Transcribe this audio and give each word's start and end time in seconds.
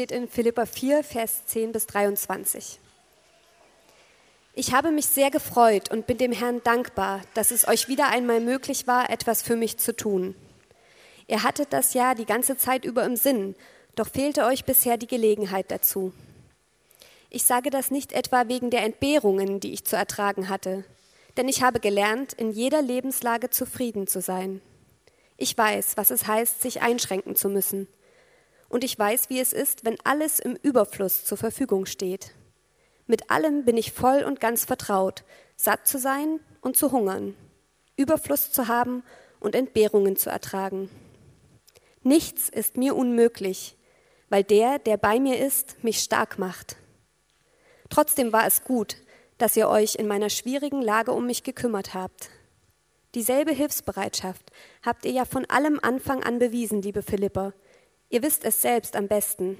steht 0.00 0.12
in 0.12 0.28
Philippa 0.28 0.64
4, 0.64 1.04
Vers 1.04 1.44
10 1.44 1.72
bis 1.72 1.86
23. 1.86 2.80
Ich 4.54 4.72
habe 4.72 4.92
mich 4.92 5.04
sehr 5.04 5.30
gefreut 5.30 5.90
und 5.90 6.06
bin 6.06 6.16
dem 6.16 6.32
Herrn 6.32 6.62
dankbar, 6.64 7.20
dass 7.34 7.50
es 7.50 7.68
euch 7.68 7.86
wieder 7.86 8.08
einmal 8.08 8.40
möglich 8.40 8.86
war, 8.86 9.10
etwas 9.10 9.42
für 9.42 9.56
mich 9.56 9.76
zu 9.76 9.94
tun. 9.94 10.34
Ihr 11.26 11.42
hattet 11.42 11.74
das 11.74 11.92
ja 11.92 12.14
die 12.14 12.24
ganze 12.24 12.56
Zeit 12.56 12.86
über 12.86 13.04
im 13.04 13.14
Sinn, 13.14 13.54
doch 13.94 14.08
fehlte 14.08 14.46
euch 14.46 14.64
bisher 14.64 14.96
die 14.96 15.06
Gelegenheit 15.06 15.70
dazu. 15.70 16.14
Ich 17.28 17.44
sage 17.44 17.68
das 17.68 17.90
nicht 17.90 18.12
etwa 18.12 18.48
wegen 18.48 18.70
der 18.70 18.84
Entbehrungen, 18.84 19.60
die 19.60 19.74
ich 19.74 19.84
zu 19.84 19.96
ertragen 19.96 20.48
hatte, 20.48 20.82
denn 21.36 21.46
ich 21.46 21.62
habe 21.62 21.78
gelernt, 21.78 22.32
in 22.32 22.52
jeder 22.52 22.80
Lebenslage 22.80 23.50
zufrieden 23.50 24.06
zu 24.06 24.22
sein. 24.22 24.62
Ich 25.36 25.58
weiß, 25.58 25.98
was 25.98 26.10
es 26.10 26.26
heißt, 26.26 26.62
sich 26.62 26.80
einschränken 26.80 27.36
zu 27.36 27.50
müssen. 27.50 27.86
Und 28.70 28.84
ich 28.84 28.98
weiß, 28.98 29.28
wie 29.28 29.40
es 29.40 29.52
ist, 29.52 29.84
wenn 29.84 29.98
alles 30.04 30.38
im 30.38 30.56
Überfluss 30.62 31.24
zur 31.24 31.36
Verfügung 31.36 31.84
steht. 31.84 32.32
Mit 33.06 33.28
allem 33.28 33.64
bin 33.64 33.76
ich 33.76 33.92
voll 33.92 34.22
und 34.22 34.40
ganz 34.40 34.64
vertraut, 34.64 35.24
satt 35.56 35.86
zu 35.86 35.98
sein 35.98 36.38
und 36.60 36.76
zu 36.76 36.92
hungern, 36.92 37.34
Überfluss 37.96 38.52
zu 38.52 38.68
haben 38.68 39.02
und 39.40 39.56
Entbehrungen 39.56 40.16
zu 40.16 40.30
ertragen. 40.30 40.88
Nichts 42.02 42.48
ist 42.48 42.76
mir 42.76 42.94
unmöglich, 42.94 43.76
weil 44.28 44.44
der, 44.44 44.78
der 44.78 44.96
bei 44.96 45.18
mir 45.18 45.44
ist, 45.44 45.82
mich 45.82 45.98
stark 45.98 46.38
macht. 46.38 46.76
Trotzdem 47.88 48.32
war 48.32 48.46
es 48.46 48.62
gut, 48.62 48.96
dass 49.38 49.56
ihr 49.56 49.68
euch 49.68 49.96
in 49.96 50.06
meiner 50.06 50.30
schwierigen 50.30 50.80
Lage 50.80 51.10
um 51.10 51.26
mich 51.26 51.42
gekümmert 51.42 51.92
habt. 51.92 52.30
Dieselbe 53.16 53.50
Hilfsbereitschaft 53.50 54.52
habt 54.84 55.04
ihr 55.04 55.10
ja 55.10 55.24
von 55.24 55.44
allem 55.46 55.80
Anfang 55.82 56.22
an 56.22 56.38
bewiesen, 56.38 56.80
liebe 56.80 57.02
Philipper. 57.02 57.52
Ihr 58.10 58.22
wisst 58.24 58.44
es 58.44 58.60
selbst 58.60 58.96
am 58.96 59.06
besten. 59.06 59.56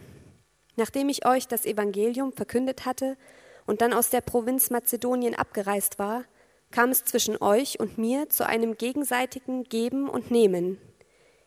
Nachdem 0.76 1.08
ich 1.08 1.24
euch 1.24 1.46
das 1.46 1.64
Evangelium 1.64 2.32
verkündet 2.32 2.84
hatte 2.84 3.16
und 3.64 3.80
dann 3.80 3.92
aus 3.92 4.10
der 4.10 4.20
Provinz 4.20 4.70
Mazedonien 4.70 5.36
abgereist 5.36 6.00
war, 6.00 6.24
kam 6.72 6.90
es 6.90 7.04
zwischen 7.04 7.40
euch 7.40 7.78
und 7.78 7.96
mir 7.96 8.28
zu 8.28 8.44
einem 8.44 8.76
gegenseitigen 8.76 9.64
Geben 9.64 10.08
und 10.08 10.32
Nehmen. 10.32 10.78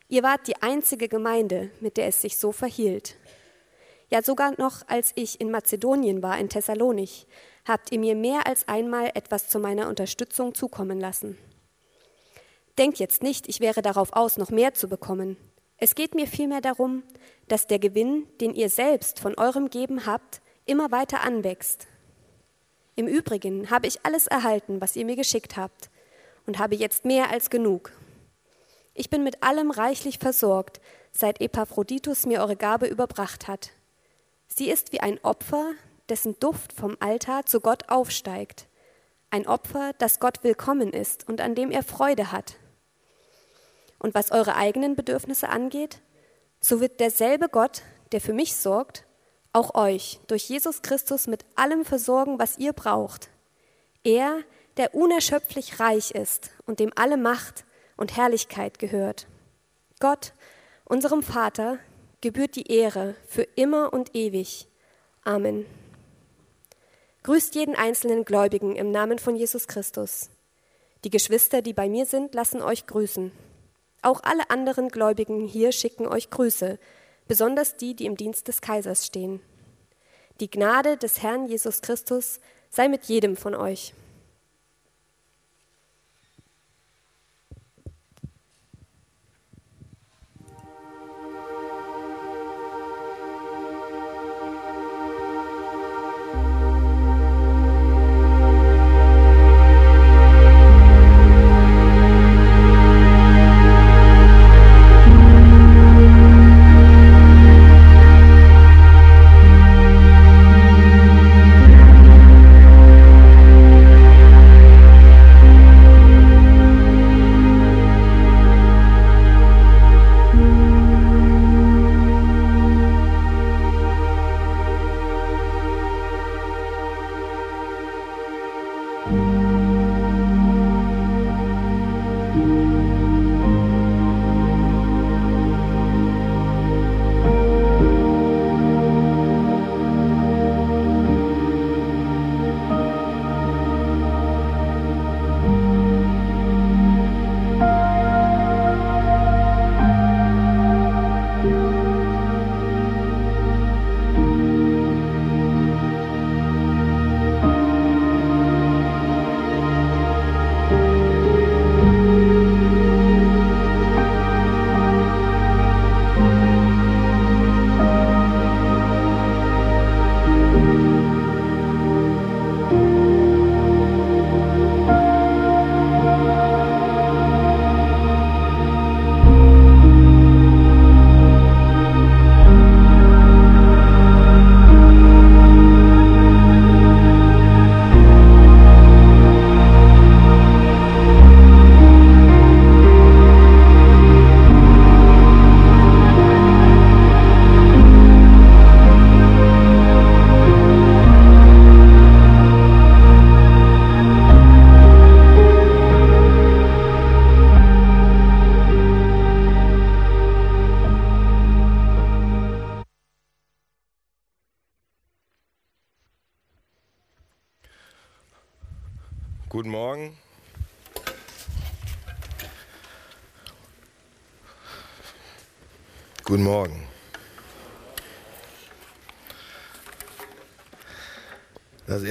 Ihr 0.08 0.22
wart 0.22 0.46
die 0.48 0.62
einzige 0.62 1.08
Gemeinde, 1.08 1.70
mit 1.80 1.98
der 1.98 2.06
es 2.06 2.22
sich 2.22 2.38
so 2.38 2.52
verhielt. 2.52 3.16
Ja, 4.10 4.22
sogar 4.22 4.54
noch 4.58 4.86
als 4.88 5.12
ich 5.14 5.40
in 5.40 5.50
Mazedonien 5.50 6.22
war, 6.22 6.38
in 6.38 6.48
Thessalonich, 6.48 7.26
habt 7.66 7.92
ihr 7.92 7.98
mir 7.98 8.14
mehr 8.14 8.46
als 8.46 8.66
einmal 8.66 9.10
etwas 9.14 9.48
zu 9.48 9.58
meiner 9.58 9.88
Unterstützung 9.88 10.54
zukommen 10.54 11.00
lassen. 11.00 11.36
Denkt 12.78 12.98
jetzt 12.98 13.22
nicht, 13.22 13.48
ich 13.48 13.60
wäre 13.60 13.82
darauf 13.82 14.12
aus, 14.14 14.38
noch 14.38 14.50
mehr 14.50 14.72
zu 14.72 14.88
bekommen. 14.88 15.36
Es 15.76 15.94
geht 15.94 16.14
mir 16.14 16.26
vielmehr 16.26 16.60
darum, 16.60 17.02
dass 17.48 17.66
der 17.66 17.78
Gewinn, 17.78 18.26
den 18.40 18.54
ihr 18.54 18.70
selbst 18.70 19.20
von 19.20 19.36
eurem 19.36 19.70
Geben 19.70 20.06
habt, 20.06 20.40
immer 20.66 20.90
weiter 20.90 21.22
anwächst. 21.22 21.86
Im 22.96 23.08
Übrigen 23.08 23.70
habe 23.70 23.86
ich 23.86 24.04
alles 24.04 24.26
erhalten, 24.26 24.80
was 24.80 24.96
ihr 24.96 25.04
mir 25.04 25.16
geschickt 25.16 25.56
habt, 25.56 25.90
und 26.46 26.58
habe 26.58 26.76
jetzt 26.76 27.04
mehr 27.04 27.30
als 27.30 27.50
genug. 27.50 27.92
Ich 28.94 29.10
bin 29.10 29.24
mit 29.24 29.42
allem 29.42 29.70
reichlich 29.70 30.18
versorgt, 30.18 30.80
seit 31.10 31.40
Epaphroditus 31.40 32.26
mir 32.26 32.40
eure 32.40 32.56
Gabe 32.56 32.86
überbracht 32.86 33.48
hat. 33.48 33.70
Sie 34.46 34.70
ist 34.70 34.92
wie 34.92 35.00
ein 35.00 35.18
Opfer, 35.24 35.72
dessen 36.08 36.38
Duft 36.38 36.72
vom 36.72 36.96
Altar 37.00 37.46
zu 37.46 37.60
Gott 37.60 37.88
aufsteigt. 37.88 38.68
Ein 39.30 39.48
Opfer, 39.48 39.92
das 39.98 40.20
Gott 40.20 40.44
willkommen 40.44 40.92
ist 40.92 41.28
und 41.28 41.40
an 41.40 41.56
dem 41.56 41.72
er 41.72 41.82
Freude 41.82 42.30
hat. 42.30 42.56
Und 44.04 44.14
was 44.14 44.32
eure 44.32 44.54
eigenen 44.54 44.96
Bedürfnisse 44.96 45.48
angeht, 45.48 46.02
so 46.60 46.78
wird 46.78 47.00
derselbe 47.00 47.48
Gott, 47.48 47.80
der 48.12 48.20
für 48.20 48.34
mich 48.34 48.54
sorgt, 48.54 49.06
auch 49.54 49.74
euch 49.74 50.20
durch 50.26 50.46
Jesus 50.46 50.82
Christus 50.82 51.26
mit 51.26 51.46
allem 51.54 51.86
versorgen, 51.86 52.38
was 52.38 52.58
ihr 52.58 52.74
braucht. 52.74 53.30
Er, 54.02 54.40
der 54.76 54.94
unerschöpflich 54.94 55.80
reich 55.80 56.10
ist 56.10 56.50
und 56.66 56.80
dem 56.80 56.92
alle 56.96 57.16
Macht 57.16 57.64
und 57.96 58.14
Herrlichkeit 58.14 58.78
gehört. 58.78 59.26
Gott, 60.00 60.34
unserem 60.84 61.22
Vater, 61.22 61.78
gebührt 62.20 62.56
die 62.56 62.70
Ehre 62.70 63.14
für 63.26 63.44
immer 63.56 63.94
und 63.94 64.14
ewig. 64.14 64.68
Amen. 65.22 65.64
Grüßt 67.22 67.54
jeden 67.54 67.74
einzelnen 67.74 68.26
Gläubigen 68.26 68.76
im 68.76 68.90
Namen 68.90 69.18
von 69.18 69.34
Jesus 69.34 69.66
Christus. 69.66 70.28
Die 71.04 71.10
Geschwister, 71.10 71.62
die 71.62 71.72
bei 71.72 71.88
mir 71.88 72.04
sind, 72.04 72.34
lassen 72.34 72.60
euch 72.60 72.86
grüßen. 72.86 73.32
Auch 74.04 74.22
alle 74.22 74.50
anderen 74.50 74.90
Gläubigen 74.90 75.46
hier 75.46 75.72
schicken 75.72 76.06
euch 76.06 76.28
Grüße, 76.28 76.78
besonders 77.26 77.78
die, 77.78 77.96
die 77.96 78.04
im 78.04 78.18
Dienst 78.18 78.48
des 78.48 78.60
Kaisers 78.60 79.06
stehen. 79.06 79.40
Die 80.40 80.50
Gnade 80.50 80.98
des 80.98 81.22
Herrn 81.22 81.46
Jesus 81.46 81.80
Christus 81.80 82.38
sei 82.68 82.88
mit 82.88 83.06
jedem 83.06 83.34
von 83.34 83.54
euch. 83.54 83.94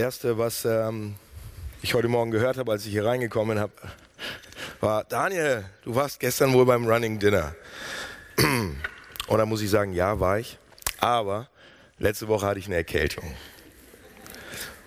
Erste, 0.04 0.38
was 0.38 0.66
ähm, 0.66 1.16
ich 1.82 1.94
heute 1.94 2.10
Morgen 2.10 2.30
gehört 2.30 2.58
habe, 2.58 2.74
als 2.74 2.86
ich 2.86 2.92
hier 2.92 3.06
reingekommen 3.06 3.58
habe, 3.58 3.72
war, 4.82 5.06
Daniel, 5.06 5.64
du 5.86 5.96
warst 5.96 6.20
gestern 6.20 6.52
wohl 6.52 6.66
beim 6.66 6.86
Running 6.86 7.20
Dinner. 7.20 7.56
Und 8.38 9.38
da 9.38 9.46
muss 9.46 9.62
ich 9.62 9.70
sagen, 9.70 9.94
ja, 9.94 10.20
war 10.20 10.40
ich. 10.40 10.58
Aber 11.00 11.48
letzte 12.00 12.28
Woche 12.28 12.46
hatte 12.46 12.60
ich 12.60 12.66
eine 12.66 12.76
Erkältung. 12.76 13.24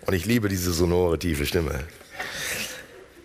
Und 0.03 0.13
ich 0.13 0.27
liebe 0.27 0.51
diese 0.51 0.71
sonore, 0.71 1.19
tiefe 1.19 1.47
Stimme. 1.47 1.83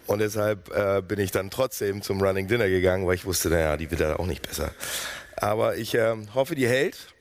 Und 0.08 0.20
deshalb 0.20 0.74
äh, 0.74 1.02
bin 1.06 1.20
ich 1.20 1.32
dann 1.32 1.50
trotzdem 1.50 2.02
zum 2.04 2.22
Running 2.22 2.48
Dinner 2.48 2.70
gegangen, 2.70 3.06
weil 3.06 3.16
ich 3.16 3.26
wusste, 3.26 3.50
naja, 3.50 3.76
die 3.76 3.92
wird 3.92 4.00
ja 4.00 4.18
auch 4.18 4.28
nicht 4.28 4.48
besser. 4.48 4.72
Aber 5.36 5.76
ich 5.76 5.94
äh, 5.94 6.16
hoffe, 6.34 6.56
die 6.56 6.70
hält 6.70 7.14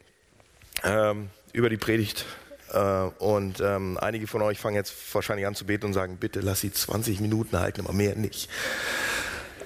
ähm, 0.85 1.31
über 1.53 1.71
die 1.71 1.77
Predigt. 1.77 2.25
Äh, 2.73 3.11
und 3.23 3.61
ähm, 3.61 3.99
einige 4.01 4.27
von 4.27 4.43
euch 4.43 4.59
fangen 4.59 4.77
jetzt 4.77 4.95
wahrscheinlich 5.15 5.47
an 5.47 5.55
zu 5.55 5.67
beten 5.67 5.87
und 5.87 5.93
sagen, 5.93 6.17
bitte 6.17 6.41
lass 6.41 6.61
sie 6.61 6.73
20 6.73 7.21
Minuten 7.21 7.59
halten, 7.59 7.81
aber 7.83 7.93
mehr 7.93 8.15
nicht. 8.15 8.49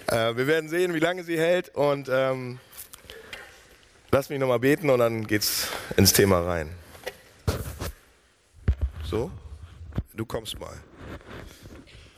Äh, 0.07 0.37
wir 0.37 0.47
werden 0.47 0.69
sehen, 0.69 0.95
wie 0.95 1.01
lange 1.01 1.25
sie 1.25 1.39
hält. 1.39 1.75
Und 1.75 2.09
ähm, 2.11 2.59
lass 4.11 4.29
mich 4.29 4.39
nochmal 4.39 4.61
beten 4.61 4.91
und 4.91 4.99
dann 4.99 5.27
geht's 5.27 5.69
ins 5.97 6.13
Thema 6.13 6.41
rein. 6.41 6.71
So, 9.05 9.31
du 10.15 10.25
kommst 10.25 10.59
mal. 10.59 10.77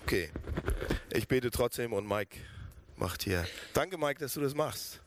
Okay, 0.04 0.30
ich 1.12 1.26
bete 1.26 1.50
trotzdem 1.50 1.92
und 1.92 2.08
Mike 2.08 2.38
macht 2.96 3.24
hier. 3.24 3.44
Danke, 3.74 3.98
Mike, 3.98 4.20
dass 4.20 4.34
du 4.34 4.40
das 4.40 4.54
machst. 4.54 5.00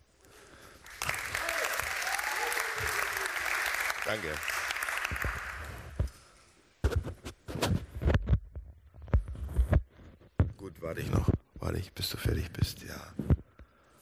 Danke. 4.05 4.27
Gut, 10.57 10.73
warte 10.89 11.01
ich 11.01 11.11
noch. 11.11 11.29
Warte 11.59 11.77
ich, 11.77 11.93
bis 11.93 12.09
du 12.09 12.17
fertig 12.17 12.51
bist. 12.51 12.81
Ja. 12.81 13.13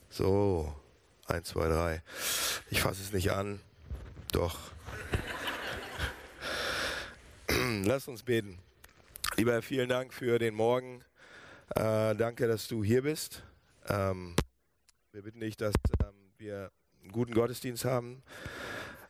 So, 0.10 0.74
eins, 1.26 1.50
zwei, 1.50 1.68
drei. 1.68 2.02
Ich 2.70 2.80
fasse 2.80 3.02
es 3.02 3.12
nicht 3.12 3.30
an. 3.30 3.60
Doch. 4.32 4.58
Lass 7.84 8.08
uns 8.08 8.24
beten. 8.24 8.58
Lieber 9.36 9.52
Herr, 9.52 9.62
vielen 9.62 9.90
Dank 9.90 10.14
für 10.14 10.40
den 10.40 10.56
Morgen. 10.56 11.04
Äh, 11.76 12.16
danke, 12.16 12.48
dass 12.48 12.70
du 12.70 12.86
hier 12.86 13.02
bist. 13.02 13.44
Ähm, 13.90 14.34
wir 15.12 15.24
bitten 15.24 15.42
dich, 15.42 15.58
dass 15.58 15.76
ähm, 16.02 16.16
wir 16.38 16.72
einen 17.02 17.12
guten 17.12 17.34
Gottesdienst 17.34 17.84
haben, 17.84 18.24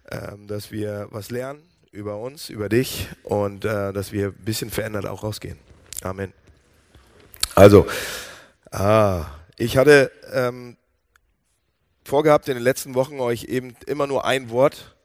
ähm, 0.09 0.47
dass 0.47 0.71
wir 0.71 1.09
was 1.11 1.29
lernen 1.29 1.61
über 1.91 2.17
uns, 2.17 2.49
über 2.49 2.69
dich 2.69 3.07
und 3.21 3.65
äh, 3.65 3.93
dass 3.93 4.11
wir 4.11 4.29
ein 4.29 4.45
bisschen 4.45 4.71
verändert 4.71 5.05
auch 5.05 5.21
rausgehen. 5.21 5.59
Amen. 6.01 6.33
Also, 7.57 7.87
ah, 8.69 9.25
ich 9.57 9.77
hatte 9.77 10.11
ähm, 10.31 10.77
vorgehabt, 12.03 12.47
in 12.49 12.53
den 12.53 12.61
letzten 12.61 12.93
Wochen 12.93 13.19
euch 13.19 13.45
eben 13.45 13.75
immer 13.87 14.05
nur 14.05 14.25
ein 14.25 14.51
Wort 14.51 14.95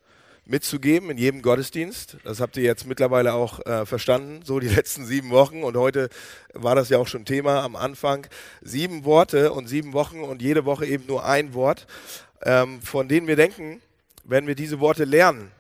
mitzugeben 0.44 1.08
in 1.08 1.16
jedem 1.16 1.40
Gottesdienst. 1.40 2.18
Das 2.24 2.42
habt 2.42 2.58
ihr 2.58 2.62
jetzt 2.62 2.86
mittlerweile 2.86 3.32
auch 3.32 3.64
äh, 3.64 3.86
verstanden, 3.86 4.42
so 4.44 4.60
die 4.60 4.68
letzten 4.76 5.06
sieben 5.06 5.30
Wochen. 5.30 5.62
Und 5.64 5.78
heute 5.78 6.10
war 6.52 6.74
das 6.74 6.90
ja 6.90 6.98
auch 6.98 7.06
schon 7.06 7.24
Thema 7.24 7.62
am 7.62 7.74
Anfang. 7.74 8.26
Sieben 8.60 9.06
Worte 9.06 9.52
und 9.52 9.66
sieben 9.66 9.94
Wochen 9.94 10.20
und 10.20 10.42
jede 10.42 10.66
Woche 10.66 10.84
eben 10.84 11.06
nur 11.06 11.24
ein 11.24 11.54
Wort, 11.54 11.86
ähm, 12.42 12.82
von 12.82 13.08
denen 13.08 13.28
wir 13.28 13.36
denken, 13.36 13.80
wenn 14.24 14.46
wir 14.46 14.56
diese 14.56 14.78
Worte 14.78 15.04
lernen 15.04 15.50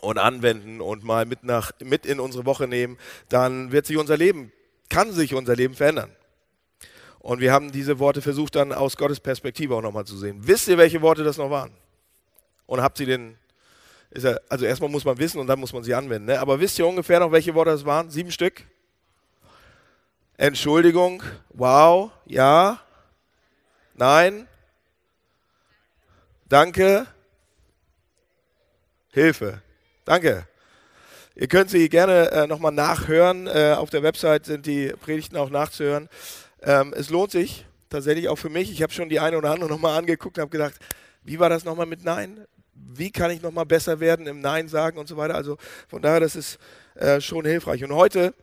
und 0.00 0.16
anwenden 0.16 0.80
und 0.80 1.04
mal 1.04 1.26
mit, 1.26 1.44
nach, 1.44 1.72
mit 1.84 2.06
in 2.06 2.18
unsere 2.18 2.46
Woche 2.46 2.66
nehmen, 2.66 2.96
dann 3.28 3.72
wird 3.72 3.84
sich 3.84 3.98
unser 3.98 4.16
Leben, 4.16 4.52
kann 4.92 5.10
sich 5.10 5.34
unser 5.34 5.56
Leben 5.56 5.74
verändern. 5.74 6.14
Und 7.18 7.40
wir 7.40 7.50
haben 7.50 7.72
diese 7.72 7.98
Worte 7.98 8.20
versucht 8.20 8.56
dann 8.56 8.72
aus 8.72 8.96
Gottes 8.96 9.20
Perspektive 9.20 9.74
auch 9.74 9.80
nochmal 9.80 10.04
zu 10.04 10.18
sehen. 10.18 10.36
Wisst 10.42 10.68
ihr, 10.68 10.76
welche 10.76 11.00
Worte 11.00 11.24
das 11.24 11.38
noch 11.38 11.50
waren? 11.50 11.72
Und 12.66 12.82
habt 12.82 12.98
sie 12.98 13.06
den, 13.06 13.38
ja, 14.14 14.36
also 14.50 14.66
erstmal 14.66 14.90
muss 14.90 15.06
man 15.06 15.16
wissen 15.18 15.40
und 15.40 15.46
dann 15.46 15.58
muss 15.58 15.72
man 15.72 15.82
sie 15.82 15.94
anwenden. 15.94 16.26
Ne? 16.26 16.38
Aber 16.38 16.60
wisst 16.60 16.78
ihr 16.78 16.86
ungefähr 16.86 17.20
noch, 17.20 17.32
welche 17.32 17.54
Worte 17.54 17.70
das 17.70 17.86
waren? 17.86 18.10
Sieben 18.10 18.30
Stück? 18.30 18.64
Entschuldigung, 20.36 21.22
wow, 21.50 22.10
ja, 22.26 22.80
nein, 23.94 24.46
danke, 26.48 27.06
Hilfe. 29.10 29.62
Danke. 30.04 30.46
Ihr 31.34 31.48
könnt 31.48 31.70
sie 31.70 31.88
gerne 31.88 32.30
äh, 32.30 32.46
nochmal 32.46 32.72
nachhören. 32.72 33.46
Äh, 33.46 33.74
auf 33.76 33.88
der 33.90 34.02
Website 34.02 34.44
sind 34.44 34.66
die 34.66 34.88
Predigten 35.00 35.36
auch 35.36 35.48
nachzuhören. 35.48 36.08
Ähm, 36.62 36.92
es 36.94 37.08
lohnt 37.08 37.30
sich 37.30 37.64
tatsächlich 37.88 38.28
auch 38.28 38.36
für 38.36 38.50
mich. 38.50 38.70
Ich 38.70 38.82
habe 38.82 38.92
schon 38.92 39.08
die 39.08 39.20
eine 39.20 39.38
oder 39.38 39.50
andere 39.50 39.70
nochmal 39.70 39.98
angeguckt 39.98 40.36
und 40.36 40.42
habe 40.42 40.50
gedacht, 40.50 40.74
wie 41.24 41.38
war 41.38 41.48
das 41.48 41.64
nochmal 41.64 41.86
mit 41.86 42.04
Nein? 42.04 42.44
Wie 42.74 43.10
kann 43.10 43.30
ich 43.30 43.40
nochmal 43.42 43.64
besser 43.64 44.00
werden 44.00 44.26
im 44.26 44.40
Nein 44.40 44.68
sagen 44.68 44.98
und 44.98 45.08
so 45.08 45.16
weiter? 45.16 45.34
Also 45.34 45.56
von 45.88 46.02
daher, 46.02 46.20
das 46.20 46.36
ist 46.36 46.58
äh, 46.96 47.20
schon 47.20 47.44
hilfreich. 47.46 47.82
Und 47.84 47.92
heute 47.92 48.34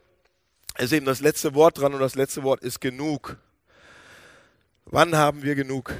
ist 0.77 0.93
eben 0.93 1.05
das 1.05 1.19
letzte 1.19 1.53
Wort 1.53 1.77
dran 1.77 1.93
und 1.93 1.99
das 1.99 2.15
letzte 2.15 2.41
Wort 2.43 2.61
ist 2.61 2.79
genug. 2.79 3.37
Wann 4.85 5.15
haben 5.15 5.43
wir 5.43 5.53
genug? 5.53 5.93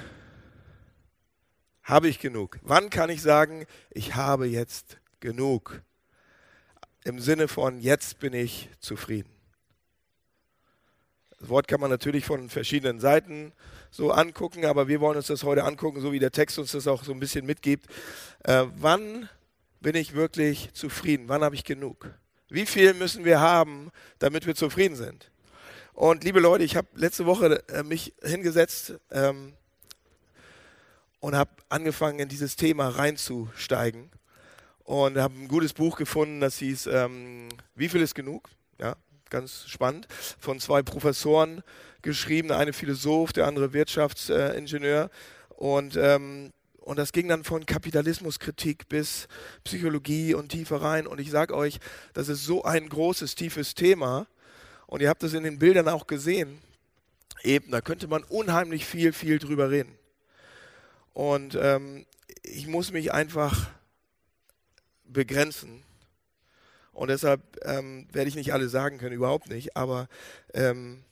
Habe 1.83 2.07
ich 2.07 2.19
genug? 2.19 2.57
Wann 2.63 2.89
kann 2.89 3.09
ich 3.09 3.21
sagen, 3.21 3.65
ich 3.91 4.15
habe 4.15 4.47
jetzt 4.47 4.97
genug? 5.19 5.81
Im 7.05 7.19
Sinne 7.19 7.47
von, 7.47 7.79
jetzt 7.79 8.19
bin 8.19 8.33
ich 8.33 8.69
zufrieden. 8.81 9.29
Das 11.39 11.47
Wort 11.47 11.69
kann 11.69 11.79
man 11.79 11.89
natürlich 11.89 12.25
von 12.25 12.49
verschiedenen 12.49 12.99
Seiten 12.99 13.53
so 13.89 14.11
angucken, 14.11 14.65
aber 14.65 14.89
wir 14.89 14.99
wollen 14.99 15.15
uns 15.15 15.27
das 15.27 15.43
heute 15.43 15.63
angucken, 15.63 16.01
so 16.01 16.11
wie 16.11 16.19
der 16.19 16.31
Text 16.31 16.59
uns 16.59 16.73
das 16.73 16.87
auch 16.87 17.05
so 17.05 17.13
ein 17.13 17.19
bisschen 17.19 17.45
mitgibt. 17.45 17.87
Äh, 18.43 18.65
wann 18.75 19.29
bin 19.79 19.95
ich 19.95 20.13
wirklich 20.13 20.73
zufrieden? 20.73 21.29
Wann 21.29 21.41
habe 21.41 21.55
ich 21.55 21.63
genug? 21.63 22.13
Wie 22.49 22.65
viel 22.65 22.93
müssen 22.93 23.23
wir 23.23 23.39
haben, 23.39 23.91
damit 24.19 24.45
wir 24.45 24.55
zufrieden 24.55 24.97
sind? 24.97 25.31
Und 25.93 26.25
liebe 26.25 26.41
Leute, 26.41 26.65
ich 26.65 26.75
habe 26.75 26.87
letzte 26.95 27.25
Woche 27.25 27.63
äh, 27.69 27.83
mich 27.83 28.13
hingesetzt 28.21 28.95
ähm, 29.11 29.53
und 31.21 31.35
habe 31.35 31.51
angefangen, 31.69 32.19
in 32.19 32.27
dieses 32.27 32.57
Thema 32.57 32.89
reinzusteigen 32.89 34.11
und 34.89 35.19
habe 35.19 35.35
ein 35.35 35.47
gutes 35.47 35.73
Buch 35.73 35.97
gefunden, 35.97 36.39
das 36.39 36.57
hieß 36.57 36.87
ähm, 36.87 37.47
Wie 37.75 37.89
viel 37.89 38.01
ist 38.01 38.15
genug? 38.15 38.49
Ja, 38.79 38.95
ganz 39.29 39.65
spannend. 39.67 40.07
Von 40.39 40.59
zwei 40.59 40.81
Professoren 40.81 41.61
geschrieben, 42.01 42.47
der 42.47 42.57
eine 42.57 42.73
Philosoph, 42.73 43.31
der 43.31 43.45
andere 43.45 43.71
Wirtschaftsingenieur. 43.71 45.11
und, 45.49 45.95
ähm, 45.95 46.53
und 46.79 46.97
das 46.97 47.11
ging 47.11 47.27
dann 47.27 47.43
von 47.43 47.67
Kapitalismuskritik 47.67 48.89
bis 48.89 49.27
Psychologie 49.63 50.33
und 50.33 50.49
tiefer 50.49 50.81
rein. 50.81 51.05
Und 51.05 51.21
ich 51.21 51.29
sage 51.29 51.53
euch, 51.53 51.79
das 52.13 52.27
ist 52.27 52.43
so 52.43 52.63
ein 52.63 52.89
großes, 52.89 53.35
tiefes 53.35 53.75
Thema. 53.75 54.25
Und 54.87 55.03
ihr 55.03 55.09
habt 55.09 55.21
es 55.21 55.35
in 55.35 55.43
den 55.43 55.59
Bildern 55.59 55.87
auch 55.87 56.07
gesehen. 56.07 56.63
Eben, 57.43 57.69
da 57.69 57.81
könnte 57.81 58.07
man 58.07 58.23
unheimlich 58.23 58.87
viel, 58.87 59.13
viel 59.13 59.37
drüber 59.37 59.69
reden. 59.69 59.99
Und 61.13 61.55
ähm, 61.61 62.07
ich 62.41 62.65
muss 62.65 62.91
mich 62.91 63.13
einfach 63.13 63.69
begrenzen. 65.11 65.83
Und 66.93 67.09
deshalb 67.09 67.41
ähm, 67.65 68.07
werde 68.11 68.29
ich 68.29 68.35
nicht 68.35 68.53
alle 68.53 68.69
sagen 68.69 68.97
können, 68.97 69.15
überhaupt 69.15 69.49
nicht. 69.49 69.77
Aber 69.77 70.07
ähm, 70.53 71.03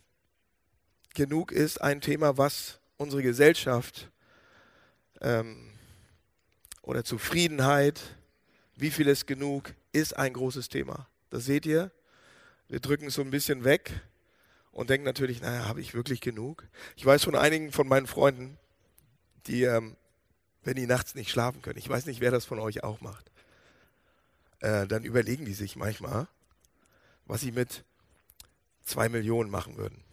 genug 1.13 1.51
ist 1.51 1.81
ein 1.81 2.01
Thema, 2.01 2.37
was 2.37 2.79
unsere 2.97 3.23
Gesellschaft 3.23 4.09
ähm, 5.21 5.71
oder 6.81 7.03
Zufriedenheit, 7.03 8.01
wie 8.75 8.91
viel 8.91 9.07
ist 9.07 9.27
genug, 9.27 9.73
ist 9.91 10.15
ein 10.15 10.33
großes 10.33 10.69
Thema. 10.69 11.07
Das 11.29 11.45
seht 11.45 11.65
ihr. 11.65 11.91
Wir 12.67 12.79
drücken 12.79 13.07
es 13.07 13.13
so 13.13 13.21
ein 13.21 13.31
bisschen 13.31 13.63
weg 13.63 13.91
und 14.71 14.89
denken 14.89 15.05
natürlich, 15.05 15.41
naja, 15.41 15.65
habe 15.65 15.81
ich 15.81 15.93
wirklich 15.93 16.21
genug? 16.21 16.67
Ich 16.95 17.05
weiß 17.05 17.23
von 17.23 17.35
einigen 17.35 17.71
von 17.71 17.87
meinen 17.87 18.07
Freunden, 18.07 18.57
die, 19.47 19.63
ähm, 19.63 19.95
wenn 20.63 20.75
die 20.75 20.85
nachts 20.85 21.15
nicht 21.15 21.31
schlafen 21.31 21.61
können, 21.61 21.79
ich 21.79 21.89
weiß 21.89 22.05
nicht, 22.05 22.19
wer 22.19 22.31
das 22.31 22.45
von 22.45 22.59
euch 22.59 22.83
auch 22.83 23.01
macht, 23.01 23.31
äh, 24.59 24.87
dann 24.87 25.03
überlegen 25.03 25.45
die 25.45 25.53
sich 25.53 25.75
manchmal, 25.75 26.27
was 27.25 27.41
sie 27.41 27.51
mit 27.51 27.83
zwei 28.83 29.09
Millionen 29.09 29.49
machen 29.49 29.77
würden. 29.77 30.03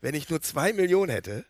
Wenn 0.00 0.14
ich 0.14 0.28
nur 0.30 0.40
zwei 0.40 0.72
Millionen 0.72 1.10
hätte, 1.10 1.44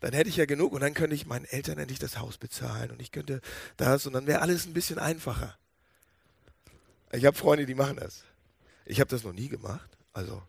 dann 0.00 0.12
hätte 0.12 0.28
ich 0.28 0.36
ja 0.36 0.44
genug 0.44 0.72
und 0.72 0.80
dann 0.80 0.94
könnte 0.94 1.14
ich 1.14 1.26
meinen 1.26 1.46
Eltern 1.46 1.78
endlich 1.78 1.98
das 1.98 2.18
Haus 2.18 2.36
bezahlen 2.38 2.90
und 2.90 3.00
ich 3.00 3.12
könnte 3.12 3.40
das 3.76 4.06
und 4.06 4.12
dann 4.12 4.26
wäre 4.26 4.42
alles 4.42 4.66
ein 4.66 4.74
bisschen 4.74 4.98
einfacher. 4.98 5.56
Ich 7.12 7.24
habe 7.24 7.36
Freunde, 7.36 7.66
die 7.66 7.74
machen 7.74 7.96
das. 7.96 8.24
Ich 8.84 9.00
habe 9.00 9.10
das 9.10 9.24
noch 9.24 9.32
nie 9.32 9.48
gemacht. 9.48 9.88
Also 10.12 10.42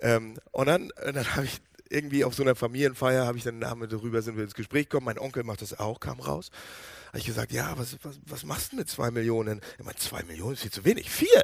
ähm, 0.00 0.38
und 0.52 0.66
dann, 0.66 0.92
dann 0.96 1.34
habe 1.34 1.46
ich 1.46 1.60
irgendwie 1.90 2.24
auf 2.24 2.34
so 2.34 2.42
einer 2.42 2.54
Familienfeier 2.54 3.26
habe 3.26 3.38
ich 3.38 3.44
dann 3.44 3.58
Namen 3.58 3.88
darüber 3.88 4.22
sind 4.22 4.36
wir 4.36 4.44
ins 4.44 4.54
Gespräch 4.54 4.88
gekommen. 4.88 5.06
Mein 5.06 5.18
Onkel 5.18 5.44
macht 5.44 5.62
das 5.62 5.78
auch, 5.78 6.00
kam 6.00 6.20
raus. 6.20 6.50
Habe 7.08 7.18
ich 7.18 7.26
gesagt, 7.26 7.52
ja, 7.52 7.76
was, 7.78 7.96
was, 8.02 8.18
was 8.26 8.44
machst 8.44 8.72
du 8.72 8.76
mit 8.76 8.88
zwei 8.88 9.10
Millionen? 9.10 9.60
Er 9.78 9.84
meint, 9.84 9.98
zwei 9.98 10.22
Millionen 10.24 10.54
ist 10.54 10.62
viel 10.62 10.70
zu 10.70 10.84
wenig. 10.84 11.10
Vier. 11.10 11.42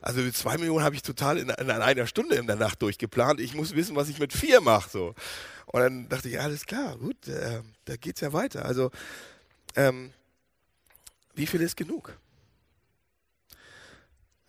Also 0.00 0.28
zwei 0.30 0.56
Millionen 0.58 0.84
habe 0.84 0.94
ich 0.94 1.02
total 1.02 1.38
in, 1.38 1.48
in, 1.48 1.70
einer 1.70 2.06
Stunde 2.06 2.36
in 2.36 2.46
der 2.46 2.56
Nacht 2.56 2.82
durchgeplant. 2.82 3.40
Ich 3.40 3.54
muss 3.54 3.74
wissen, 3.74 3.96
was 3.96 4.08
ich 4.08 4.18
mit 4.18 4.32
vier 4.32 4.60
mache. 4.60 4.90
So. 4.90 5.14
Und 5.66 5.80
dann 5.80 6.08
dachte 6.08 6.28
ich, 6.28 6.34
ja, 6.34 6.40
alles 6.40 6.66
klar, 6.66 6.96
gut, 6.96 7.28
äh, 7.28 7.62
da 7.84 7.96
geht 7.96 8.16
es 8.16 8.20
ja 8.20 8.32
weiter. 8.32 8.64
Also, 8.64 8.90
ähm, 9.76 10.12
wie 11.34 11.46
viel 11.46 11.60
ist 11.60 11.76
genug? 11.76 12.16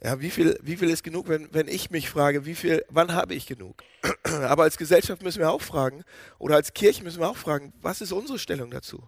Ja, 0.01 0.21
wie 0.21 0.29
viel, 0.29 0.57
wie 0.63 0.77
viel 0.77 0.89
ist 0.89 1.03
genug, 1.03 1.27
wenn, 1.27 1.53
wenn 1.53 1.67
ich 1.67 1.91
mich 1.91 2.09
frage, 2.09 2.45
wie 2.45 2.55
viel, 2.55 2.85
wann 2.89 3.13
habe 3.13 3.33
ich 3.33 3.45
genug? 3.45 3.83
Aber 4.23 4.63
als 4.63 4.77
Gesellschaft 4.77 5.21
müssen 5.21 5.39
wir 5.39 5.51
auch 5.51 5.61
fragen, 5.61 6.03
oder 6.37 6.55
als 6.55 6.73
Kirche 6.73 7.03
müssen 7.03 7.19
wir 7.19 7.27
auch 7.27 7.37
fragen, 7.37 7.73
was 7.81 7.99
ist 7.99 8.13
unsere 8.13 8.39
Stellung 8.39 8.71
dazu? 8.71 9.03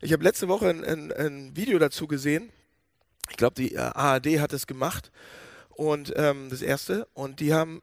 Ich 0.00 0.12
habe 0.12 0.24
letzte 0.24 0.48
Woche 0.48 0.68
ein, 0.68 0.84
ein, 0.84 1.12
ein 1.12 1.56
Video 1.56 1.78
dazu 1.78 2.06
gesehen, 2.06 2.52
ich 3.30 3.36
glaube, 3.36 3.54
die 3.54 3.74
äh, 3.74 3.78
ARD 3.78 4.40
hat 4.40 4.52
es 4.52 4.66
gemacht 4.66 5.10
und 5.70 6.12
ähm, 6.16 6.48
das 6.48 6.62
erste. 6.62 7.06
Und 7.14 7.40
die 7.40 7.52
haben 7.52 7.82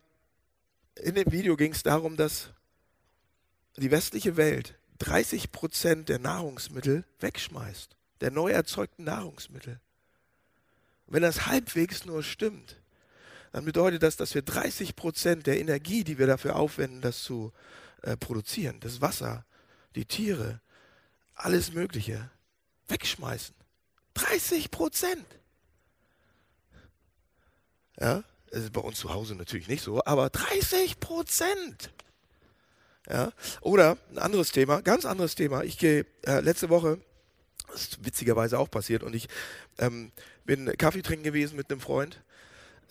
in 0.95 1.15
dem 1.15 1.31
Video 1.31 1.55
ging 1.55 1.71
es 1.71 1.83
darum, 1.83 2.17
dass 2.17 2.51
die 3.77 3.91
westliche 3.91 4.37
Welt 4.37 4.75
30 4.99 5.51
Prozent 5.51 6.09
der 6.09 6.19
Nahrungsmittel 6.19 7.03
wegschmeißt, 7.19 7.95
der 8.21 8.31
neu 8.31 8.51
erzeugten 8.51 9.03
Nahrungsmittel. 9.03 9.79
Wenn 11.07 11.23
das 11.23 11.47
halbwegs 11.47 12.05
nur 12.05 12.23
stimmt, 12.23 12.79
dann 13.51 13.65
bedeutet 13.65 14.01
das, 14.01 14.15
dass 14.15 14.33
wir 14.33 14.41
30 14.41 14.95
Prozent 14.95 15.47
der 15.47 15.59
Energie, 15.59 16.03
die 16.03 16.17
wir 16.17 16.27
dafür 16.27 16.55
aufwenden, 16.55 17.01
das 17.01 17.23
zu 17.23 17.51
äh, 18.01 18.15
produzieren, 18.15 18.79
das 18.79 19.01
Wasser, 19.01 19.45
die 19.95 20.05
Tiere, 20.05 20.61
alles 21.35 21.73
Mögliche, 21.73 22.29
wegschmeißen. 22.87 23.55
30 24.13 24.71
Prozent. 24.71 25.25
Ja, 27.99 28.23
das 28.51 28.63
ist 28.63 28.73
bei 28.73 28.81
uns 28.81 28.99
zu 28.99 29.13
Hause 29.13 29.35
natürlich 29.35 29.67
nicht 29.67 29.83
so, 29.83 30.03
aber 30.05 30.29
30 30.29 30.99
Prozent. 30.99 31.91
Ja, 33.09 33.33
oder 33.61 33.97
ein 34.11 34.19
anderes 34.19 34.51
Thema, 34.51 34.81
ganz 34.81 35.05
anderes 35.05 35.35
Thema. 35.35 35.63
Ich 35.63 35.77
gehe 35.77 36.05
äh, 36.25 36.39
letzte 36.39 36.69
Woche, 36.69 36.99
das 37.67 37.81
ist 37.81 38.05
witzigerweise 38.05 38.57
auch 38.59 38.71
passiert, 38.71 39.03
und 39.03 39.13
ich 39.13 39.27
ähm, 39.77 40.11
bin 40.45 40.71
Kaffee 40.77 41.01
trinken 41.01 41.23
gewesen 41.23 41.57
mit 41.57 41.69
einem 41.69 41.81
Freund 41.81 42.21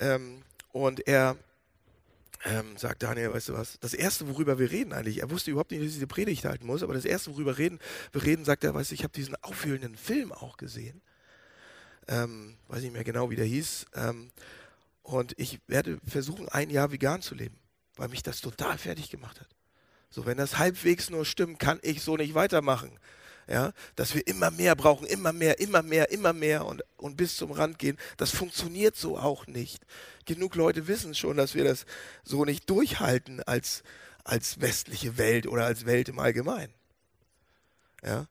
ähm, 0.01 0.43
und 0.73 1.07
er 1.07 1.37
ähm, 2.45 2.77
sagt 2.77 3.03
Daniel, 3.03 3.33
weißt 3.33 3.51
du 3.51 3.53
was, 3.55 3.79
das 3.81 3.95
Erste, 3.95 4.29
worüber 4.29 4.59
wir 4.59 4.71
reden 4.71 4.93
eigentlich, 4.93 5.21
er 5.21 5.31
wusste 5.31 5.51
überhaupt 5.51 5.71
nicht, 5.71 5.81
dass 5.81 5.89
ich 5.89 5.95
diese 5.95 6.07
Predigt 6.07 6.45
halten 6.45 6.67
muss, 6.67 6.83
aber 6.83 6.95
das 6.95 7.05
Erste, 7.05 7.31
worüber 7.31 7.59
reden, 7.59 7.79
wir 8.13 8.23
reden, 8.23 8.45
sagt 8.45 8.65
er, 8.65 8.75
weißt 8.75 8.91
du, 8.91 8.95
ich 8.95 9.05
habe 9.05 9.13
diesen 9.13 9.37
auffühlenden 9.37 9.97
Film 9.97 10.33
auch 10.33 10.57
gesehen 10.57 11.03
ähm, 12.09 12.57
weiß 12.69 12.83
nicht 12.83 12.93
mehr 12.93 13.05
genau, 13.05 13.31
wie 13.31 13.37
der 13.37 13.45
hieß. 13.45 13.87
Ähm, 13.95 14.31
und 15.03 15.35
ich 15.39 15.61
werde 15.67 15.99
versuchen, 16.07 16.49
ein 16.49 16.71
Jahr 16.71 16.93
vegan 16.93 17.23
zu 17.23 17.35
leben, 17.35 17.59
weil 17.97 18.09
mich 18.09 18.23
das 18.23 18.41
total 18.41 18.79
fertig 18.79 19.11
gemacht 19.11 19.41
hat. 19.41 19.49
So, 20.11 20.27
wenn 20.27 20.37
das 20.37 20.59
halbwegs 20.59 21.11
nur 21.11 21.25
stimmt, 21.25 21.59
kann 21.59 21.79
ich 21.83 22.03
so 22.03 22.17
nicht 22.17 22.35
weitermachen. 22.35 22.99
Ja, 23.49 23.73
dass 23.97 24.15
wir 24.15 24.27
immer 24.27 24.51
mehr 24.51 24.77
brauchen, 24.77 25.07
immer 25.07 25.33
mehr, 25.33 25.59
immer 25.59 25.83
mehr, 25.83 26.11
immer 26.11 26.33
mehr 26.33 26.65
und, 26.65 26.83
und 26.97 27.17
bis 27.17 27.37
zum 27.37 27.51
Rand 27.51 27.79
gehen. 27.79 27.99
Das 28.17 28.31
funktioniert 28.31 28.97
so 28.97 29.19
auch 29.19 29.47
nicht. 29.47 29.85
Genug 30.27 30.55
Leute 30.55 30.87
wissen 30.87 31.15
schon, 31.15 31.37
dass 31.37 31.55
wir 31.55 31.65
das 31.65 31.85
so 32.23 32.45
nicht 32.45 32.71
durchhalten 32.71 33.43
als, 33.43 33.83
als 34.25 34.61
westliche 34.61 35.19
Welt 35.19 35.47
oder 35.47 35.65
als 35.65 35.87
Welt 35.87 36.09
im 36.09 36.21
Allgemeinen. 36.21 36.73
Ja, 38.05 38.27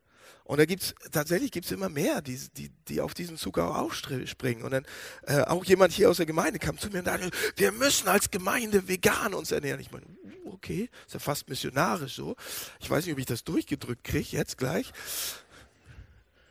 und 0.51 0.57
da 0.57 0.65
gibt 0.65 0.83
es 0.83 0.95
tatsächlich 1.13 1.49
gibt's 1.49 1.71
immer 1.71 1.87
mehr, 1.87 2.21
die, 2.21 2.37
die, 2.57 2.71
die 2.89 2.99
auf 2.99 3.13
diesen 3.13 3.37
Zug 3.37 3.57
auch 3.57 3.73
aufspringen. 3.73 4.63
Und 4.63 4.71
dann 4.71 4.85
äh, 5.25 5.43
auch 5.43 5.63
jemand 5.63 5.93
hier 5.93 6.09
aus 6.09 6.17
der 6.17 6.25
Gemeinde 6.25 6.59
kam 6.59 6.77
zu 6.77 6.89
mir 6.89 6.99
und 6.99 7.05
sagte, 7.05 7.31
wir 7.55 7.71
müssen 7.71 8.09
als 8.09 8.31
Gemeinde 8.31 8.85
vegan 8.89 9.33
uns 9.33 9.53
ernähren. 9.53 9.79
Ich 9.79 9.93
meine, 9.93 10.05
okay, 10.43 10.89
ist 11.05 11.13
ja 11.13 11.21
fast 11.21 11.47
missionarisch 11.47 12.15
so. 12.15 12.35
Ich 12.81 12.89
weiß 12.89 13.05
nicht, 13.05 13.13
ob 13.13 13.19
ich 13.19 13.27
das 13.27 13.45
durchgedrückt 13.45 14.03
kriege, 14.03 14.27
jetzt 14.35 14.57
gleich. 14.57 14.91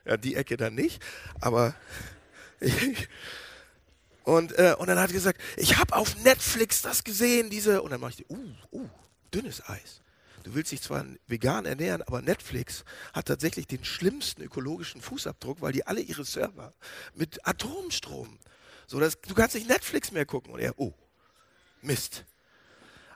Ja, 0.06 0.16
die 0.16 0.34
Ecke 0.34 0.56
dann 0.56 0.74
nicht, 0.74 1.02
aber... 1.42 1.74
und, 4.24 4.58
äh, 4.58 4.76
und 4.78 4.86
dann 4.86 4.98
hat 4.98 5.10
er 5.10 5.12
gesagt, 5.12 5.42
ich 5.58 5.76
habe 5.76 5.94
auf 5.94 6.16
Netflix 6.24 6.80
das 6.80 7.04
gesehen, 7.04 7.50
diese... 7.50 7.82
Und 7.82 7.90
dann 7.90 8.00
mache 8.00 8.14
ich, 8.16 8.30
uh, 8.30 8.54
uh, 8.72 8.88
dünnes 9.30 9.62
Eis 9.68 10.00
du 10.42 10.54
willst 10.54 10.72
dich 10.72 10.82
zwar 10.82 11.04
vegan 11.26 11.66
ernähren, 11.66 12.02
aber 12.02 12.22
Netflix 12.22 12.84
hat 13.12 13.26
tatsächlich 13.26 13.66
den 13.66 13.84
schlimmsten 13.84 14.42
ökologischen 14.42 15.00
Fußabdruck, 15.00 15.60
weil 15.60 15.72
die 15.72 15.86
alle 15.86 16.00
ihre 16.00 16.24
Server 16.24 16.74
mit 17.14 17.46
Atomstrom, 17.46 18.38
so 18.86 19.00
dass 19.00 19.20
du 19.20 19.34
kannst 19.34 19.54
nicht 19.54 19.68
Netflix 19.68 20.12
mehr 20.12 20.26
gucken. 20.26 20.52
Und 20.52 20.60
er, 20.60 20.78
oh, 20.78 20.94
Mist. 21.82 22.24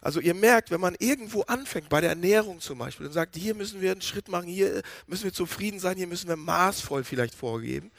Also 0.00 0.20
ihr 0.20 0.34
merkt, 0.34 0.70
wenn 0.70 0.80
man 0.80 0.94
irgendwo 0.98 1.42
anfängt, 1.42 1.88
bei 1.88 2.02
der 2.02 2.10
Ernährung 2.10 2.60
zum 2.60 2.78
Beispiel, 2.78 3.06
und 3.06 3.12
sagt, 3.12 3.36
hier 3.36 3.54
müssen 3.54 3.80
wir 3.80 3.92
einen 3.92 4.02
Schritt 4.02 4.28
machen, 4.28 4.46
hier 4.46 4.82
müssen 5.06 5.24
wir 5.24 5.32
zufrieden 5.32 5.80
sein, 5.80 5.96
hier 5.96 6.06
müssen 6.06 6.28
wir 6.28 6.36
maßvoll 6.36 7.04
vielleicht 7.04 7.34
vorgeben, 7.34 7.90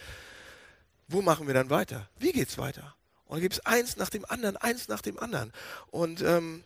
wo 1.07 1.23
machen 1.23 1.47
wir 1.47 1.55
dann 1.55 1.71
weiter? 1.71 2.07
Wie 2.19 2.31
geht 2.31 2.49
es 2.49 2.57
weiter? 2.59 2.95
Und 3.25 3.37
dann 3.37 3.41
gibt 3.41 3.55
es 3.55 3.65
eins 3.65 3.97
nach 3.97 4.09
dem 4.09 4.23
anderen, 4.25 4.55
eins 4.57 4.87
nach 4.87 5.01
dem 5.01 5.17
anderen. 5.17 5.51
Und 5.89 6.21
ähm, 6.21 6.63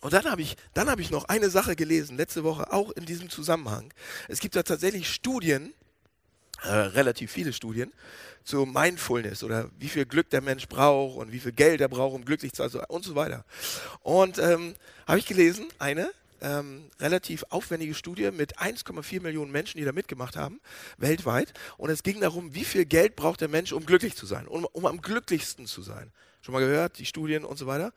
und 0.00 0.12
dann 0.12 0.24
habe 0.24 0.42
ich, 0.42 0.56
dann 0.74 0.88
habe 0.88 1.02
ich 1.02 1.10
noch 1.10 1.24
eine 1.24 1.50
Sache 1.50 1.76
gelesen, 1.76 2.16
letzte 2.16 2.44
Woche, 2.44 2.72
auch 2.72 2.90
in 2.92 3.04
diesem 3.04 3.28
Zusammenhang. 3.28 3.92
Es 4.28 4.40
gibt 4.40 4.56
da 4.56 4.62
tatsächlich 4.62 5.12
Studien, 5.12 5.74
äh, 6.62 6.68
relativ 6.68 7.30
viele 7.30 7.52
Studien, 7.52 7.92
zu 8.44 8.64
Mindfulness 8.66 9.42
oder 9.42 9.70
wie 9.78 9.88
viel 9.88 10.06
Glück 10.06 10.30
der 10.30 10.40
Mensch 10.40 10.68
braucht 10.68 11.18
und 11.18 11.32
wie 11.32 11.40
viel 11.40 11.52
Geld 11.52 11.80
er 11.80 11.88
braucht, 11.88 12.14
um 12.14 12.24
glücklich 12.24 12.52
zu 12.52 12.66
sein 12.68 12.84
und 12.88 13.04
so 13.04 13.14
weiter. 13.14 13.44
Und 14.02 14.38
ähm, 14.38 14.74
habe 15.06 15.18
ich 15.18 15.26
gelesen, 15.26 15.68
eine 15.78 16.10
ähm, 16.40 16.90
relativ 16.98 17.44
aufwendige 17.50 17.94
Studie 17.94 18.30
mit 18.30 18.58
1,4 18.58 19.20
Millionen 19.20 19.52
Menschen, 19.52 19.78
die 19.78 19.84
da 19.84 19.92
mitgemacht 19.92 20.36
haben, 20.36 20.60
weltweit. 20.96 21.52
Und 21.76 21.90
es 21.90 22.02
ging 22.02 22.20
darum, 22.20 22.54
wie 22.54 22.64
viel 22.64 22.86
Geld 22.86 23.16
braucht 23.16 23.40
der 23.40 23.48
Mensch, 23.48 23.72
um 23.72 23.84
glücklich 23.84 24.16
zu 24.16 24.26
sein, 24.26 24.46
um, 24.48 24.64
um 24.64 24.86
am 24.86 25.02
glücklichsten 25.02 25.66
zu 25.66 25.82
sein. 25.82 26.10
Schon 26.42 26.52
mal 26.54 26.60
gehört, 26.60 26.98
die 26.98 27.06
Studien 27.06 27.44
und 27.44 27.58
so 27.58 27.66
weiter. 27.66 27.92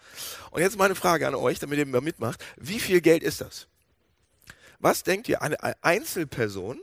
Und 0.52 0.62
jetzt 0.62 0.78
meine 0.78 0.96
Frage 0.96 1.28
an 1.28 1.36
euch, 1.36 1.60
damit 1.60 1.80
ihr 1.80 1.86
mal 1.86 2.02
mitmacht. 2.02 2.44
Wie 2.58 2.80
viel 2.80 3.02
Geld 3.02 3.24
ist 3.24 3.42
das? 3.42 3.68
Was 4.80 5.04
denkt 5.04 5.30
ihr, 5.30 5.42
eine 5.42 5.58
Einzelperson, 5.82 6.82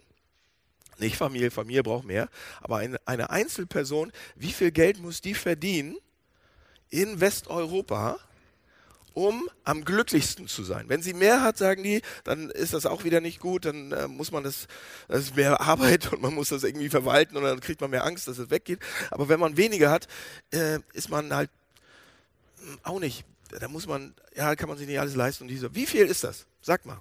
nicht 0.98 1.16
Familie, 1.16 1.50
Familie 1.50 1.82
braucht 1.82 2.06
mehr, 2.06 2.28
aber 2.62 2.78
eine, 2.78 3.30
Einzelperson, 3.30 4.10
wie 4.36 4.52
viel 4.52 4.70
Geld 4.70 4.98
muss 5.00 5.20
die 5.20 5.34
verdienen 5.34 5.96
in 6.88 7.20
Westeuropa, 7.20 8.18
um 9.14 9.48
am 9.64 9.84
glücklichsten 9.84 10.48
zu 10.48 10.64
sein. 10.64 10.88
Wenn 10.88 11.02
sie 11.02 11.14
mehr 11.14 11.42
hat, 11.42 11.58
sagen 11.58 11.82
die, 11.82 12.02
dann 12.24 12.50
ist 12.50 12.74
das 12.74 12.86
auch 12.86 13.04
wieder 13.04 13.20
nicht 13.20 13.40
gut, 13.40 13.64
dann 13.64 13.92
äh, 13.92 14.08
muss 14.08 14.32
man 14.32 14.44
das, 14.44 14.66
das 15.08 15.20
ist 15.20 15.36
mehr 15.36 15.60
Arbeit 15.60 16.12
und 16.12 16.22
man 16.22 16.34
muss 16.34 16.48
das 16.48 16.64
irgendwie 16.64 16.88
verwalten 16.88 17.36
und 17.36 17.44
dann 17.44 17.60
kriegt 17.60 17.80
man 17.80 17.90
mehr 17.90 18.04
Angst, 18.04 18.28
dass 18.28 18.38
es 18.38 18.50
weggeht. 18.50 18.80
Aber 19.10 19.28
wenn 19.28 19.40
man 19.40 19.56
weniger 19.56 19.90
hat, 19.90 20.08
äh, 20.52 20.78
ist 20.92 21.10
man 21.10 21.34
halt 21.34 21.50
hm, 22.58 22.78
auch 22.82 23.00
nicht. 23.00 23.24
Da 23.58 23.66
muss 23.68 23.86
man, 23.86 24.14
ja, 24.36 24.54
kann 24.54 24.68
man 24.68 24.78
sich 24.78 24.86
nicht 24.86 25.00
alles 25.00 25.16
leisten. 25.16 25.44
Und 25.44 25.48
diese, 25.48 25.74
wie 25.74 25.86
viel 25.86 26.06
ist 26.06 26.22
das? 26.22 26.46
Sag 26.62 26.86
mal. 26.86 27.00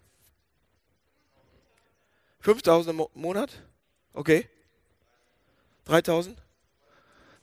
5000 2.41 2.97
im 2.97 3.05
Monat? 3.13 3.61
Okay. 4.13 4.49
3000? 5.85 6.41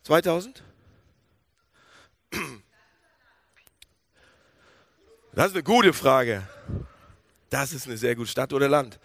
2000? 0.02 0.62
Das 5.36 5.48
ist 5.48 5.52
eine 5.52 5.64
gute 5.64 5.92
Frage. 5.92 6.42
Das 7.50 7.74
ist 7.74 7.86
eine 7.86 7.98
sehr 7.98 8.16
gute 8.16 8.30
Stadt 8.30 8.54
oder 8.54 8.70
Land. 8.70 8.98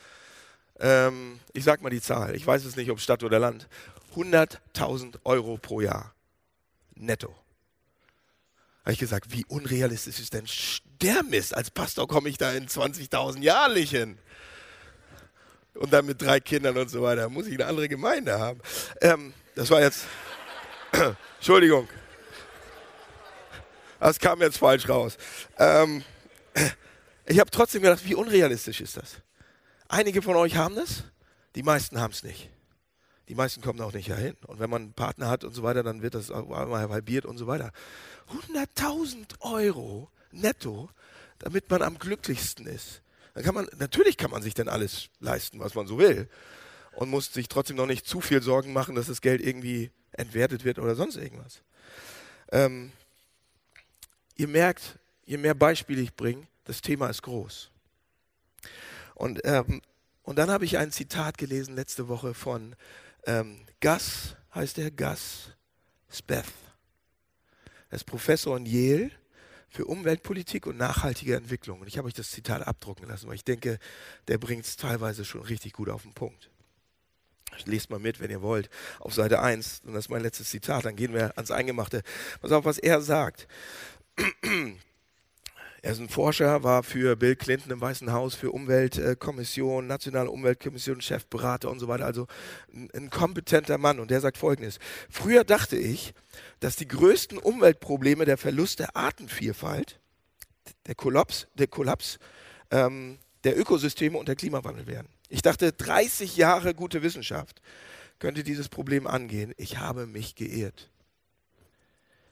Ähm, 0.80 1.42
ich 1.52 1.66
sag 1.66 1.82
mal 1.82 1.90
die 1.90 2.02
Zahl. 2.02 2.36
Ich 2.36 2.48
weiß 2.48 2.64
es 2.64 2.78
nicht, 2.78 2.90
ob 2.90 3.02
Stadt 3.02 3.22
oder 3.24 3.38
Land. 3.38 3.68
100.000 4.16 5.20
Euro 5.26 5.58
pro 5.58 5.82
Jahr. 5.82 6.16
Netto. 6.96 7.36
Habe 8.84 8.94
ich 8.94 9.00
gesagt, 9.00 9.34
wie 9.34 9.44
unrealistisch 9.50 10.22
ist 10.22 10.34
denn 10.34 10.46
der 11.02 11.22
Mist? 11.24 11.54
Als 11.54 11.70
Pastor 11.70 12.08
komme 12.08 12.30
ich 12.30 12.38
da 12.38 12.54
in 12.54 12.66
20.000 12.66 13.42
jährlich 13.42 13.90
hin. 13.90 14.18
Und 15.74 15.92
dann 15.92 16.06
mit 16.06 16.22
drei 16.22 16.40
Kindern 16.40 16.78
und 16.78 16.90
so 16.90 17.02
weiter. 17.02 17.28
Muss 17.28 17.48
ich 17.48 17.56
eine 17.56 17.66
andere 17.66 17.90
Gemeinde 17.90 18.40
haben. 18.40 18.62
Ähm, 19.02 19.34
das 19.56 19.70
war 19.70 19.82
jetzt. 19.82 20.06
Entschuldigung. 21.40 21.90
Das 24.00 24.18
kam 24.18 24.40
jetzt 24.40 24.60
falsch 24.60 24.88
raus. 24.88 25.18
Ähm, 25.60 26.06
ich 27.26 27.40
habe 27.40 27.52
trotzdem 27.52 27.82
gedacht, 27.82 28.06
wie 28.06 28.16
unrealistisch 28.16 28.82
ist 28.82 28.98
das? 28.98 29.18
Einige 29.88 30.22
von 30.22 30.36
euch 30.36 30.56
haben 30.56 30.76
das, 30.76 31.04
die 31.56 31.64
meisten 31.64 32.00
haben 32.00 32.12
es 32.12 32.24
nicht. 32.24 32.50
Die 33.28 33.36
meisten 33.36 33.62
kommen 33.62 33.80
auch 33.82 33.94
nicht 33.94 34.10
dahin. 34.10 34.36
Und 34.48 34.60
wenn 34.60 34.70
man 34.70 34.82
einen 34.82 34.94
Partner 34.94 35.30
hat 35.30 35.44
und 35.44 35.54
so 35.54 35.64
weiter, 35.64 35.84
dann 35.84 36.02
wird 36.02 36.16
das 36.16 36.32
auch 36.32 36.52
einmal 36.52 36.90
halbiert 36.90 37.26
und 37.26 37.38
so 37.38 37.48
weiter. 37.48 37.72
100.000 38.54 39.40
Euro 39.40 40.10
netto, 40.32 40.90
damit 41.40 41.70
man 41.70 41.82
am 41.82 41.98
glücklichsten 41.98 42.68
ist. 42.68 43.02
Dann 43.34 43.44
kann 43.44 43.56
man, 43.56 43.70
natürlich 43.78 44.18
kann 44.18 44.32
man 44.32 44.42
sich 44.42 44.54
dann 44.54 44.68
alles 44.68 45.10
leisten, 45.20 45.60
was 45.60 45.76
man 45.76 45.88
so 45.88 45.98
will. 45.98 46.30
Und 46.94 47.10
muss 47.10 47.32
sich 47.32 47.48
trotzdem 47.48 47.78
noch 47.78 47.86
nicht 47.86 48.06
zu 48.06 48.20
viel 48.20 48.42
Sorgen 48.42 48.74
machen, 48.74 48.96
dass 48.96 49.08
das 49.08 49.22
Geld 49.22 49.42
irgendwie 49.42 49.92
entwertet 50.12 50.66
wird 50.66 50.78
oder 50.80 50.96
sonst 50.96 51.16
irgendwas. 51.16 51.62
Ähm, 52.52 52.92
ihr 54.36 54.50
merkt, 54.50 55.00
je 55.32 55.38
mehr 55.38 55.54
Beispiele 55.54 56.02
ich 56.02 56.14
bringe, 56.14 56.46
das 56.66 56.82
Thema 56.82 57.08
ist 57.08 57.22
groß. 57.22 57.72
Und, 59.16 59.40
ähm, 59.46 59.82
und 60.24 60.38
dann 60.38 60.52
habe 60.52 60.66
ich 60.66 60.78
ein 60.78 60.92
Zitat 60.92 61.38
gelesen 61.38 61.74
letzte 61.74 62.10
Woche 62.10 62.34
von 62.34 62.76
ähm, 63.26 63.62
Gus, 63.80 64.36
heißt 64.54 64.76
der 64.76 64.92
Gus 64.92 65.52
Speth. 66.10 66.52
Er 67.90 67.96
ist 67.96 68.04
Professor 68.04 68.58
in 68.58 68.66
Yale 68.66 69.12
für 69.70 69.86
Umweltpolitik 69.86 70.68
und 70.68 70.76
nachhaltige 70.76 71.38
Entwicklung. 71.38 71.80
Und 71.80 71.88
ich 71.88 71.98
habe 71.98 72.10
euch 72.10 72.14
das 72.14 72.32
Zitat 72.32 72.68
abdrucken 72.68 73.08
lassen, 73.08 73.30
weil 73.30 73.36
ich 73.36 73.46
denke, 73.46 73.80
der 74.28 74.38
bringt 74.38 74.66
es 74.66 74.76
teilweise 74.76 75.24
schon 75.24 75.44
richtig 75.44 75.72
gut 75.72 75.88
auf 75.88 76.02
den 76.02 76.14
Punkt. 76.14 76.50
Lest 77.64 77.90
mal 77.90 78.00
mit, 78.00 78.20
wenn 78.20 78.32
ihr 78.32 78.42
wollt, 78.42 78.70
auf 79.00 79.14
Seite 79.14 79.42
1. 79.42 79.84
Und 79.86 79.94
das 79.94 80.06
ist 80.06 80.10
mein 80.10 80.24
letztes 80.24 80.50
Zitat. 80.50 80.84
Dann 80.84 80.98
gehen 80.98 81.14
wir 81.14 81.38
ans 81.38 81.52
Eingemachte. 81.52 82.04
Pass 82.42 82.52
auf, 82.52 82.66
was 82.66 82.80
er 82.80 83.00
sagt. 83.00 83.48
Er 85.84 85.94
ist 85.94 86.00
ein 86.00 86.10
Forscher, 86.10 86.62
war 86.62 86.84
für 86.84 87.16
Bill 87.16 87.36
Clinton 87.36 87.72
im 87.72 87.82
Weißen 87.82 88.12
Haus, 88.12 88.36
für 88.36 88.52
Umweltkommission, 88.52 89.88
Nationale 89.88 90.30
Umweltkommission, 90.30 91.02
Chefberater 91.02 91.72
und 91.72 91.80
so 91.80 91.88
weiter. 91.88 92.06
Also 92.06 92.28
ein, 92.72 93.10
kompetenter 93.10 93.80
Mann. 93.80 94.00
Und 94.00 94.12
der 94.12 94.22
sagt 94.22 94.38
Folgendes. 94.38 94.78
Früher 95.10 95.44
dachte 95.44 95.78
ich, 95.78 96.14
dass 96.60 96.76
die 96.76 96.88
größten 96.88 97.40
Umweltprobleme 97.40 98.26
der 98.26 98.38
Verlust 98.38 98.78
der 98.78 98.96
Artenvielfalt, 98.96 100.00
der 100.86 100.94
Kollaps, 100.94 101.48
der, 101.56 101.66
Kollaps 101.66 102.20
ähm, 102.70 103.18
der 103.44 103.60
Ökosysteme 103.60 104.20
und 104.20 104.28
der 104.28 104.36
Klimawandel 104.36 104.86
wären. 104.86 105.08
Ich 105.30 105.42
dachte, 105.42 105.72
30 105.72 106.38
Jahre 106.38 106.76
gute 106.76 107.02
Wissenschaft 107.02 107.60
könnte 108.20 108.44
dieses 108.44 108.70
Problem 108.70 109.08
angehen. 109.08 109.52
Ich 109.58 109.80
habe 109.80 110.06
mich 110.06 110.36
geirrt. 110.36 110.92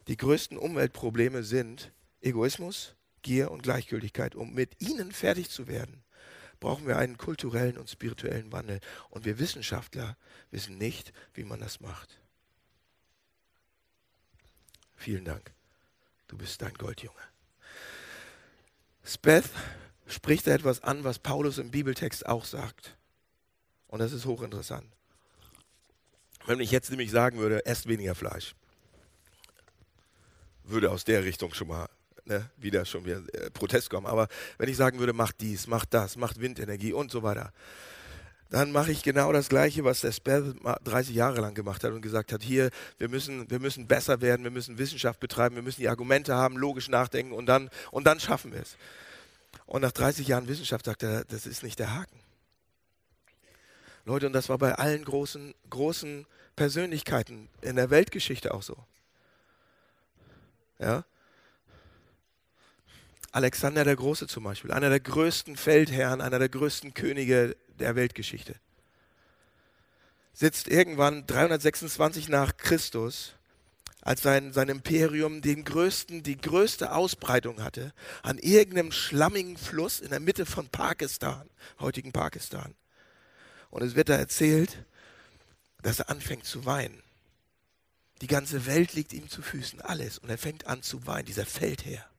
Die 0.08 0.18
größten 0.18 0.56
Umweltprobleme 0.56 1.42
sind 1.42 1.92
Egoismus, 2.22 2.96
Gier 3.22 3.52
und 3.52 3.64
Gleichgültigkeit. 3.64 4.36
Um 4.36 4.54
mit 4.54 4.82
ihnen 4.82 5.12
fertig 5.12 5.50
zu 5.50 5.68
werden, 5.68 6.04
brauchen 6.60 6.88
wir 6.88 6.98
einen 6.98 7.18
kulturellen 7.18 7.78
und 7.78 7.90
spirituellen 7.90 8.52
Wandel. 8.52 8.80
Und 9.10 9.26
wir 9.26 9.40
Wissenschaftler 9.40 10.18
wissen 10.52 10.78
nicht, 10.78 11.14
wie 11.34 11.44
man 11.44 11.60
das 11.60 11.80
macht. 11.80 12.20
Vielen 14.96 15.26
Dank. 15.26 15.52
Du 16.28 16.38
bist 16.38 16.62
dein 16.62 16.74
Goldjunge. 16.74 17.16
Speth 19.04 19.50
spricht 20.08 20.46
da 20.48 20.52
etwas 20.52 20.84
an, 20.84 21.04
was 21.04 21.20
Paulus 21.20 21.58
im 21.58 21.72
Bibeltext 21.72 22.26
auch 22.26 22.46
sagt. 22.46 22.98
Und 23.88 24.00
das 24.00 24.12
ist 24.12 24.26
hochinteressant. 24.26 24.86
Wenn 26.46 26.60
ich 26.60 26.72
jetzt 26.72 26.90
nämlich 26.90 27.12
sagen 27.12 27.40
würde, 27.40 27.66
esst 27.66 27.88
weniger 27.88 28.16
Fleisch, 28.16 28.56
würde 30.64 30.92
aus 30.92 31.04
der 31.04 31.24
Richtung 31.24 31.54
schon 31.54 31.70
mal 31.70 31.90
ne, 32.30 32.50
wieder 32.58 32.86
schon 32.86 33.06
wieder 33.06 33.22
äh, 33.34 33.50
Protest 33.50 33.90
kommen. 33.90 34.08
Aber 34.08 34.28
wenn 34.58 34.70
ich 34.70 34.78
sagen 34.78 35.00
würde, 35.00 35.14
macht 35.14 35.42
dies, 35.42 35.68
macht 35.68 35.94
das, 35.94 36.16
macht 36.16 36.40
Windenergie 36.40 36.94
und 36.94 37.12
so 37.12 37.24
weiter, 37.24 37.52
dann 38.50 38.72
mache 38.72 38.92
ich 38.92 39.04
genau 39.04 39.32
das 39.32 39.50
Gleiche, 39.50 39.84
was 39.84 40.02
der 40.02 40.12
Spell 40.12 40.56
30 40.84 41.14
Jahre 41.14 41.40
lang 41.42 41.54
gemacht 41.54 41.84
hat 41.84 41.92
und 41.92 42.02
gesagt 42.02 42.32
hat, 42.32 42.42
hier, 42.42 42.72
wir 42.98 43.10
müssen, 43.10 43.50
wir 43.52 43.60
müssen 43.60 43.88
besser 43.88 44.22
werden, 44.22 44.44
wir 44.44 44.52
müssen 44.52 44.78
Wissenschaft 44.80 45.20
betreiben, 45.20 45.56
wir 45.56 45.62
müssen 45.62 45.82
die 45.82 45.90
Argumente 45.90 46.34
haben, 46.34 46.58
logisch 46.58 46.90
nachdenken 46.90 47.34
und 47.34 47.46
dann, 47.46 47.70
und 47.92 48.06
dann 48.06 48.20
schaffen 48.20 48.52
wir 48.52 48.62
es. 48.62 48.76
Und 49.66 49.82
nach 49.82 49.92
30 49.92 50.28
Jahren 50.28 50.48
Wissenschaft 50.48 50.86
sagt 50.86 51.04
er, 51.04 51.26
das 51.26 51.46
ist 51.46 51.62
nicht 51.62 51.78
der 51.78 51.94
Haken. 51.94 52.20
Leute, 54.06 54.26
und 54.26 54.34
das 54.34 54.50
war 54.50 54.58
bei 54.58 54.74
allen 54.74 55.04
großen, 55.04 55.54
großen 55.70 56.26
Persönlichkeiten 56.56 57.50
in 57.62 57.76
der 57.76 57.92
Weltgeschichte 57.92 58.52
auch 58.52 58.64
so. 58.64 58.78
Ja? 60.80 61.06
Alexander 63.32 63.84
der 63.84 63.96
Große 63.96 64.28
zum 64.28 64.44
Beispiel, 64.44 64.72
einer 64.72 64.90
der 64.90 65.00
größten 65.00 65.56
Feldherren, 65.56 66.22
einer 66.22 66.40
der 66.40 66.50
größten 66.50 66.94
Könige 66.94 67.56
der 67.80 67.96
Weltgeschichte, 67.96 68.56
sitzt 70.34 70.68
irgendwann 70.68 71.28
326 71.28 72.30
nach 72.30 72.58
Christus, 72.58 73.34
als 74.02 74.22
sein, 74.22 74.54
sein 74.54 74.70
Imperium 74.70 75.42
den 75.42 75.66
größten, 75.66 76.24
die 76.24 76.38
größte 76.38 76.94
Ausbreitung 76.94 77.62
hatte, 77.62 77.94
an 78.24 78.38
irgendeinem 78.40 78.92
schlammigen 78.92 79.58
Fluss 79.58 80.00
in 80.00 80.10
der 80.10 80.22
Mitte 80.22 80.46
von 80.46 80.70
Pakistan, 80.70 81.50
heutigen 81.80 82.12
Pakistan. 82.12 82.74
Und 83.70 83.84
es 83.84 83.96
wird 83.96 84.10
da 84.10 84.16
erzählt, 84.16 84.86
dass 85.82 86.00
er 86.00 86.10
anfängt 86.10 86.46
zu 86.46 86.66
weinen. 86.66 87.04
Die 88.22 88.28
ganze 88.28 88.66
Welt 88.66 88.94
liegt 88.94 89.14
ihm 89.14 89.30
zu 89.30 89.42
Füßen, 89.42 89.82
alles. 89.82 90.18
Und 90.18 90.30
er 90.30 90.38
fängt 90.38 90.66
an 90.66 90.82
zu 90.82 91.06
weinen, 91.06 91.26
dieser 91.26 91.46
Feldherr 91.46 92.10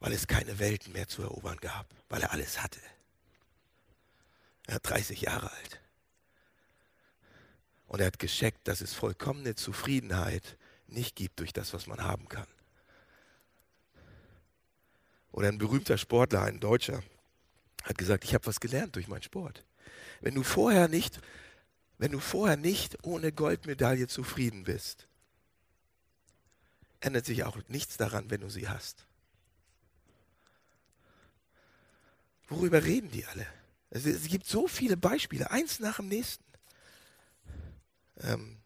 weil 0.00 0.12
es 0.12 0.26
keine 0.26 0.58
Welten 0.58 0.92
mehr 0.92 1.08
zu 1.08 1.22
erobern 1.22 1.58
gab, 1.58 1.86
weil 2.08 2.22
er 2.22 2.32
alles 2.32 2.62
hatte. 2.62 2.80
Er 4.66 4.76
hat 4.76 4.88
30 4.88 5.22
Jahre 5.22 5.50
alt. 5.50 5.80
Und 7.86 8.00
er 8.00 8.06
hat 8.06 8.18
gescheckt, 8.18 8.68
dass 8.68 8.80
es 8.80 8.92
vollkommene 8.92 9.54
Zufriedenheit 9.54 10.58
nicht 10.86 11.16
gibt 11.16 11.40
durch 11.40 11.52
das, 11.52 11.72
was 11.72 11.86
man 11.86 12.02
haben 12.02 12.28
kann. 12.28 12.46
Oder 15.32 15.48
ein 15.48 15.58
berühmter 15.58 15.98
Sportler, 15.98 16.42
ein 16.42 16.60
Deutscher, 16.60 17.02
hat 17.82 17.96
gesagt, 17.96 18.24
ich 18.24 18.34
habe 18.34 18.46
was 18.46 18.60
gelernt 18.60 18.96
durch 18.96 19.08
meinen 19.08 19.22
Sport. 19.22 19.64
Wenn 20.20 20.34
du 20.34 20.42
vorher 20.42 20.88
nicht, 20.88 21.20
wenn 21.96 22.12
du 22.12 22.20
vorher 22.20 22.56
nicht 22.56 23.04
ohne 23.04 23.32
Goldmedaille 23.32 24.06
zufrieden 24.06 24.64
bist, 24.64 25.06
ändert 27.00 27.24
sich 27.24 27.44
auch 27.44 27.56
nichts 27.68 27.96
daran, 27.96 28.30
wenn 28.30 28.40
du 28.40 28.50
sie 28.50 28.68
hast. 28.68 29.07
Worüber 32.48 32.82
reden 32.84 33.10
die 33.10 33.26
alle? 33.26 33.46
Es, 33.90 34.06
es 34.06 34.28
gibt 34.28 34.46
so 34.46 34.66
viele 34.66 34.96
Beispiele, 34.96 35.50
eins 35.50 35.80
nach 35.80 35.96
dem 35.96 36.08
nächsten. 36.08 36.44
Ähm 38.18 38.58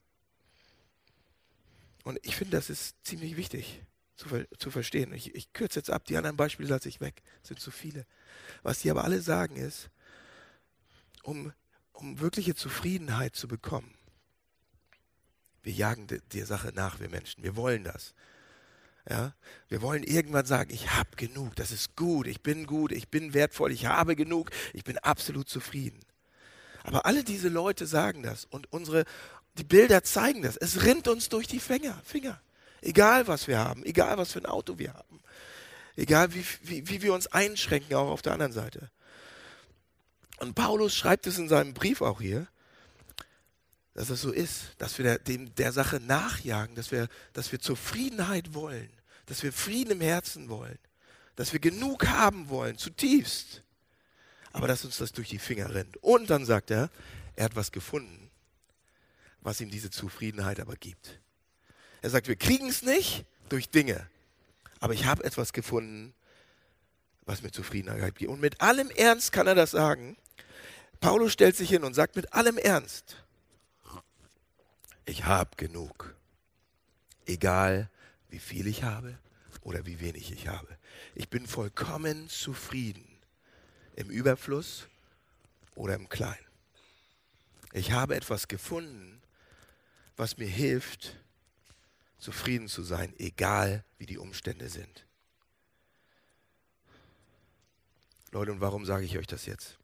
und 2.04 2.18
ich 2.22 2.36
finde, 2.36 2.56
das 2.56 2.70
ist 2.70 2.96
ziemlich 3.04 3.36
wichtig 3.36 3.82
zu, 4.16 4.28
zu 4.58 4.70
verstehen. 4.70 5.12
Ich, 5.12 5.34
ich 5.34 5.52
kürze 5.52 5.78
jetzt 5.78 5.90
ab, 5.90 6.04
die 6.04 6.16
anderen 6.16 6.36
Beispiele 6.36 6.68
lasse 6.68 6.88
ich 6.88 7.00
weg, 7.00 7.22
es 7.42 7.48
sind 7.48 7.60
zu 7.60 7.70
viele. 7.70 8.06
Was 8.62 8.80
die 8.80 8.90
aber 8.90 9.04
alle 9.04 9.20
sagen 9.20 9.56
ist, 9.56 9.90
um, 11.22 11.52
um 11.92 12.20
wirkliche 12.20 12.54
Zufriedenheit 12.54 13.36
zu 13.36 13.46
bekommen, 13.46 13.94
wir 15.62 15.72
jagen 15.72 16.08
der 16.08 16.46
Sache 16.46 16.72
nach, 16.74 16.98
wir 16.98 17.08
Menschen, 17.08 17.44
wir 17.44 17.54
wollen 17.54 17.84
das. 17.84 18.14
Ja, 19.08 19.34
wir 19.68 19.82
wollen 19.82 20.04
irgendwann 20.04 20.46
sagen, 20.46 20.72
ich 20.72 20.92
habe 20.92 21.10
genug, 21.16 21.56
das 21.56 21.72
ist 21.72 21.96
gut, 21.96 22.28
ich 22.28 22.40
bin 22.40 22.66
gut, 22.66 22.92
ich 22.92 23.08
bin 23.08 23.34
wertvoll, 23.34 23.72
ich 23.72 23.86
habe 23.86 24.14
genug, 24.14 24.50
ich 24.72 24.84
bin 24.84 24.96
absolut 24.98 25.48
zufrieden. 25.48 26.00
Aber 26.84 27.04
alle 27.04 27.24
diese 27.24 27.48
Leute 27.48 27.86
sagen 27.86 28.22
das 28.22 28.44
und 28.44 28.72
unsere, 28.72 29.04
die 29.58 29.64
Bilder 29.64 30.04
zeigen 30.04 30.42
das. 30.42 30.56
Es 30.56 30.84
rinnt 30.84 31.08
uns 31.08 31.28
durch 31.28 31.48
die 31.48 31.58
Finger, 31.58 32.00
Finger. 32.04 32.40
Egal 32.80 33.26
was 33.26 33.48
wir 33.48 33.58
haben, 33.58 33.84
egal 33.84 34.18
was 34.18 34.32
für 34.32 34.40
ein 34.40 34.46
Auto 34.46 34.78
wir 34.78 34.94
haben, 34.94 35.20
egal 35.96 36.32
wie, 36.34 36.44
wie, 36.62 36.88
wie 36.88 37.02
wir 37.02 37.14
uns 37.14 37.26
einschränken, 37.28 37.96
auch 37.96 38.08
auf 38.08 38.22
der 38.22 38.32
anderen 38.32 38.52
Seite. 38.52 38.90
Und 40.38 40.54
Paulus 40.54 40.94
schreibt 40.94 41.26
es 41.26 41.38
in 41.38 41.48
seinem 41.48 41.74
Brief 41.74 42.02
auch 42.02 42.20
hier, 42.20 42.48
dass 43.94 44.10
es 44.10 44.22
so 44.22 44.32
ist, 44.32 44.72
dass 44.78 44.96
wir 44.98 45.04
der, 45.04 45.18
dem, 45.18 45.54
der 45.54 45.72
Sache 45.72 46.00
nachjagen, 46.00 46.74
dass 46.74 46.90
wir, 46.90 47.08
dass 47.32 47.52
wir 47.52 47.60
Zufriedenheit 47.60 48.54
wollen, 48.54 48.88
dass 49.26 49.42
wir 49.42 49.52
Frieden 49.52 49.92
im 49.92 50.00
Herzen 50.00 50.48
wollen, 50.48 50.78
dass 51.36 51.52
wir 51.52 51.60
genug 51.60 52.06
haben 52.06 52.48
wollen, 52.48 52.78
zutiefst. 52.78 53.62
Aber 54.52 54.68
dass 54.68 54.84
uns 54.84 54.98
das 54.98 55.12
durch 55.12 55.30
die 55.30 55.38
Finger 55.38 55.74
rennt. 55.74 55.96
Und 55.98 56.28
dann 56.28 56.44
sagt 56.44 56.70
er, 56.70 56.90
er 57.36 57.46
hat 57.46 57.56
was 57.56 57.72
gefunden, 57.72 58.30
was 59.40 59.60
ihm 59.60 59.70
diese 59.70 59.90
Zufriedenheit 59.90 60.60
aber 60.60 60.76
gibt. 60.76 61.20
Er 62.02 62.10
sagt, 62.10 62.28
wir 62.28 62.36
kriegen 62.36 62.68
es 62.68 62.82
nicht 62.82 63.24
durch 63.48 63.70
Dinge, 63.70 64.06
aber 64.80 64.92
ich 64.92 65.06
habe 65.06 65.24
etwas 65.24 65.52
gefunden, 65.52 66.14
was 67.24 67.42
mir 67.42 67.50
Zufriedenheit 67.50 68.16
gibt. 68.16 68.30
Und 68.30 68.40
mit 68.40 68.60
allem 68.60 68.90
Ernst 68.90 69.32
kann 69.32 69.46
er 69.46 69.54
das 69.54 69.70
sagen. 69.70 70.16
Paulus 71.00 71.32
stellt 71.32 71.56
sich 71.56 71.70
hin 71.70 71.84
und 71.84 71.94
sagt 71.94 72.16
mit 72.16 72.32
allem 72.32 72.58
Ernst, 72.58 73.21
ich 75.04 75.24
habe 75.24 75.56
genug. 75.56 76.14
Egal, 77.26 77.90
wie 78.28 78.38
viel 78.38 78.66
ich 78.66 78.82
habe 78.82 79.18
oder 79.62 79.86
wie 79.86 80.00
wenig 80.00 80.32
ich 80.32 80.48
habe. 80.48 80.78
Ich 81.14 81.28
bin 81.28 81.46
vollkommen 81.46 82.28
zufrieden 82.28 83.06
im 83.96 84.10
Überfluss 84.10 84.88
oder 85.74 85.94
im 85.94 86.08
Kleinen. 86.08 86.46
Ich 87.72 87.92
habe 87.92 88.16
etwas 88.16 88.48
gefunden, 88.48 89.22
was 90.16 90.36
mir 90.36 90.48
hilft, 90.48 91.16
zufrieden 92.18 92.68
zu 92.68 92.82
sein, 92.82 93.14
egal 93.18 93.84
wie 93.98 94.06
die 94.06 94.18
Umstände 94.18 94.68
sind. 94.68 95.06
Leute, 98.30 98.52
und 98.52 98.60
warum 98.60 98.84
sage 98.84 99.04
ich 99.04 99.18
euch 99.18 99.26
das 99.26 99.46
jetzt? 99.46 99.78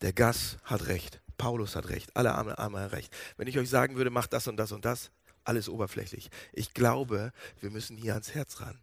Der 0.00 0.12
Gas 0.12 0.58
hat 0.64 0.86
recht. 0.86 1.20
Paulus 1.38 1.76
hat 1.76 1.88
recht, 1.88 2.14
alle 2.16 2.32
haben, 2.32 2.50
haben 2.50 2.74
recht. 2.74 3.14
Wenn 3.36 3.48
ich 3.48 3.58
euch 3.58 3.68
sagen 3.68 3.96
würde, 3.96 4.10
macht 4.10 4.32
das 4.32 4.46
und 4.48 4.56
das 4.56 4.72
und 4.72 4.84
das, 4.84 5.10
alles 5.44 5.68
oberflächlich. 5.68 6.30
Ich 6.52 6.74
glaube, 6.74 7.32
wir 7.60 7.70
müssen 7.70 7.96
hier 7.96 8.14
ans 8.14 8.34
Herz 8.34 8.60
ran. 8.60 8.78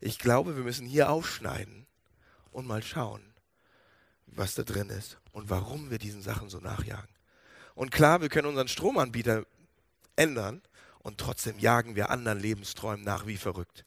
Ich 0.00 0.18
glaube, 0.18 0.56
wir 0.56 0.64
müssen 0.64 0.86
hier 0.86 1.10
aufschneiden 1.10 1.86
und 2.52 2.66
mal 2.66 2.82
schauen, 2.82 3.22
was 4.26 4.54
da 4.54 4.62
drin 4.62 4.90
ist 4.90 5.18
und 5.32 5.50
warum 5.50 5.90
wir 5.90 5.98
diesen 5.98 6.22
Sachen 6.22 6.48
so 6.48 6.58
nachjagen. 6.58 7.08
Und 7.74 7.90
klar, 7.90 8.20
wir 8.20 8.28
können 8.28 8.48
unseren 8.48 8.68
Stromanbieter 8.68 9.44
ändern 10.16 10.62
und 11.00 11.18
trotzdem 11.18 11.58
jagen 11.58 11.96
wir 11.96 12.10
anderen 12.10 12.38
Lebensträumen 12.38 13.04
nach 13.04 13.26
wie 13.26 13.36
verrückt. 13.36 13.84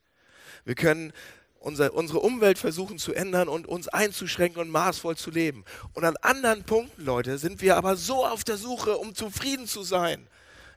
Wir 0.65 0.75
können 0.75 1.13
unser, 1.59 1.93
unsere 1.93 2.19
Umwelt 2.19 2.57
versuchen 2.57 2.97
zu 2.97 3.13
ändern 3.13 3.49
und 3.49 3.67
uns 3.67 3.87
einzuschränken 3.87 4.61
und 4.61 4.69
maßvoll 4.69 5.17
zu 5.17 5.31
leben. 5.31 5.65
Und 5.93 6.03
an 6.03 6.15
anderen 6.17 6.63
Punkten, 6.63 7.03
Leute, 7.03 7.37
sind 7.37 7.61
wir 7.61 7.77
aber 7.77 7.95
so 7.95 8.25
auf 8.25 8.43
der 8.43 8.57
Suche, 8.57 8.97
um 8.97 9.15
zufrieden 9.15 9.67
zu 9.67 9.83
sein. 9.83 10.27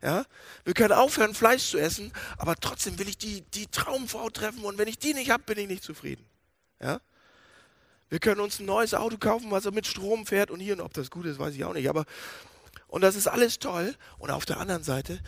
Ja? 0.02 0.24
Wir 0.64 0.74
können 0.74 0.92
aufhören, 0.92 1.34
Fleisch 1.34 1.70
zu 1.70 1.78
essen, 1.78 2.12
aber 2.38 2.56
trotzdem 2.56 2.98
will 2.98 3.08
ich 3.08 3.18
die, 3.18 3.42
die 3.42 3.66
Traumfrau 3.66 4.30
treffen 4.30 4.64
und 4.64 4.78
wenn 4.78 4.88
ich 4.88 4.98
die 4.98 5.14
nicht 5.14 5.30
habe, 5.30 5.42
bin 5.44 5.58
ich 5.58 5.68
nicht 5.68 5.84
zufrieden. 5.84 6.24
Ja? 6.80 7.00
Wir 8.08 8.18
können 8.18 8.40
uns 8.40 8.58
ein 8.58 8.66
neues 8.66 8.92
Auto 8.92 9.18
kaufen, 9.18 9.50
was 9.50 9.70
mit 9.70 9.86
Strom 9.86 10.26
fährt 10.26 10.50
und 10.50 10.58
hier, 10.58 10.74
und 10.74 10.80
ob 10.80 10.92
das 10.94 11.10
gut 11.10 11.26
ist, 11.26 11.38
weiß 11.38 11.54
ich 11.54 11.64
auch 11.64 11.74
nicht. 11.74 11.88
Aber, 11.88 12.04
und 12.88 13.02
das 13.02 13.14
ist 13.14 13.28
alles 13.28 13.60
toll. 13.60 13.94
Und 14.18 14.32
auf 14.32 14.44
der 14.44 14.58
anderen 14.58 14.82
Seite, 14.82 15.20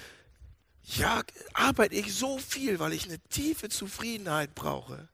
ja, 0.83 1.23
arbeite 1.55 1.95
ich 1.95 2.13
so 2.13 2.39
viel, 2.39 2.81
weil 2.81 2.93
ich 2.93 3.05
eine 3.05 3.21
tiefe 3.31 3.69
Zufriedenheit 3.69 4.57
brauche. 4.57 5.09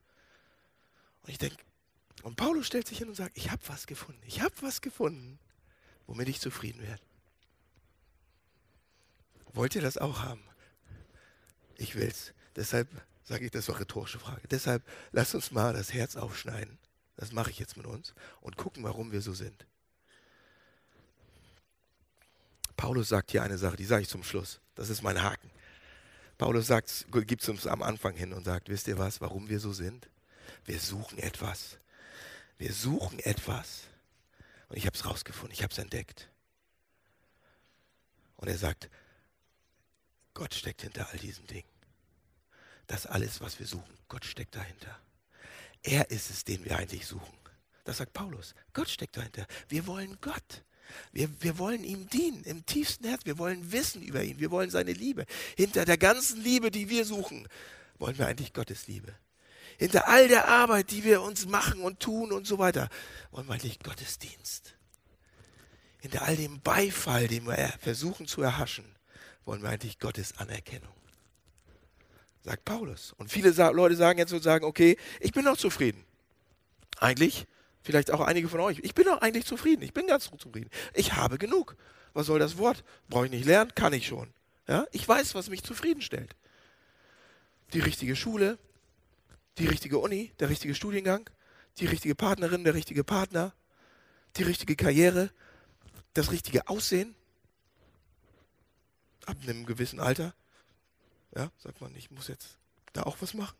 Und 1.28 1.32
ich 1.32 1.38
denke, 1.38 1.58
und 2.22 2.36
Paulus 2.36 2.66
stellt 2.66 2.88
sich 2.88 2.96
hin 2.96 3.08
und 3.08 3.14
sagt, 3.14 3.36
ich 3.36 3.50
habe 3.50 3.60
was 3.66 3.86
gefunden. 3.86 4.22
Ich 4.24 4.40
habe 4.40 4.54
was 4.62 4.80
gefunden, 4.80 5.38
womit 6.06 6.26
ich 6.26 6.40
zufrieden 6.40 6.80
werde. 6.80 7.02
Wollt 9.52 9.74
ihr 9.74 9.82
das 9.82 9.98
auch 9.98 10.20
haben? 10.20 10.42
Ich 11.76 11.96
will's. 11.96 12.32
Deshalb 12.56 12.88
sage 13.24 13.44
ich, 13.44 13.50
das 13.50 13.68
war 13.68 13.78
rhetorische 13.78 14.18
Frage. 14.18 14.48
Deshalb 14.48 14.82
lasst 15.12 15.34
uns 15.34 15.50
mal 15.50 15.74
das 15.74 15.92
Herz 15.92 16.16
aufschneiden. 16.16 16.78
Das 17.16 17.30
mache 17.32 17.50
ich 17.50 17.58
jetzt 17.58 17.76
mit 17.76 17.84
uns 17.84 18.14
und 18.40 18.56
gucken, 18.56 18.82
warum 18.84 19.12
wir 19.12 19.20
so 19.20 19.34
sind. 19.34 19.66
Paulus 22.74 23.10
sagt 23.10 23.32
hier 23.32 23.42
eine 23.42 23.58
Sache, 23.58 23.76
die 23.76 23.84
sage 23.84 24.00
ich 24.00 24.08
zum 24.08 24.22
Schluss. 24.22 24.62
Das 24.76 24.88
ist 24.88 25.02
mein 25.02 25.22
Haken. 25.22 25.50
Paulus 26.38 26.72
gibt 27.10 27.42
es 27.42 27.48
uns 27.50 27.66
am 27.66 27.82
Anfang 27.82 28.16
hin 28.16 28.32
und 28.32 28.46
sagt, 28.46 28.70
wisst 28.70 28.88
ihr 28.88 28.96
was, 28.96 29.20
warum 29.20 29.50
wir 29.50 29.60
so 29.60 29.74
sind? 29.74 30.08
Wir 30.64 30.80
suchen 30.80 31.18
etwas. 31.18 31.78
Wir 32.58 32.72
suchen 32.72 33.18
etwas. 33.20 33.82
Und 34.68 34.76
ich 34.76 34.86
habe 34.86 34.96
es 34.96 35.04
rausgefunden, 35.04 35.52
ich 35.52 35.62
habe 35.62 35.72
es 35.72 35.78
entdeckt. 35.78 36.28
Und 38.36 38.48
er 38.48 38.58
sagt, 38.58 38.88
Gott 40.34 40.54
steckt 40.54 40.82
hinter 40.82 41.08
all 41.10 41.18
diesen 41.18 41.46
Dingen. 41.46 41.68
Das 42.86 43.06
alles, 43.06 43.40
was 43.40 43.58
wir 43.58 43.66
suchen, 43.66 43.92
Gott 44.08 44.24
steckt 44.24 44.54
dahinter. 44.54 44.98
Er 45.82 46.10
ist 46.10 46.30
es, 46.30 46.44
den 46.44 46.64
wir 46.64 46.78
eigentlich 46.78 47.06
suchen. 47.06 47.36
Das 47.84 47.98
sagt 47.98 48.12
Paulus. 48.12 48.54
Gott 48.72 48.88
steckt 48.88 49.16
dahinter. 49.16 49.46
Wir 49.68 49.86
wollen 49.86 50.18
Gott. 50.20 50.64
Wir, 51.12 51.28
wir 51.42 51.58
wollen 51.58 51.84
ihm 51.84 52.08
dienen 52.08 52.44
im 52.44 52.64
tiefsten 52.66 53.06
Herz. 53.06 53.24
Wir 53.24 53.38
wollen 53.38 53.72
wissen 53.72 54.02
über 54.02 54.22
ihn. 54.22 54.38
Wir 54.38 54.50
wollen 54.50 54.70
seine 54.70 54.92
Liebe. 54.92 55.26
Hinter 55.56 55.84
der 55.84 55.98
ganzen 55.98 56.42
Liebe, 56.42 56.70
die 56.70 56.88
wir 56.88 57.04
suchen, 57.04 57.48
wollen 57.98 58.18
wir 58.18 58.26
eigentlich 58.26 58.52
Gottes 58.52 58.86
Liebe. 58.86 59.14
Hinter 59.78 60.08
all 60.08 60.26
der 60.26 60.48
Arbeit, 60.48 60.90
die 60.90 61.04
wir 61.04 61.22
uns 61.22 61.46
machen 61.46 61.80
und 61.80 62.00
tun 62.00 62.32
und 62.32 62.46
so 62.46 62.58
weiter, 62.58 62.88
wollen 63.30 63.46
wir 63.46 63.54
eigentlich 63.54 63.78
Gottesdienst. 63.78 64.74
Hinter 66.00 66.22
all 66.22 66.36
dem 66.36 66.60
Beifall, 66.60 67.28
den 67.28 67.46
wir 67.46 67.72
versuchen 67.80 68.26
zu 68.26 68.42
erhaschen, 68.42 68.84
wollen 69.44 69.62
wir 69.62 69.70
eigentlich 69.70 70.00
Gottes 70.00 70.36
Anerkennung. 70.36 70.92
Sagt 72.42 72.64
Paulus. 72.64 73.14
Und 73.18 73.30
viele 73.30 73.50
Leute 73.50 73.94
sagen 73.94 74.18
jetzt 74.18 74.32
und 74.32 74.42
sagen, 74.42 74.64
okay, 74.64 74.96
ich 75.20 75.32
bin 75.32 75.44
noch 75.44 75.56
zufrieden. 75.56 76.04
Eigentlich, 76.98 77.46
vielleicht 77.80 78.10
auch 78.10 78.20
einige 78.20 78.48
von 78.48 78.60
euch, 78.60 78.80
ich 78.82 78.94
bin 78.94 79.04
doch 79.04 79.20
eigentlich 79.20 79.46
zufrieden. 79.46 79.82
Ich 79.82 79.92
bin 79.92 80.08
ganz 80.08 80.28
zufrieden. 80.38 80.70
Ich 80.92 81.14
habe 81.14 81.38
genug. 81.38 81.76
Was 82.14 82.26
soll 82.26 82.40
das 82.40 82.58
Wort? 82.58 82.82
Brauche 83.08 83.26
ich 83.26 83.30
nicht 83.30 83.44
lernen? 83.44 83.72
Kann 83.76 83.92
ich 83.92 84.08
schon. 84.08 84.32
Ja? 84.66 84.86
Ich 84.90 85.06
weiß, 85.06 85.36
was 85.36 85.50
mich 85.50 85.62
zufriedenstellt. 85.62 86.34
Die 87.74 87.80
richtige 87.80 88.16
Schule, 88.16 88.58
die 89.58 89.66
richtige 89.66 89.98
Uni, 89.98 90.32
der 90.38 90.48
richtige 90.48 90.74
Studiengang, 90.74 91.28
die 91.78 91.86
richtige 91.86 92.14
Partnerin, 92.14 92.64
der 92.64 92.74
richtige 92.74 93.04
Partner, 93.04 93.52
die 94.36 94.42
richtige 94.42 94.76
Karriere, 94.76 95.30
das 96.14 96.30
richtige 96.30 96.68
Aussehen, 96.68 97.14
ab 99.26 99.36
einem 99.42 99.66
gewissen 99.66 100.00
Alter, 100.00 100.34
ja, 101.34 101.50
sagt 101.58 101.80
man, 101.80 101.94
ich 101.94 102.10
muss 102.10 102.28
jetzt 102.28 102.56
da 102.92 103.02
auch 103.02 103.16
was 103.20 103.34
machen. 103.34 103.56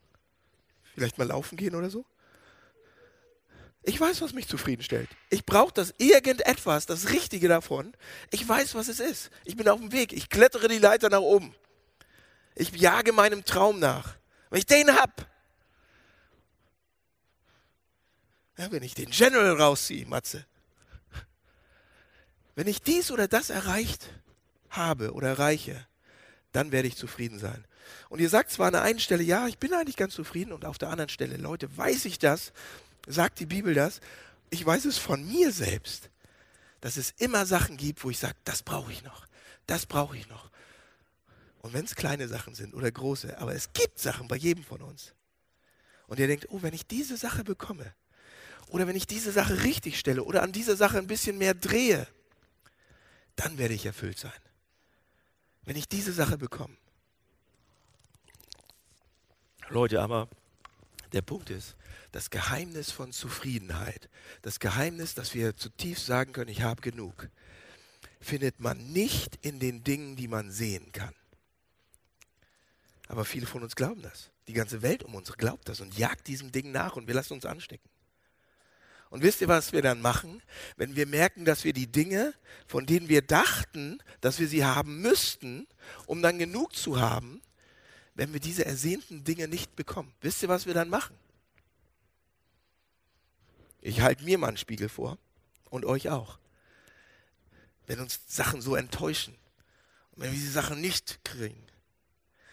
Vielleicht 0.95 1.17
mal 1.17 1.27
laufen 1.27 1.55
gehen 1.57 1.75
oder 1.75 1.89
so. 1.89 2.05
Ich 3.83 3.99
weiß, 3.99 4.21
was 4.21 4.33
mich 4.33 4.47
zufriedenstellt. 4.47 5.09
Ich 5.29 5.45
brauche 5.45 5.73
das 5.73 5.93
irgendetwas, 5.97 6.85
das 6.85 7.09
Richtige 7.09 7.47
davon. 7.47 7.93
Ich 8.31 8.47
weiß, 8.47 8.75
was 8.75 8.87
es 8.87 8.99
ist. 8.99 9.29
Ich 9.45 9.55
bin 9.55 9.69
auf 9.69 9.79
dem 9.79 9.91
Weg. 9.91 10.11
Ich 10.11 10.29
klettere 10.29 10.67
die 10.67 10.79
Leiter 10.79 11.09
nach 11.09 11.21
oben. 11.21 11.55
Ich 12.55 12.71
jage 12.71 13.13
meinem 13.13 13.45
Traum 13.45 13.79
nach. 13.79 14.17
Wenn 14.49 14.59
ich 14.59 14.65
den 14.65 14.93
hab, 14.95 15.29
ja, 18.59 18.69
wenn 18.71 18.83
ich 18.83 18.93
den 18.93 19.09
General 19.09 19.53
rausziehe, 19.53 20.05
Matze, 20.05 20.45
wenn 22.55 22.67
ich 22.67 22.81
dies 22.81 23.09
oder 23.09 23.29
das 23.29 23.49
erreicht 23.49 24.09
habe 24.69 25.13
oder 25.13 25.29
erreiche, 25.29 25.87
dann 26.51 26.73
werde 26.73 26.89
ich 26.89 26.97
zufrieden 26.97 27.39
sein. 27.39 27.63
Und 28.09 28.19
ihr 28.19 28.29
sagt 28.29 28.51
zwar 28.51 28.67
an 28.67 28.73
der 28.73 28.81
einen 28.81 28.99
Stelle, 28.99 29.23
ja, 29.23 29.47
ich 29.47 29.59
bin 29.59 29.73
eigentlich 29.73 29.95
ganz 29.95 30.13
zufrieden, 30.13 30.51
und 30.51 30.65
auf 30.65 30.77
der 30.77 30.89
anderen 30.89 31.07
Stelle, 31.07 31.37
Leute, 31.37 31.75
weiß 31.77 32.03
ich 32.03 32.19
das, 32.19 32.51
sagt 33.07 33.39
die 33.39 33.45
Bibel 33.45 33.73
das, 33.73 34.01
ich 34.49 34.65
weiß 34.65 34.83
es 34.85 34.97
von 34.97 35.25
mir 35.25 35.53
selbst, 35.53 36.09
dass 36.81 36.97
es 36.97 37.11
immer 37.17 37.45
Sachen 37.45 37.77
gibt, 37.77 38.03
wo 38.03 38.09
ich 38.09 38.19
sage, 38.19 38.35
das 38.43 38.61
brauche 38.61 38.91
ich 38.91 39.03
noch, 39.03 39.25
das 39.67 39.85
brauche 39.85 40.17
ich 40.17 40.27
noch. 40.27 40.49
Und 41.61 41.71
wenn 41.71 41.85
es 41.85 41.95
kleine 41.95 42.27
Sachen 42.27 42.55
sind 42.55 42.73
oder 42.73 42.91
große, 42.91 43.37
aber 43.37 43.55
es 43.55 43.71
gibt 43.71 43.99
Sachen 43.99 44.27
bei 44.27 44.35
jedem 44.35 44.65
von 44.65 44.81
uns. 44.81 45.13
Und 46.07 46.19
ihr 46.19 46.27
denkt, 46.27 46.47
oh, 46.49 46.61
wenn 46.61 46.73
ich 46.73 46.85
diese 46.85 47.15
Sache 47.15 47.45
bekomme, 47.45 47.93
oder 48.69 48.87
wenn 48.87 48.95
ich 48.95 49.07
diese 49.07 49.31
Sache 49.31 49.63
richtig 49.63 49.99
stelle, 49.99 50.23
oder 50.23 50.43
an 50.43 50.51
dieser 50.51 50.75
Sache 50.75 50.97
ein 50.97 51.07
bisschen 51.07 51.37
mehr 51.37 51.53
drehe, 51.53 52.07
dann 53.35 53.57
werde 53.57 53.73
ich 53.73 53.85
erfüllt 53.85 54.19
sein 54.19 54.31
wenn 55.69 55.75
ich 55.75 55.87
diese 55.87 56.11
Sache 56.13 56.39
bekomme. 56.39 56.75
Leute, 59.69 60.01
aber 60.01 60.27
der 61.13 61.21
Punkt 61.21 61.51
ist, 61.51 61.75
das 62.11 62.31
Geheimnis 62.31 62.89
von 62.89 63.11
Zufriedenheit, 63.11 64.09
das 64.41 64.59
Geheimnis, 64.59 65.13
dass 65.13 65.35
wir 65.35 65.55
zutiefst 65.55 66.07
sagen 66.07 66.33
können, 66.33 66.49
ich 66.49 66.63
habe 66.63 66.81
genug, 66.81 67.29
findet 68.19 68.59
man 68.59 68.79
nicht 68.91 69.37
in 69.45 69.59
den 69.59 69.83
Dingen, 69.83 70.15
die 70.15 70.27
man 70.27 70.49
sehen 70.49 70.91
kann. 70.91 71.13
Aber 73.07 73.23
viele 73.23 73.45
von 73.45 73.61
uns 73.61 73.75
glauben 73.75 74.01
das. 74.01 74.31
Die 74.47 74.53
ganze 74.53 74.81
Welt 74.81 75.03
um 75.03 75.13
uns 75.13 75.31
glaubt 75.33 75.69
das 75.69 75.81
und 75.81 75.95
jagt 75.95 76.25
diesem 76.27 76.51
Ding 76.51 76.71
nach 76.71 76.95
und 76.95 77.05
wir 77.05 77.13
lassen 77.13 77.33
uns 77.33 77.45
anstecken. 77.45 77.87
Und 79.09 79.23
wisst 79.23 79.41
ihr, 79.41 79.47
was 79.47 79.73
wir 79.73 79.81
dann 79.81 80.01
machen? 80.01 80.41
Wenn 80.77 80.95
wir 80.95 81.07
merken, 81.07 81.43
dass 81.43 81.63
wir 81.63 81.73
die 81.73 81.87
Dinge, 81.87 82.33
von 82.67 82.85
denen 82.85 83.09
wir 83.09 83.23
dachten, 83.23 84.01
dass 84.21 84.39
wir 84.39 84.47
sie 84.47 84.63
haben 84.63 85.01
müssten, 85.01 85.67
um 86.05 86.21
dann 86.21 86.37
genug 86.37 86.75
zu 86.75 86.99
haben, 86.99 87.41
wenn 88.13 88.33
wir 88.33 88.39
diese 88.39 88.65
ersehnten 88.65 89.23
Dinge 89.23 89.47
nicht 89.47 89.75
bekommen. 89.75 90.13
Wisst 90.21 90.43
ihr, 90.43 90.49
was 90.49 90.65
wir 90.65 90.73
dann 90.73 90.89
machen? 90.89 91.15
Ich 93.81 94.01
halte 94.01 94.25
mir 94.25 94.37
mal 94.37 94.49
einen 94.49 94.57
Spiegel 94.57 94.89
vor 94.89 95.17
und 95.69 95.85
euch 95.85 96.09
auch. 96.09 96.37
Wenn 97.87 97.99
uns 97.99 98.19
Sachen 98.27 98.61
so 98.61 98.75
enttäuschen 98.75 99.35
und 100.11 100.23
wenn 100.23 100.31
wir 100.31 100.37
diese 100.37 100.51
Sachen 100.51 100.81
nicht 100.81 101.23
kriegen. 101.23 101.65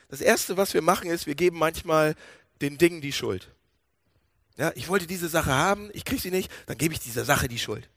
Das 0.09 0.21
Erste, 0.21 0.57
was 0.57 0.73
wir 0.73 0.83
machen, 0.83 1.11
ist, 1.11 1.27
wir 1.27 1.35
geben 1.35 1.59
manchmal 1.59 2.15
den 2.63 2.79
Dingen 2.79 3.01
die 3.01 3.13
Schuld. 3.13 3.53
Ja, 4.57 4.73
ich 4.75 4.89
wollte 4.89 5.07
diese 5.07 5.29
Sache 5.29 5.53
haben, 5.55 5.91
ich 5.93 6.05
kriege 6.05 6.21
sie 6.21 6.31
nicht, 6.31 6.51
dann 6.67 6.79
gebe 6.79 6.95
ich 6.95 7.01
dieser 7.01 7.25
Sache 7.25 7.49
die 7.49 7.59
Schuld. 7.59 7.89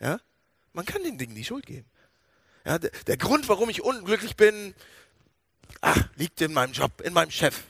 Ja? 0.00 0.20
Man 0.72 0.84
kann 0.84 1.02
den 1.02 1.18
Dingen 1.18 1.34
die 1.34 1.44
Schuld 1.44 1.66
geben. 1.66 1.86
Ja, 2.64 2.78
der, 2.78 2.90
der 3.06 3.16
Grund, 3.16 3.48
warum 3.48 3.68
ich 3.68 3.82
unglücklich 3.82 4.36
bin, 4.36 4.74
ach, 5.80 6.08
liegt 6.16 6.40
in 6.40 6.52
meinem 6.52 6.72
Job, 6.72 7.00
in 7.00 7.12
meinem 7.12 7.30
Chef. 7.30 7.64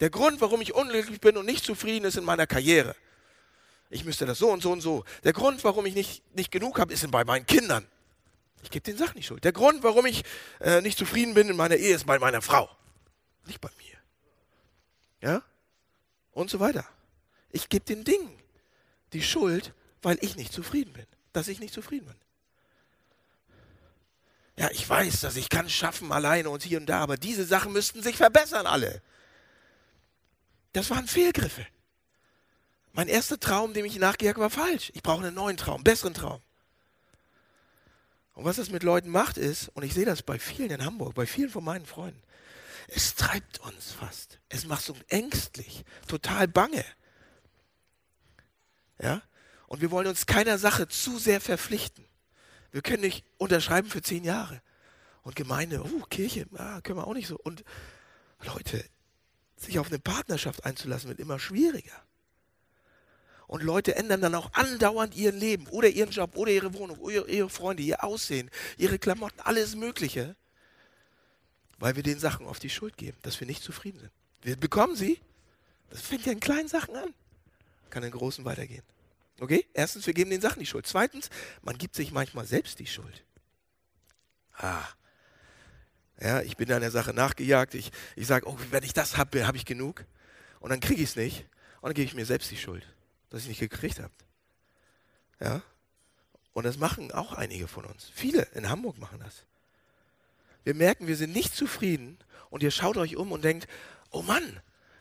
Der 0.00 0.10
Grund, 0.10 0.40
warum 0.40 0.60
ich 0.60 0.74
unglücklich 0.74 1.20
bin 1.20 1.36
und 1.36 1.46
nicht 1.46 1.64
zufrieden 1.64 2.04
ist 2.04 2.16
in 2.16 2.24
meiner 2.24 2.46
Karriere. 2.46 2.94
Ich 3.88 4.04
müsste 4.04 4.26
das 4.26 4.38
so 4.38 4.50
und 4.50 4.62
so 4.62 4.72
und 4.72 4.80
so. 4.80 5.04
Der 5.24 5.32
Grund, 5.32 5.64
warum 5.64 5.86
ich 5.86 5.94
nicht, 5.94 6.22
nicht 6.34 6.50
genug 6.50 6.78
habe, 6.78 6.92
ist 6.92 7.08
bei 7.10 7.24
meinen 7.24 7.46
Kindern. 7.46 7.86
Ich 8.62 8.70
gebe 8.70 8.82
den 8.82 8.96
Sachen 8.96 9.16
nicht 9.16 9.26
schuld. 9.26 9.44
Der 9.44 9.52
Grund, 9.52 9.82
warum 9.82 10.06
ich 10.06 10.24
äh, 10.60 10.80
nicht 10.80 10.98
zufrieden 10.98 11.34
bin 11.34 11.48
in 11.48 11.56
meiner 11.56 11.76
Ehe, 11.76 11.94
ist 11.94 12.06
bei 12.06 12.18
meiner 12.18 12.42
Frau. 12.42 12.68
Nicht 13.46 13.60
bei 13.60 13.70
mir. 13.78 15.28
Ja? 15.28 15.42
Und 16.32 16.50
so 16.50 16.60
weiter. 16.60 16.86
Ich 17.52 17.68
gebe 17.68 17.84
den 17.84 18.04
Dingen 18.04 18.36
die 19.12 19.22
Schuld, 19.22 19.74
weil 20.00 20.18
ich 20.20 20.36
nicht 20.36 20.52
zufrieden 20.52 20.92
bin, 20.92 21.06
dass 21.32 21.48
ich 21.48 21.60
nicht 21.60 21.74
zufrieden 21.74 22.06
bin. 22.06 22.16
Ja, 24.56 24.70
ich 24.70 24.88
weiß, 24.88 25.20
dass 25.20 25.36
ich 25.36 25.48
kann 25.48 25.68
schaffen 25.70 26.12
alleine 26.12 26.50
und 26.50 26.62
hier 26.62 26.78
und 26.78 26.86
da, 26.86 27.00
aber 27.00 27.16
diese 27.16 27.44
Sachen 27.44 27.72
müssten 27.72 28.02
sich 28.02 28.16
verbessern 28.16 28.66
alle. 28.66 29.02
Das 30.72 30.90
waren 30.90 31.06
Fehlgriffe. 31.06 31.66
Mein 32.92 33.08
erster 33.08 33.40
Traum, 33.40 33.72
dem 33.72 33.84
ich 33.86 33.96
nachgejagt 33.96 34.38
war 34.38 34.50
falsch. 34.50 34.90
Ich 34.94 35.02
brauche 35.02 35.24
einen 35.24 35.34
neuen 35.34 35.56
Traum, 35.56 35.82
besseren 35.82 36.14
Traum. 36.14 36.42
Und 38.34 38.44
was 38.44 38.56
das 38.56 38.70
mit 38.70 38.82
Leuten 38.82 39.10
macht, 39.10 39.38
ist, 39.38 39.68
und 39.74 39.82
ich 39.82 39.94
sehe 39.94 40.04
das 40.04 40.22
bei 40.22 40.38
vielen 40.38 40.70
in 40.70 40.84
Hamburg, 40.84 41.14
bei 41.14 41.26
vielen 41.26 41.50
von 41.50 41.64
meinen 41.64 41.86
Freunden, 41.86 42.22
es 42.88 43.14
treibt 43.14 43.60
uns 43.60 43.92
fast. 43.92 44.38
Es 44.48 44.66
macht 44.66 44.88
uns 44.90 45.00
ängstlich, 45.08 45.84
total 46.08 46.48
bange. 46.48 46.84
Ja? 49.02 49.22
Und 49.66 49.80
wir 49.80 49.90
wollen 49.90 50.06
uns 50.06 50.26
keiner 50.26 50.58
Sache 50.58 50.88
zu 50.88 51.18
sehr 51.18 51.40
verpflichten. 51.40 52.04
Wir 52.70 52.82
können 52.82 53.02
nicht 53.02 53.24
unterschreiben 53.38 53.88
für 53.88 54.02
zehn 54.02 54.24
Jahre. 54.24 54.62
Und 55.22 55.36
Gemeinde, 55.36 55.82
oh, 55.82 56.04
Kirche, 56.08 56.46
ah, 56.56 56.80
können 56.80 56.98
wir 56.98 57.06
auch 57.06 57.14
nicht 57.14 57.28
so. 57.28 57.38
Und 57.38 57.64
Leute, 58.42 58.84
sich 59.56 59.78
auf 59.78 59.88
eine 59.88 59.98
Partnerschaft 59.98 60.64
einzulassen, 60.64 61.08
wird 61.08 61.20
immer 61.20 61.38
schwieriger. 61.38 62.02
Und 63.46 63.62
Leute 63.62 63.94
ändern 63.96 64.22
dann 64.22 64.34
auch 64.34 64.52
andauernd 64.54 65.14
ihr 65.14 65.30
Leben 65.30 65.66
oder 65.68 65.88
ihren 65.88 66.10
Job 66.10 66.36
oder 66.36 66.50
ihre 66.50 66.72
Wohnung 66.74 66.98
oder 66.98 67.28
ihre 67.28 67.50
Freunde, 67.50 67.82
ihr 67.82 68.02
Aussehen, 68.02 68.50
ihre 68.78 68.98
Klamotten, 68.98 69.40
alles 69.40 69.76
Mögliche, 69.76 70.36
weil 71.78 71.94
wir 71.94 72.02
den 72.02 72.18
Sachen 72.18 72.46
auf 72.46 72.58
die 72.58 72.70
Schuld 72.70 72.96
geben, 72.96 73.18
dass 73.22 73.38
wir 73.40 73.46
nicht 73.46 73.62
zufrieden 73.62 74.00
sind. 74.00 74.12
Wir 74.40 74.56
bekommen 74.56 74.96
sie. 74.96 75.20
Das 75.90 76.00
fängt 76.00 76.24
ja 76.24 76.32
in 76.32 76.40
kleinen 76.40 76.68
Sachen 76.68 76.96
an. 76.96 77.12
Kann 77.90 78.02
in 78.02 78.10
großen 78.10 78.44
weitergehen. 78.44 78.82
Okay? 79.42 79.66
Erstens, 79.74 80.06
wir 80.06 80.14
geben 80.14 80.30
den 80.30 80.40
Sachen 80.40 80.60
die 80.60 80.66
Schuld. 80.66 80.86
Zweitens, 80.86 81.28
man 81.62 81.76
gibt 81.76 81.94
sich 81.94 82.12
manchmal 82.12 82.46
selbst 82.46 82.78
die 82.78 82.86
Schuld. 82.86 83.24
Ah. 84.56 84.84
Ja, 86.20 86.40
ich 86.42 86.56
bin 86.56 86.70
einer 86.72 86.90
Sache 86.90 87.12
nachgejagt. 87.12 87.74
Ich, 87.74 87.90
ich 88.16 88.26
sage, 88.26 88.46
oh, 88.48 88.56
wenn 88.70 88.84
ich 88.84 88.92
das 88.92 89.16
habe, 89.16 89.46
habe 89.46 89.56
ich 89.56 89.64
genug. 89.64 90.04
Und 90.60 90.70
dann 90.70 90.80
kriege 90.80 91.02
ich 91.02 91.10
es 91.10 91.16
nicht. 91.16 91.46
Und 91.80 91.88
dann 91.88 91.94
gebe 91.94 92.06
ich 92.06 92.14
mir 92.14 92.26
selbst 92.26 92.50
die 92.50 92.56
Schuld 92.56 92.86
dass 93.32 93.42
ich 93.42 93.48
nicht 93.48 93.60
gekriegt 93.60 93.98
habe. 93.98 94.12
Ja? 95.40 95.62
Und 96.52 96.64
das 96.64 96.76
machen 96.76 97.10
auch 97.12 97.32
einige 97.32 97.66
von 97.66 97.86
uns. 97.86 98.10
Viele 98.14 98.42
in 98.54 98.68
Hamburg 98.68 98.98
machen 98.98 99.18
das. 99.24 99.44
Wir 100.64 100.74
merken, 100.74 101.06
wir 101.06 101.16
sind 101.16 101.32
nicht 101.32 101.56
zufrieden 101.56 102.18
und 102.50 102.62
ihr 102.62 102.70
schaut 102.70 102.98
euch 102.98 103.16
um 103.16 103.32
und 103.32 103.42
denkt, 103.42 103.66
oh 104.10 104.20
Mann, 104.20 104.60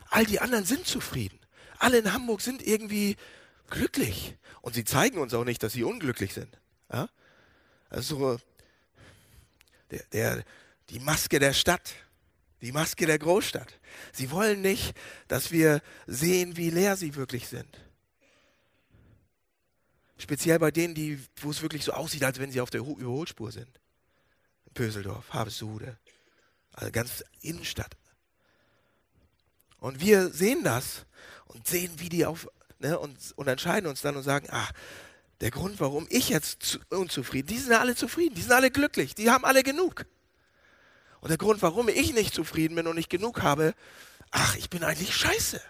all 0.09 0.25
die 0.25 0.39
anderen 0.39 0.63
sind 0.63 0.87
zufrieden. 0.87 1.37
Alle 1.77 1.97
in 1.97 2.13
Hamburg 2.13 2.39
sind 2.39 2.65
irgendwie 2.65 3.17
glücklich. 3.71 4.37
Und 4.61 4.75
sie 4.75 4.83
zeigen 4.83 5.17
uns 5.17 5.33
auch 5.33 5.43
nicht, 5.43 5.63
dass 5.63 5.73
sie 5.73 5.83
unglücklich 5.83 6.33
sind. 6.33 6.55
Ja? 6.91 7.09
Also 7.89 8.39
der, 9.89 10.03
der, 10.13 10.43
die 10.89 10.99
Maske 10.99 11.39
der 11.39 11.53
Stadt, 11.53 11.93
die 12.61 12.71
Maske 12.71 13.07
der 13.07 13.17
Großstadt. 13.17 13.79
Sie 14.13 14.29
wollen 14.29 14.61
nicht, 14.61 14.93
dass 15.27 15.51
wir 15.51 15.81
sehen, 16.05 16.57
wie 16.57 16.69
leer 16.69 16.95
sie 16.95 17.15
wirklich 17.15 17.47
sind. 17.47 17.79
Speziell 20.17 20.59
bei 20.59 20.69
denen, 20.69 20.93
die, 20.93 21.19
wo 21.37 21.49
es 21.49 21.63
wirklich 21.63 21.83
so 21.83 21.93
aussieht, 21.93 22.23
als 22.23 22.37
wenn 22.37 22.51
sie 22.51 22.61
auf 22.61 22.69
der 22.69 22.81
Überholspur 22.81 23.51
sind. 23.51 23.79
Pöseldorf, 24.75 25.33
Harveshude, 25.33 25.97
also 26.73 26.91
ganz 26.91 27.23
Innenstadt. 27.41 27.97
Und 29.79 29.99
wir 29.99 30.29
sehen 30.29 30.63
das 30.63 31.05
und 31.45 31.67
sehen, 31.67 31.91
wie 31.97 32.09
die 32.09 32.25
auf, 32.25 32.47
ne, 32.81 32.99
und, 32.99 33.17
und 33.35 33.47
entscheiden 33.47 33.89
uns 33.89 34.01
dann 34.01 34.15
und 34.15 34.23
sagen, 34.23 34.47
ach, 34.51 34.71
der 35.39 35.51
Grund, 35.51 35.79
warum 35.79 36.05
ich 36.09 36.29
jetzt 36.29 36.63
zu, 36.63 36.79
unzufrieden, 36.89 37.47
die 37.47 37.57
sind 37.57 37.73
alle 37.73 37.95
zufrieden, 37.95 38.35
die 38.35 38.41
sind 38.41 38.51
alle 38.51 38.71
glücklich, 38.71 39.15
die 39.15 39.29
haben 39.29 39.45
alle 39.45 39.63
genug. 39.63 40.05
Und 41.19 41.29
der 41.29 41.37
Grund, 41.37 41.61
warum 41.61 41.89
ich 41.89 42.13
nicht 42.13 42.33
zufrieden 42.33 42.75
bin 42.75 42.87
und 42.87 42.95
nicht 42.95 43.09
genug 43.09 43.41
habe, 43.41 43.73
ach, 44.31 44.55
ich 44.57 44.69
bin 44.69 44.83
eigentlich 44.83 45.15
scheiße. 45.15 45.61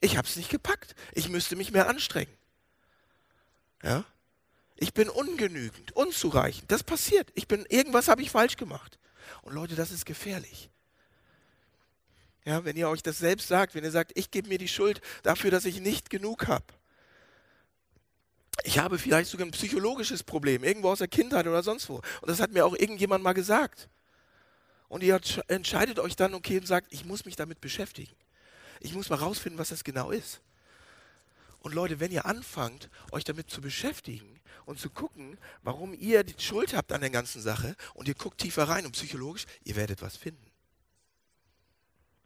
Ich 0.00 0.16
habe 0.16 0.26
es 0.26 0.36
nicht 0.36 0.50
gepackt. 0.50 0.94
Ich 1.12 1.28
müsste 1.28 1.56
mich 1.56 1.72
mehr 1.72 1.88
anstrengen. 1.88 2.32
Ja? 3.82 4.04
Ich 4.76 4.94
bin 4.94 5.08
ungenügend, 5.08 5.92
unzureichend. 5.92 6.70
Das 6.70 6.82
passiert. 6.82 7.30
Ich 7.34 7.48
bin, 7.48 7.66
irgendwas 7.68 8.08
habe 8.08 8.22
ich 8.22 8.30
falsch 8.30 8.56
gemacht. 8.56 8.98
Und 9.42 9.54
Leute, 9.54 9.76
das 9.76 9.90
ist 9.90 10.06
gefährlich. 10.06 10.70
Ja, 12.44 12.64
wenn 12.64 12.76
ihr 12.76 12.88
euch 12.88 13.02
das 13.02 13.18
selbst 13.18 13.48
sagt, 13.48 13.74
wenn 13.74 13.84
ihr 13.84 13.90
sagt, 13.90 14.12
ich 14.14 14.30
gebe 14.30 14.48
mir 14.48 14.58
die 14.58 14.68
Schuld 14.68 15.00
dafür, 15.22 15.50
dass 15.50 15.64
ich 15.64 15.80
nicht 15.80 16.08
genug 16.10 16.48
habe. 16.48 16.64
Ich 18.64 18.78
habe 18.78 18.98
vielleicht 18.98 19.30
sogar 19.30 19.46
ein 19.46 19.52
psychologisches 19.52 20.22
Problem, 20.22 20.64
irgendwo 20.64 20.90
aus 20.90 20.98
der 20.98 21.08
Kindheit 21.08 21.46
oder 21.46 21.62
sonst 21.62 21.88
wo. 21.88 21.96
Und 21.96 22.28
das 22.28 22.40
hat 22.40 22.52
mir 22.52 22.66
auch 22.66 22.74
irgendjemand 22.74 23.22
mal 23.22 23.32
gesagt. 23.32 23.88
Und 24.88 25.02
ihr 25.02 25.20
entscheidet 25.48 25.98
euch 25.98 26.16
dann, 26.16 26.34
okay, 26.34 26.58
und 26.58 26.66
sagt, 26.66 26.92
ich 26.92 27.04
muss 27.04 27.24
mich 27.24 27.36
damit 27.36 27.60
beschäftigen. 27.60 28.14
Ich 28.80 28.94
muss 28.94 29.08
mal 29.08 29.16
rausfinden, 29.16 29.58
was 29.58 29.68
das 29.68 29.84
genau 29.84 30.10
ist. 30.10 30.40
Und 31.60 31.74
Leute, 31.74 32.00
wenn 32.00 32.10
ihr 32.10 32.26
anfangt, 32.26 32.90
euch 33.12 33.24
damit 33.24 33.50
zu 33.50 33.60
beschäftigen 33.60 34.40
und 34.64 34.80
zu 34.80 34.90
gucken, 34.90 35.38
warum 35.62 35.94
ihr 35.94 36.24
die 36.24 36.42
Schuld 36.42 36.74
habt 36.74 36.92
an 36.92 37.02
der 37.02 37.10
ganzen 37.10 37.40
Sache 37.42 37.76
und 37.94 38.08
ihr 38.08 38.14
guckt 38.14 38.38
tiefer 38.38 38.64
rein 38.64 38.86
und 38.86 38.92
psychologisch, 38.92 39.46
ihr 39.64 39.76
werdet 39.76 40.00
was 40.02 40.16
finden. 40.16 40.49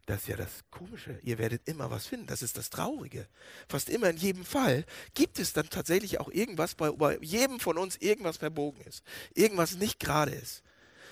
Das 0.05 0.21
ist 0.21 0.27
ja 0.27 0.35
das 0.37 0.63
Komische. 0.69 1.19
Ihr 1.23 1.39
werdet 1.39 1.67
immer 1.67 1.89
was 1.89 2.05
finden. 2.05 2.27
Das 2.27 2.43
ist 2.43 2.57
das 2.57 2.69
Traurige. 2.69 3.27
Fast 3.67 3.89
immer 3.89 4.09
in 4.09 4.17
jedem 4.17 4.45
Fall 4.45 4.85
gibt 5.15 5.39
es 5.39 5.53
dann 5.53 5.69
tatsächlich 5.69 6.19
auch 6.19 6.29
irgendwas, 6.29 6.75
bei, 6.75 6.91
bei 6.91 7.17
jedem 7.21 7.59
von 7.59 7.77
uns 7.77 7.97
irgendwas 7.97 8.37
verbogen 8.37 8.81
ist. 8.81 9.03
Irgendwas 9.33 9.75
nicht 9.75 9.99
gerade 9.99 10.31
ist. 10.31 10.63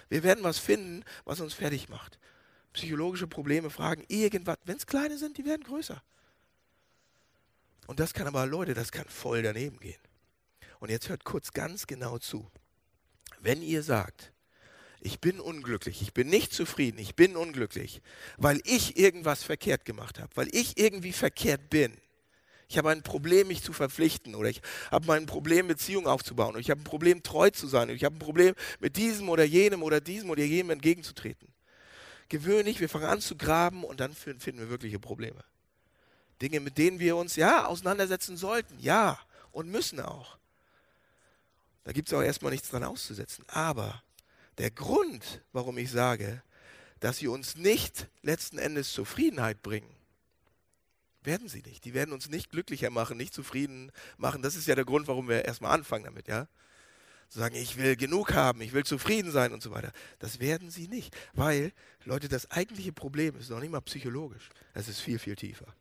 Wir 0.10 0.22
werden 0.22 0.44
was 0.44 0.60
finden, 0.60 1.04
was 1.26 1.40
uns 1.40 1.56
fertig 1.56 1.90
macht. 1.90 2.20
Psychologische 2.74 3.28
Probleme, 3.28 3.72
Fragen, 3.72 4.04
irgendwas. 4.10 4.58
Wenn 4.66 4.78
es 4.78 4.86
kleine 4.86 5.18
sind, 5.18 5.38
die 5.38 5.46
werden 5.46 5.64
größer. 5.64 6.04
Und 7.88 8.00
das 8.00 8.14
kann 8.14 8.28
aber, 8.28 8.46
Leute, 8.46 8.76
das 8.76 8.92
kann 8.92 9.08
voll 9.08 9.42
daneben 9.42 9.80
gehen. 9.80 10.00
Und 10.80 10.90
jetzt 10.90 11.10
hört 11.10 11.24
kurz 11.24 11.52
ganz 11.52 11.88
genau 11.88 12.20
zu. 12.20 12.52
Wenn 13.40 13.62
ihr 13.62 13.82
sagt, 13.84 14.33
ich 15.04 15.20
bin 15.20 15.40
unglücklich, 15.40 16.02
ich 16.02 16.14
bin 16.14 16.30
nicht 16.30 16.54
zufrieden, 16.54 16.98
ich 16.98 17.16
bin 17.16 17.36
unglücklich, 17.36 18.02
weil 18.38 18.62
ich 18.64 18.98
irgendwas 18.98 19.44
verkehrt 19.44 19.86
gemacht 19.86 20.20
habe, 20.20 20.32
weil 20.36 20.48
ich 20.56 20.78
irgendwie 20.78 21.12
verkehrt 21.12 21.70
bin. 21.70 21.98
Ich 22.70 22.78
habe 22.78 22.90
ein 22.90 23.04
Problem, 23.04 23.48
mich 23.48 23.62
zu 23.62 23.74
verpflichten 23.74 24.34
oder 24.34 24.50
ich 24.50 24.62
habe 24.90 25.14
ein 25.14 25.26
Problem, 25.26 25.68
Beziehungen 25.68 26.08
aufzubauen 26.08 26.52
oder 26.52 26.60
ich 26.60 26.72
habe 26.72 26.82
ein 26.82 26.86
Problem, 26.86 27.22
treu 27.22 27.50
zu 27.50 27.68
sein 27.68 27.84
oder 27.84 27.94
ich 27.96 28.04
habe 28.04 28.16
ein 28.16 28.20
Problem, 28.20 28.56
mit 28.80 28.96
diesem 28.96 29.30
oder 29.30 29.44
jenem 29.44 29.84
oder 29.84 30.02
diesem 30.02 30.30
oder 30.30 30.44
jenem 30.44 30.72
entgegenzutreten. 30.72 31.50
Gewöhnlich, 32.30 32.80
wir 32.80 32.90
fangen 32.90 33.06
an 33.06 33.22
zu 33.22 33.36
graben 33.36 33.84
und 33.84 34.00
dann 34.00 34.14
finden 34.14 34.58
wir 34.58 34.70
wirkliche 34.70 35.00
Probleme. 35.00 35.44
Dinge, 36.42 36.62
mit 36.62 36.78
denen 36.78 37.00
wir 37.00 37.16
uns 37.18 37.36
ja 37.36 37.68
auseinandersetzen 37.68 38.38
sollten, 38.38 38.80
ja, 38.80 39.20
und 39.52 39.70
müssen 39.70 40.00
auch. 40.00 40.38
Da 41.84 41.92
gibt 41.92 42.08
es 42.08 42.14
auch 42.14 42.22
erstmal 42.22 42.52
nichts 42.52 42.70
dran 42.70 42.84
auszusetzen. 42.84 43.46
Aber 43.50 44.02
der 44.58 44.72
Grund, 44.72 45.42
warum 45.52 45.78
ich 45.78 45.92
sage, 45.92 46.42
dass 47.00 47.18
sie 47.18 47.28
uns 47.28 47.56
nicht 47.56 48.08
letzten 48.22 48.58
Endes 48.58 48.94
Zufriedenheit 48.94 49.62
bringen, 49.62 49.90
werden 51.24 51.48
sie 51.48 51.62
nicht. 51.62 51.86
Die 51.86 51.94
werden 51.94 52.14
uns 52.14 52.30
nicht 52.30 52.50
glücklicher 52.50 52.90
machen, 52.90 53.18
nicht 53.18 53.34
zufrieden 53.34 53.92
machen. 54.18 54.42
Das 54.42 54.56
ist 54.56 54.68
ja 54.68 54.76
der 54.76 54.86
Grund, 54.86 55.08
warum 55.08 55.30
wir 55.30 55.46
erstmal 55.46 55.72
anfangen 55.72 56.06
damit, 56.06 56.28
ja. 56.28 56.48
Zu 57.30 57.40
sagen, 57.40 57.56
ich 57.56 57.78
will 57.78 57.96
genug 57.96 58.34
haben, 58.34 58.62
ich 58.62 58.74
will 58.74 58.84
zufrieden 58.84 59.32
sein 59.32 59.54
und 59.54 59.64
so 59.64 59.72
weiter. 59.72 59.92
Das 60.20 60.40
werden 60.40 60.70
sie 60.70 60.88
nicht. 60.88 61.16
Weil, 61.34 61.72
Leute, 62.06 62.28
das 62.28 62.52
eigentliche 62.52 62.94
Problem 62.94 63.36
ist 63.38 63.50
noch 63.50 63.60
nicht 63.60 63.72
mal 63.72 63.82
psychologisch. 63.82 64.50
Es 64.74 64.88
ist 64.88 65.00
viel, 65.00 65.18
viel 65.18 65.36
tiefer 65.36 65.74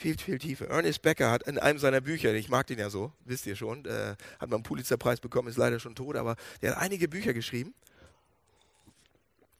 viel, 0.00 0.16
viel 0.16 0.38
tiefer. 0.38 0.68
Ernest 0.68 1.02
Becker 1.02 1.30
hat 1.30 1.42
in 1.42 1.58
einem 1.58 1.78
seiner 1.78 2.00
Bücher, 2.00 2.32
ich 2.32 2.48
mag 2.48 2.66
den 2.66 2.78
ja 2.78 2.88
so, 2.88 3.12
wisst 3.24 3.46
ihr 3.46 3.54
schon, 3.54 3.84
äh, 3.84 4.16
hat 4.38 4.48
man 4.48 4.54
einen 4.54 4.62
Pulitzerpreis 4.62 5.20
bekommen, 5.20 5.48
ist 5.48 5.58
leider 5.58 5.78
schon 5.78 5.94
tot, 5.94 6.16
aber 6.16 6.36
der 6.62 6.72
hat 6.72 6.78
einige 6.78 7.06
Bücher 7.06 7.34
geschrieben. 7.34 7.74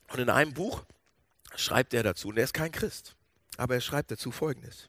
Und 0.08 0.18
in 0.18 0.30
einem 0.30 0.54
Buch 0.54 0.84
schreibt 1.56 1.92
er 1.92 2.02
dazu, 2.02 2.28
und 2.28 2.38
er 2.38 2.44
ist 2.44 2.54
kein 2.54 2.72
Christ, 2.72 3.14
aber 3.58 3.74
er 3.74 3.80
schreibt 3.80 4.10
dazu 4.10 4.32
Folgendes. 4.32 4.88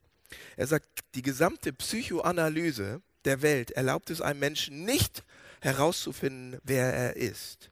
Er 0.55 0.67
sagt, 0.67 0.87
die 1.15 1.21
gesamte 1.21 1.73
Psychoanalyse 1.73 3.01
der 3.25 3.41
Welt 3.41 3.71
erlaubt 3.71 4.09
es 4.09 4.21
einem 4.21 4.39
Menschen 4.39 4.85
nicht 4.85 5.23
herauszufinden, 5.59 6.59
wer 6.63 6.93
er 6.93 7.17
ist, 7.17 7.71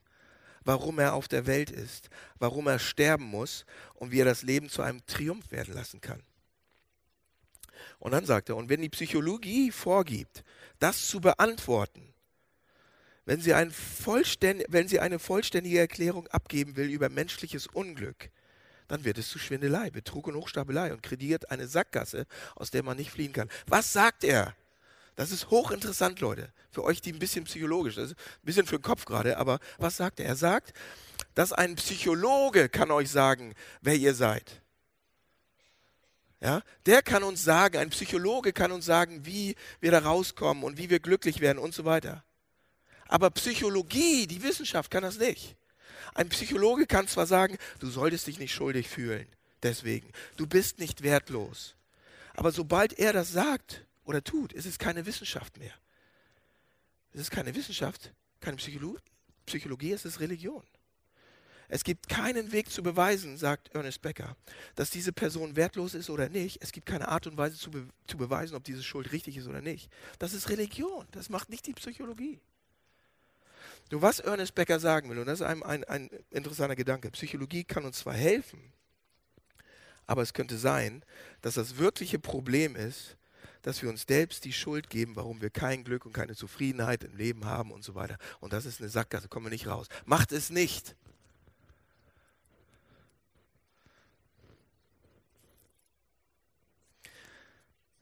warum 0.64 0.98
er 0.98 1.14
auf 1.14 1.28
der 1.28 1.46
Welt 1.46 1.70
ist, 1.70 2.10
warum 2.38 2.66
er 2.66 2.78
sterben 2.78 3.24
muss 3.24 3.64
und 3.94 4.12
wie 4.12 4.20
er 4.20 4.26
das 4.26 4.42
Leben 4.42 4.68
zu 4.68 4.82
einem 4.82 5.04
Triumph 5.06 5.50
werden 5.50 5.74
lassen 5.74 6.02
kann. 6.02 6.22
Und 7.98 8.12
dann 8.12 8.26
sagt 8.26 8.48
er, 8.48 8.56
und 8.56 8.68
wenn 8.68 8.82
die 8.82 8.88
Psychologie 8.88 9.70
vorgibt, 9.70 10.44
das 10.78 11.08
zu 11.08 11.20
beantworten, 11.20 12.14
wenn 13.26 13.40
sie, 13.40 13.54
ein 13.54 13.72
wenn 14.68 14.88
sie 14.88 15.00
eine 15.00 15.18
vollständige 15.18 15.78
Erklärung 15.78 16.26
abgeben 16.28 16.76
will 16.76 16.90
über 16.90 17.08
menschliches 17.08 17.66
Unglück, 17.66 18.30
dann 18.88 19.04
wird 19.04 19.18
es 19.18 19.28
zu 19.28 19.38
Schwindelei, 19.38 19.90
Betrug 19.90 20.26
und 20.26 20.34
Hochstapelei 20.34 20.92
und 20.92 21.02
krediert 21.02 21.50
eine 21.50 21.68
Sackgasse, 21.68 22.26
aus 22.56 22.70
der 22.70 22.82
man 22.82 22.96
nicht 22.96 23.12
fliehen 23.12 23.32
kann. 23.32 23.48
Was 23.66 23.92
sagt 23.92 24.24
er? 24.24 24.54
Das 25.14 25.30
ist 25.30 25.50
hochinteressant, 25.50 26.20
Leute. 26.20 26.52
Für 26.70 26.82
euch, 26.82 27.00
die 27.00 27.12
ein 27.12 27.18
bisschen 27.18 27.44
psychologisch, 27.44 27.96
das 27.96 28.12
ist 28.12 28.16
ein 28.16 28.46
bisschen 28.46 28.66
für 28.66 28.78
den 28.78 28.82
Kopf 28.82 29.04
gerade, 29.04 29.36
aber 29.36 29.60
was 29.78 29.96
sagt 29.96 30.18
er? 30.18 30.26
Er 30.26 30.36
sagt, 30.36 30.72
dass 31.34 31.52
ein 31.52 31.76
Psychologe 31.76 32.68
kann 32.68 32.90
euch 32.90 33.10
sagen, 33.10 33.54
wer 33.80 33.94
ihr 33.94 34.14
seid. 34.14 34.59
Ja, 36.40 36.62
der 36.86 37.02
kann 37.02 37.22
uns 37.22 37.44
sagen, 37.44 37.76
ein 37.76 37.90
Psychologe 37.90 38.54
kann 38.54 38.72
uns 38.72 38.86
sagen, 38.86 39.26
wie 39.26 39.56
wir 39.80 39.90
da 39.90 39.98
rauskommen 39.98 40.64
und 40.64 40.78
wie 40.78 40.88
wir 40.88 40.98
glücklich 40.98 41.40
werden 41.40 41.58
und 41.58 41.74
so 41.74 41.84
weiter. 41.84 42.24
Aber 43.08 43.30
Psychologie, 43.30 44.26
die 44.26 44.42
Wissenschaft 44.42 44.90
kann 44.90 45.02
das 45.02 45.18
nicht. 45.18 45.56
Ein 46.14 46.30
Psychologe 46.30 46.86
kann 46.86 47.08
zwar 47.08 47.26
sagen, 47.26 47.58
du 47.78 47.90
solltest 47.90 48.26
dich 48.26 48.38
nicht 48.38 48.54
schuldig 48.54 48.88
fühlen, 48.88 49.26
deswegen, 49.62 50.10
du 50.36 50.46
bist 50.46 50.78
nicht 50.78 51.02
wertlos. 51.02 51.74
Aber 52.34 52.52
sobald 52.52 52.98
er 52.98 53.12
das 53.12 53.32
sagt 53.32 53.84
oder 54.04 54.24
tut, 54.24 54.52
ist 54.52 54.66
es 54.66 54.78
keine 54.78 55.04
Wissenschaft 55.04 55.58
mehr. 55.58 55.74
Es 57.12 57.20
ist 57.20 57.30
keine 57.30 57.54
Wissenschaft, 57.54 58.12
keine 58.40 58.56
Psychologie, 58.56 59.00
Psychologie 59.44 59.92
es 59.92 60.04
ist 60.04 60.20
Religion. 60.20 60.62
Es 61.72 61.84
gibt 61.84 62.08
keinen 62.08 62.50
Weg 62.50 62.68
zu 62.68 62.82
beweisen, 62.82 63.38
sagt 63.38 63.72
Ernest 63.74 64.02
Becker, 64.02 64.36
dass 64.74 64.90
diese 64.90 65.12
Person 65.12 65.54
wertlos 65.54 65.94
ist 65.94 66.10
oder 66.10 66.28
nicht. 66.28 66.60
Es 66.62 66.72
gibt 66.72 66.84
keine 66.84 67.06
Art 67.06 67.28
und 67.28 67.36
Weise 67.36 67.56
zu, 67.56 67.70
be 67.70 67.86
zu 68.08 68.16
beweisen, 68.16 68.56
ob 68.56 68.64
diese 68.64 68.82
Schuld 68.82 69.12
richtig 69.12 69.36
ist 69.36 69.46
oder 69.46 69.60
nicht. 69.60 69.88
Das 70.18 70.34
ist 70.34 70.48
Religion. 70.48 71.06
Das 71.12 71.28
macht 71.30 71.48
nicht 71.48 71.66
die 71.68 71.72
Psychologie. 71.72 72.40
Nur 73.92 74.02
was 74.02 74.18
Ernest 74.18 74.56
Becker 74.56 74.80
sagen 74.80 75.10
will, 75.10 75.18
und 75.18 75.26
das 75.26 75.40
ist 75.40 75.46
ein, 75.46 75.62
ein, 75.62 75.84
ein 75.84 76.10
interessanter 76.30 76.74
Gedanke, 76.74 77.10
Psychologie 77.12 77.62
kann 77.62 77.84
uns 77.84 77.98
zwar 77.98 78.14
helfen, 78.14 78.72
aber 80.06 80.22
es 80.22 80.34
könnte 80.34 80.58
sein, 80.58 81.04
dass 81.40 81.54
das 81.54 81.76
wirkliche 81.76 82.18
Problem 82.18 82.74
ist, 82.74 83.16
dass 83.62 83.80
wir 83.80 83.88
uns 83.90 84.06
selbst 84.08 84.44
die 84.44 84.52
Schuld 84.52 84.90
geben, 84.90 85.14
warum 85.14 85.40
wir 85.40 85.50
kein 85.50 85.84
Glück 85.84 86.04
und 86.04 86.12
keine 86.12 86.34
Zufriedenheit 86.34 87.04
im 87.04 87.16
Leben 87.16 87.44
haben 87.44 87.70
und 87.70 87.84
so 87.84 87.94
weiter. 87.94 88.16
Und 88.40 88.52
das 88.52 88.66
ist 88.66 88.80
eine 88.80 88.88
Sackgasse, 88.88 89.28
kommen 89.28 89.46
wir 89.46 89.50
nicht 89.50 89.68
raus. 89.68 89.86
Macht 90.04 90.32
es 90.32 90.50
nicht. 90.50 90.96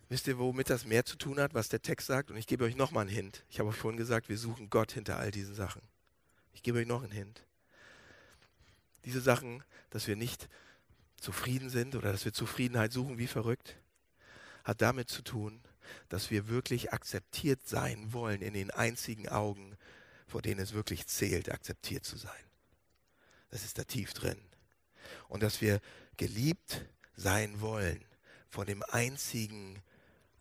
Wisst 0.09 0.27
ihr, 0.27 0.38
womit 0.38 0.71
das 0.71 0.87
mehr 0.87 1.05
zu 1.05 1.16
tun 1.16 1.38
hat, 1.38 1.53
was 1.53 1.68
der 1.68 1.83
Text 1.83 2.07
sagt? 2.07 2.31
Und 2.31 2.38
ich 2.38 2.47
gebe 2.47 2.64
euch 2.64 2.77
nochmal 2.77 3.03
einen 3.03 3.14
Hint. 3.14 3.44
Ich 3.51 3.59
habe 3.59 3.68
euch 3.68 3.77
vorhin 3.77 3.99
gesagt, 3.99 4.29
wir 4.29 4.38
suchen 4.38 4.71
Gott 4.71 4.92
hinter 4.92 5.18
all 5.18 5.31
diesen 5.31 5.55
Sachen. 5.55 5.83
Ich 6.53 6.62
gebe 6.62 6.79
euch 6.79 6.87
noch 6.87 7.03
einen 7.03 7.12
Hint. 7.12 7.44
Diese 9.05 9.21
Sachen, 9.21 9.62
dass 9.90 10.07
wir 10.07 10.16
nicht 10.16 10.49
zufrieden 11.21 11.68
sind 11.68 11.94
oder 11.94 12.11
dass 12.11 12.25
wir 12.25 12.33
Zufriedenheit 12.33 12.92
suchen 12.92 13.18
wie 13.18 13.27
verrückt, 13.27 13.77
hat 14.64 14.81
damit 14.81 15.11
zu 15.11 15.23
tun, 15.23 15.61
dass 16.09 16.31
wir 16.31 16.49
wirklich 16.49 16.92
akzeptiert 16.92 17.66
sein 17.66 18.12
wollen 18.12 18.42
in 18.42 18.55
den 18.55 18.71
einzigen 18.71 19.29
Augen, 19.29 19.77
vor 20.27 20.42
denen 20.42 20.61
es 20.61 20.73
wirklich 20.73 21.07
zählt, 21.07 21.51
akzeptiert 21.51 22.05
zu 22.05 22.16
sein. 22.16 22.33
Das 23.51 23.64
ist 23.64 23.79
da 23.79 23.85
tief 23.85 24.12
drin. 24.14 24.38
Und 25.29 25.42
dass 25.42 25.61
wir 25.61 25.81
geliebt 26.16 26.85
sein 27.16 27.61
wollen 27.61 28.05
von 28.49 28.66
dem 28.66 28.83
einzigen 28.83 29.83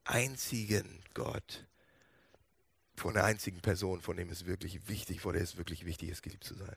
einzigen 0.07 1.03
Gott, 1.13 1.65
von 2.95 3.13
der 3.13 3.25
einzigen 3.25 3.61
Person, 3.61 4.01
von 4.01 4.17
dem 4.17 4.29
es 4.29 4.45
wirklich 4.45 4.87
wichtig, 4.87 5.21
vor 5.21 5.33
der 5.33 5.41
es 5.41 5.57
wirklich 5.57 5.85
wichtig 5.85 6.09
ist, 6.09 6.23
geliebt 6.23 6.43
zu 6.43 6.55
sein. 6.55 6.75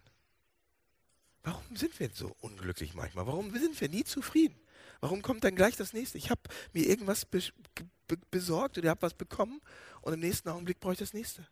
Warum 1.43 1.77
sind 1.77 1.99
wir 1.99 2.11
so 2.13 2.37
unglücklich 2.41 2.95
manchmal? 2.95 3.27
Warum 3.27 3.57
sind 3.57 3.81
wir 3.81 3.89
nie 3.89 4.05
zufrieden? 4.05 4.59
Warum 5.01 5.23
kommt 5.23 5.45
dann 5.45 5.57
gleich 5.57 5.77
das 5.77 5.95
nächste? 5.95 6.19
Ich 6.19 6.31
habe 6.31 6.43
mir 6.73 6.87
irgendwas 6.87 7.25
be 7.25 7.41
be 8.07 8.19
besorgt 8.31 8.77
oder 8.77 8.91
habe 8.91 9.03
was 9.03 9.15
bekommen 9.15 9.61
und 10.03 10.13
im 10.13 10.21
nächsten 10.21 10.49
Augenblick 10.49 10.81
brauche 10.81 10.93
ich 10.93 10.99
das 10.99 11.15
nächste. 11.15 11.47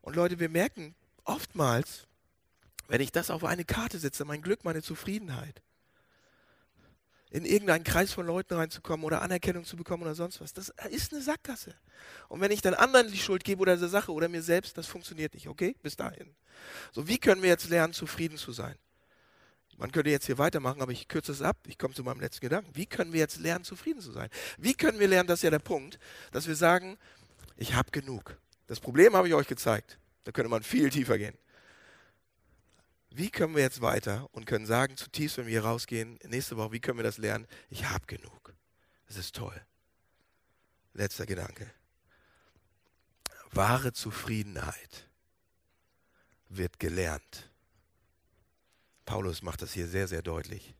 Und 0.00 0.16
Leute, 0.16 0.38
wir 0.38 0.48
merken 0.48 0.94
oftmals, 1.24 2.06
wenn 2.88 3.00
ich 3.00 3.10
das 3.10 3.30
auf 3.30 3.44
eine 3.44 3.64
Karte 3.64 3.98
setze, 3.98 4.24
mein 4.24 4.40
Glück, 4.40 4.64
meine 4.64 4.82
Zufriedenheit, 4.82 5.60
in 7.30 7.44
irgendeinen 7.44 7.84
Kreis 7.84 8.12
von 8.12 8.26
Leuten 8.26 8.54
reinzukommen 8.54 9.04
oder 9.04 9.22
Anerkennung 9.22 9.64
zu 9.64 9.76
bekommen 9.76 10.02
oder 10.04 10.14
sonst 10.14 10.40
was. 10.40 10.52
Das 10.52 10.72
ist 10.90 11.12
eine 11.12 11.22
Sackgasse. 11.22 11.74
Und 12.28 12.40
wenn 12.40 12.52
ich 12.52 12.62
dann 12.62 12.74
anderen 12.74 13.10
die 13.10 13.18
Schuld 13.18 13.44
gebe 13.44 13.60
oder 13.60 13.76
der 13.76 13.88
Sache 13.88 14.12
oder 14.12 14.28
mir 14.28 14.42
selbst, 14.42 14.78
das 14.78 14.86
funktioniert 14.86 15.34
nicht, 15.34 15.48
okay? 15.48 15.74
Bis 15.82 15.96
dahin. 15.96 16.34
So, 16.92 17.08
wie 17.08 17.18
können 17.18 17.42
wir 17.42 17.48
jetzt 17.48 17.68
lernen, 17.68 17.92
zufrieden 17.92 18.38
zu 18.38 18.52
sein? 18.52 18.76
Man 19.76 19.92
könnte 19.92 20.08
jetzt 20.08 20.26
hier 20.26 20.38
weitermachen, 20.38 20.80
aber 20.80 20.92
ich 20.92 21.08
kürze 21.08 21.32
es 21.32 21.42
ab. 21.42 21.58
Ich 21.66 21.76
komme 21.76 21.94
zu 21.94 22.02
meinem 22.02 22.20
letzten 22.20 22.40
Gedanken. 22.40 22.70
Wie 22.74 22.86
können 22.86 23.12
wir 23.12 23.20
jetzt 23.20 23.38
lernen, 23.38 23.64
zufrieden 23.64 24.00
zu 24.00 24.12
sein? 24.12 24.30
Wie 24.56 24.72
können 24.72 24.98
wir 24.98 25.08
lernen, 25.08 25.26
das 25.26 25.40
ist 25.40 25.42
ja 25.42 25.50
der 25.50 25.58
Punkt, 25.58 25.98
dass 26.32 26.46
wir 26.46 26.56
sagen, 26.56 26.96
ich 27.56 27.74
habe 27.74 27.90
genug. 27.90 28.38
Das 28.68 28.80
Problem 28.80 29.14
habe 29.14 29.28
ich 29.28 29.34
euch 29.34 29.46
gezeigt. 29.46 29.98
Da 30.24 30.32
könnte 30.32 30.48
man 30.48 30.62
viel 30.62 30.90
tiefer 30.90 31.18
gehen 31.18 31.36
wie 33.16 33.30
können 33.30 33.54
wir 33.54 33.62
jetzt 33.62 33.80
weiter 33.80 34.28
und 34.32 34.46
können 34.46 34.66
sagen, 34.66 34.96
zutiefst, 34.96 35.38
wenn 35.38 35.46
wir 35.46 35.52
hier 35.52 35.64
rausgehen, 35.64 36.18
nächste 36.24 36.56
Woche, 36.56 36.72
wie 36.72 36.80
können 36.80 36.98
wir 36.98 37.04
das 37.04 37.18
lernen? 37.18 37.46
Ich 37.70 37.84
habe 37.84 38.06
genug. 38.06 38.54
Das 39.06 39.16
ist 39.16 39.34
toll. 39.34 39.58
Letzter 40.92 41.26
Gedanke. 41.26 41.70
Wahre 43.52 43.92
Zufriedenheit 43.92 45.08
wird 46.48 46.78
gelernt. 46.78 47.50
Paulus 49.04 49.42
macht 49.42 49.62
das 49.62 49.72
hier 49.72 49.86
sehr, 49.86 50.08
sehr 50.08 50.22
deutlich. 50.22 50.74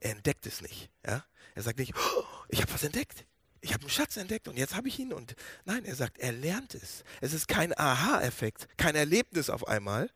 Er 0.00 0.12
entdeckt 0.12 0.46
es 0.46 0.62
nicht. 0.62 0.90
Ja? 1.04 1.24
Er 1.54 1.62
sagt 1.62 1.78
nicht, 1.78 1.94
oh, 1.96 2.24
ich 2.48 2.62
habe 2.62 2.72
was 2.72 2.84
entdeckt 2.84 3.26
ich 3.60 3.72
habe 3.72 3.82
einen 3.82 3.90
Schatz 3.90 4.16
entdeckt 4.16 4.48
und 4.48 4.56
jetzt 4.56 4.76
habe 4.76 4.88
ich 4.88 4.98
ihn. 4.98 5.12
Und 5.12 5.34
nein, 5.64 5.84
er 5.84 5.94
sagt, 5.94 6.18
er 6.18 6.32
lernt 6.32 6.74
es. 6.74 7.04
Es 7.20 7.32
ist 7.32 7.48
kein 7.48 7.76
Aha-Effekt, 7.76 8.68
kein 8.76 8.94
Erlebnis 8.94 9.50
auf 9.50 9.66
einmal, 9.66 10.10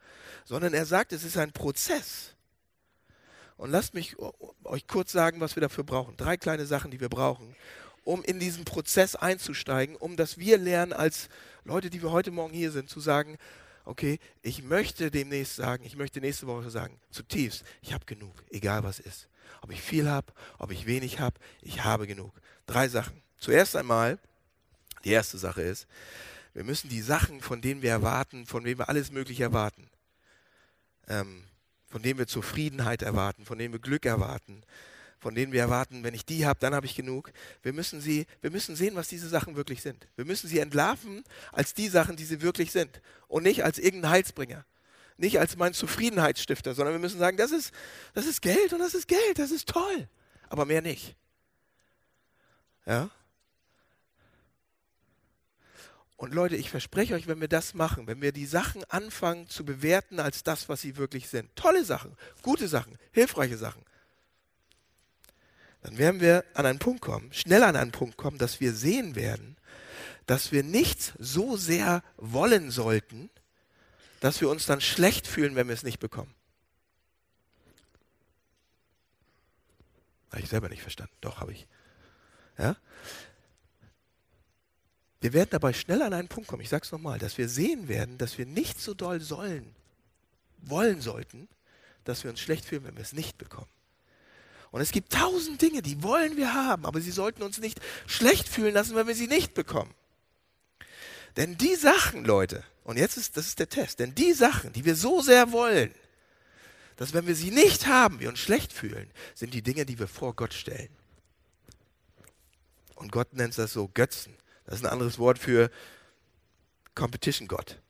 sondern 0.44 0.74
er 0.74 0.86
sagt, 0.86 1.12
es 1.12 1.24
ist 1.24 1.36
ein 1.36 1.52
Prozess. 1.52 2.34
Und 3.56 3.70
lasst 3.70 3.94
mich 3.94 4.16
euch 4.64 4.86
kurz 4.86 5.12
sagen, 5.12 5.40
was 5.40 5.56
wir 5.56 5.60
dafür 5.60 5.84
brauchen. 5.84 6.16
Drei 6.16 6.36
kleine 6.36 6.66
Sachen, 6.66 6.90
die 6.90 7.00
wir 7.00 7.08
brauchen, 7.08 7.54
um 8.04 8.22
in 8.24 8.40
diesen 8.40 8.64
Prozess 8.64 9.14
einzusteigen, 9.14 9.96
um 9.96 10.16
dass 10.16 10.38
wir 10.38 10.58
lernen, 10.58 10.92
als 10.92 11.28
Leute, 11.64 11.90
die 11.90 12.02
wir 12.02 12.10
heute 12.10 12.30
Morgen 12.30 12.54
hier 12.54 12.72
sind, 12.72 12.90
zu 12.90 13.00
sagen, 13.00 13.38
okay, 13.84 14.18
ich 14.42 14.62
möchte 14.62 15.10
demnächst 15.10 15.56
sagen, 15.56 15.84
ich 15.84 15.96
möchte 15.96 16.20
nächste 16.20 16.46
Woche 16.46 16.70
sagen, 16.70 16.98
zutiefst, 17.10 17.64
ich 17.82 17.92
habe 17.92 18.04
genug, 18.04 18.34
egal 18.50 18.82
was 18.82 18.98
ist. 18.98 19.28
Ob 19.60 19.70
ich 19.70 19.80
viel 19.80 20.08
habe, 20.08 20.32
ob 20.58 20.72
ich 20.72 20.86
wenig 20.86 21.20
habe, 21.20 21.38
ich 21.60 21.84
habe 21.84 22.06
genug. 22.06 22.32
Drei 22.66 22.88
Sachen. 22.88 23.22
Zuerst 23.42 23.74
einmal, 23.74 24.20
die 25.04 25.10
erste 25.10 25.36
Sache 25.36 25.62
ist, 25.62 25.88
wir 26.54 26.62
müssen 26.62 26.88
die 26.88 27.02
Sachen, 27.02 27.40
von 27.40 27.60
denen 27.60 27.82
wir 27.82 27.90
erwarten, 27.90 28.46
von 28.46 28.62
denen 28.62 28.78
wir 28.78 28.88
alles 28.88 29.10
Mögliche 29.10 29.42
erwarten, 29.42 29.90
ähm, 31.08 31.42
von 31.88 32.02
denen 32.02 32.20
wir 32.20 32.28
Zufriedenheit 32.28 33.02
erwarten, 33.02 33.44
von 33.44 33.58
denen 33.58 33.74
wir 33.74 33.80
Glück 33.80 34.06
erwarten, 34.06 34.62
von 35.18 35.34
denen 35.34 35.52
wir 35.52 35.60
erwarten, 35.60 36.04
wenn 36.04 36.14
ich 36.14 36.24
die 36.24 36.46
habe, 36.46 36.60
dann 36.60 36.72
habe 36.72 36.86
ich 36.86 36.94
genug. 36.94 37.32
Wir 37.64 37.72
müssen, 37.72 38.00
sie, 38.00 38.26
wir 38.42 38.52
müssen 38.52 38.76
sehen, 38.76 38.94
was 38.94 39.08
diese 39.08 39.28
Sachen 39.28 39.56
wirklich 39.56 39.82
sind. 39.82 40.06
Wir 40.14 40.24
müssen 40.24 40.46
sie 40.46 40.60
entlarven 40.60 41.24
als 41.50 41.74
die 41.74 41.88
Sachen, 41.88 42.14
die 42.14 42.24
sie 42.24 42.42
wirklich 42.42 42.70
sind 42.70 43.02
und 43.26 43.42
nicht 43.42 43.64
als 43.64 43.80
irgendein 43.80 44.12
Heilsbringer. 44.12 44.64
Nicht 45.16 45.40
als 45.40 45.56
mein 45.56 45.74
Zufriedenheitsstifter, 45.74 46.74
sondern 46.74 46.94
wir 46.94 47.00
müssen 47.00 47.18
sagen, 47.18 47.36
das 47.38 47.50
ist, 47.50 47.74
das 48.14 48.26
ist 48.26 48.40
Geld 48.40 48.72
und 48.72 48.78
das 48.78 48.94
ist 48.94 49.08
Geld, 49.08 49.40
das 49.40 49.50
ist 49.50 49.68
toll, 49.68 50.08
aber 50.48 50.64
mehr 50.64 50.80
nicht. 50.80 51.16
Ja? 52.86 53.10
Und 56.22 56.32
Leute, 56.32 56.54
ich 56.54 56.70
verspreche 56.70 57.16
euch, 57.16 57.26
wenn 57.26 57.40
wir 57.40 57.48
das 57.48 57.74
machen, 57.74 58.06
wenn 58.06 58.22
wir 58.22 58.30
die 58.30 58.46
Sachen 58.46 58.84
anfangen 58.84 59.48
zu 59.48 59.64
bewerten 59.64 60.20
als 60.20 60.44
das, 60.44 60.68
was 60.68 60.80
sie 60.80 60.96
wirklich 60.96 61.28
sind, 61.28 61.50
tolle 61.56 61.84
Sachen, 61.84 62.16
gute 62.42 62.68
Sachen, 62.68 62.96
hilfreiche 63.10 63.56
Sachen, 63.56 63.82
dann 65.82 65.98
werden 65.98 66.20
wir 66.20 66.44
an 66.54 66.64
einen 66.64 66.78
Punkt 66.78 67.00
kommen, 67.00 67.32
schnell 67.32 67.64
an 67.64 67.74
einen 67.74 67.90
Punkt 67.90 68.18
kommen, 68.18 68.38
dass 68.38 68.60
wir 68.60 68.72
sehen 68.72 69.16
werden, 69.16 69.56
dass 70.26 70.52
wir 70.52 70.62
nichts 70.62 71.12
so 71.18 71.56
sehr 71.56 72.04
wollen 72.18 72.70
sollten, 72.70 73.28
dass 74.20 74.40
wir 74.40 74.48
uns 74.48 74.64
dann 74.64 74.80
schlecht 74.80 75.26
fühlen, 75.26 75.56
wenn 75.56 75.66
wir 75.66 75.74
es 75.74 75.82
nicht 75.82 75.98
bekommen. 75.98 76.32
Habe 80.30 80.42
ich 80.42 80.48
selber 80.48 80.68
nicht 80.68 80.82
verstanden. 80.82 81.16
Doch, 81.20 81.40
habe 81.40 81.50
ich. 81.50 81.66
Ja? 82.58 82.76
Wir 85.22 85.32
werden 85.32 85.50
dabei 85.52 85.72
schnell 85.72 86.02
an 86.02 86.12
einen 86.12 86.26
Punkt 86.26 86.48
kommen, 86.48 86.62
ich 86.62 86.68
sage 86.68 86.84
es 86.84 86.90
nochmal, 86.90 87.20
dass 87.20 87.38
wir 87.38 87.48
sehen 87.48 87.86
werden, 87.86 88.18
dass 88.18 88.38
wir 88.38 88.44
nicht 88.44 88.80
so 88.80 88.92
doll 88.92 89.20
sollen, 89.20 89.72
wollen 90.58 91.00
sollten, 91.00 91.48
dass 92.02 92.24
wir 92.24 92.30
uns 92.30 92.40
schlecht 92.40 92.64
fühlen, 92.64 92.82
wenn 92.82 92.96
wir 92.96 93.02
es 93.02 93.12
nicht 93.12 93.38
bekommen. 93.38 93.70
Und 94.72 94.80
es 94.80 94.90
gibt 94.90 95.12
tausend 95.12 95.62
Dinge, 95.62 95.80
die 95.80 96.02
wollen 96.02 96.36
wir 96.36 96.54
haben, 96.54 96.86
aber 96.86 97.00
sie 97.00 97.12
sollten 97.12 97.44
uns 97.44 97.58
nicht 97.58 97.80
schlecht 98.06 98.48
fühlen 98.48 98.74
lassen, 98.74 98.96
wenn 98.96 99.06
wir 99.06 99.14
sie 99.14 99.28
nicht 99.28 99.54
bekommen. 99.54 99.94
Denn 101.36 101.56
die 101.56 101.76
Sachen, 101.76 102.24
Leute, 102.24 102.64
und 102.82 102.98
jetzt 102.98 103.16
ist 103.16 103.36
das 103.36 103.46
ist 103.46 103.60
der 103.60 103.68
Test, 103.68 104.00
denn 104.00 104.16
die 104.16 104.32
Sachen, 104.32 104.72
die 104.72 104.84
wir 104.84 104.96
so 104.96 105.20
sehr 105.20 105.52
wollen, 105.52 105.94
dass 106.96 107.14
wenn 107.14 107.28
wir 107.28 107.36
sie 107.36 107.52
nicht 107.52 107.86
haben, 107.86 108.18
wir 108.18 108.28
uns 108.28 108.40
schlecht 108.40 108.72
fühlen, 108.72 109.08
sind 109.36 109.54
die 109.54 109.62
Dinge, 109.62 109.86
die 109.86 110.00
wir 110.00 110.08
vor 110.08 110.34
Gott 110.34 110.52
stellen. 110.52 110.90
Und 112.96 113.12
Gott 113.12 113.34
nennt 113.34 113.56
das 113.56 113.72
so 113.72 113.86
Götzen. 113.86 114.34
Das 114.64 114.76
ist 114.76 114.84
ein 114.84 114.92
anderes 114.92 115.18
Wort 115.18 115.38
für 115.38 115.70
Competition 116.94 117.48
Gott. 117.48 117.80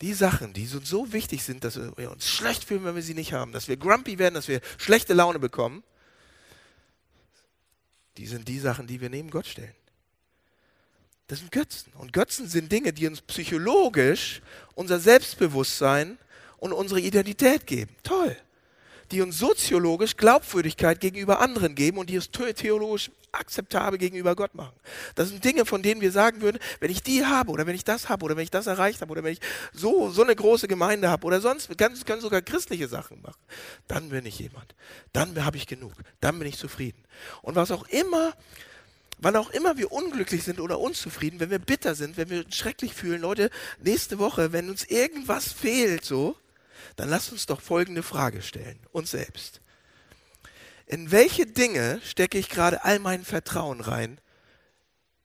Die 0.00 0.14
Sachen, 0.14 0.52
die 0.52 0.68
uns 0.68 0.88
so 0.88 1.12
wichtig 1.12 1.42
sind, 1.42 1.64
dass 1.64 1.76
wir 1.76 2.10
uns 2.10 2.28
schlecht 2.28 2.64
fühlen, 2.64 2.84
wenn 2.84 2.94
wir 2.94 3.02
sie 3.02 3.14
nicht 3.14 3.32
haben, 3.32 3.52
dass 3.52 3.66
wir 3.66 3.76
grumpy 3.76 4.18
werden, 4.18 4.34
dass 4.34 4.46
wir 4.48 4.60
schlechte 4.76 5.12
Laune 5.12 5.38
bekommen, 5.38 5.82
die 8.16 8.26
sind 8.26 8.46
die 8.48 8.58
Sachen, 8.58 8.86
die 8.86 9.00
wir 9.00 9.10
neben 9.10 9.30
Gott 9.30 9.46
stellen. 9.46 9.74
Das 11.28 11.40
sind 11.40 11.52
Götzen. 11.52 11.92
Und 11.94 12.12
Götzen 12.12 12.48
sind 12.48 12.72
Dinge, 12.72 12.92
die 12.92 13.06
uns 13.06 13.20
psychologisch 13.20 14.40
unser 14.74 14.98
Selbstbewusstsein 14.98 16.18
und 16.56 16.72
unsere 16.72 17.00
Identität 17.00 17.66
geben. 17.66 17.94
Toll. 18.02 18.36
Die 19.10 19.22
uns 19.22 19.38
soziologisch 19.38 20.16
Glaubwürdigkeit 20.16 21.00
gegenüber 21.00 21.40
anderen 21.40 21.74
geben 21.74 21.98
und 21.98 22.10
die 22.10 22.16
uns 22.16 22.30
theologisch 22.30 23.10
akzeptabel 23.32 23.98
gegenüber 23.98 24.34
Gott 24.34 24.54
machen. 24.54 24.74
Das 25.14 25.28
sind 25.28 25.44
Dinge, 25.44 25.64
von 25.64 25.82
denen 25.82 26.00
wir 26.00 26.12
sagen 26.12 26.40
würden, 26.40 26.58
wenn 26.80 26.90
ich 26.90 27.02
die 27.02 27.24
habe 27.24 27.50
oder 27.50 27.66
wenn 27.66 27.74
ich 27.74 27.84
das 27.84 28.08
habe 28.08 28.24
oder 28.24 28.36
wenn 28.36 28.44
ich 28.44 28.50
das 28.50 28.66
erreicht 28.66 29.00
habe 29.00 29.10
oder 29.12 29.22
wenn 29.22 29.32
ich 29.32 29.40
so, 29.72 30.10
so 30.10 30.22
eine 30.22 30.34
große 30.34 30.68
Gemeinde 30.68 31.08
habe 31.10 31.26
oder 31.26 31.40
sonst, 31.40 31.68
wir 31.68 31.76
können, 31.76 32.20
sogar 32.20 32.42
christliche 32.42 32.88
Sachen 32.88 33.20
machen, 33.22 33.40
dann 33.86 34.08
bin 34.08 34.26
ich 34.26 34.38
jemand. 34.38 34.74
Dann 35.12 35.44
habe 35.44 35.56
ich 35.56 35.66
genug. 35.66 35.92
Dann 36.20 36.38
bin 36.38 36.48
ich 36.48 36.58
zufrieden. 36.58 37.04
Und 37.42 37.54
was 37.54 37.70
auch 37.70 37.86
immer 37.88 38.34
Wann 39.20 39.34
auch 39.34 39.50
immer 39.50 39.76
wir 39.76 39.90
unglücklich 39.90 40.44
sind 40.44 40.60
oder 40.60 40.78
unzufrieden, 40.78 41.40
wenn 41.40 41.50
wir 41.50 41.58
bitter 41.58 41.96
sind, 41.96 42.16
wenn 42.16 42.30
wir 42.30 42.44
schrecklich 42.50 42.94
fühlen, 42.94 43.22
Leute, 43.22 43.50
nächste 43.82 44.20
Woche, 44.20 44.52
wenn 44.52 44.70
uns 44.70 44.84
irgendwas 44.84 45.52
fehlt, 45.52 46.04
so, 46.04 46.36
dann 46.96 47.08
lasst 47.08 47.32
uns 47.32 47.46
doch 47.46 47.60
folgende 47.60 48.02
Frage 48.02 48.42
stellen, 48.42 48.78
uns 48.92 49.10
selbst. 49.10 49.60
In 50.86 51.10
welche 51.10 51.46
Dinge 51.46 52.00
stecke 52.02 52.38
ich 52.38 52.48
gerade 52.48 52.84
all 52.84 52.98
mein 52.98 53.24
Vertrauen 53.24 53.80
rein, 53.80 54.20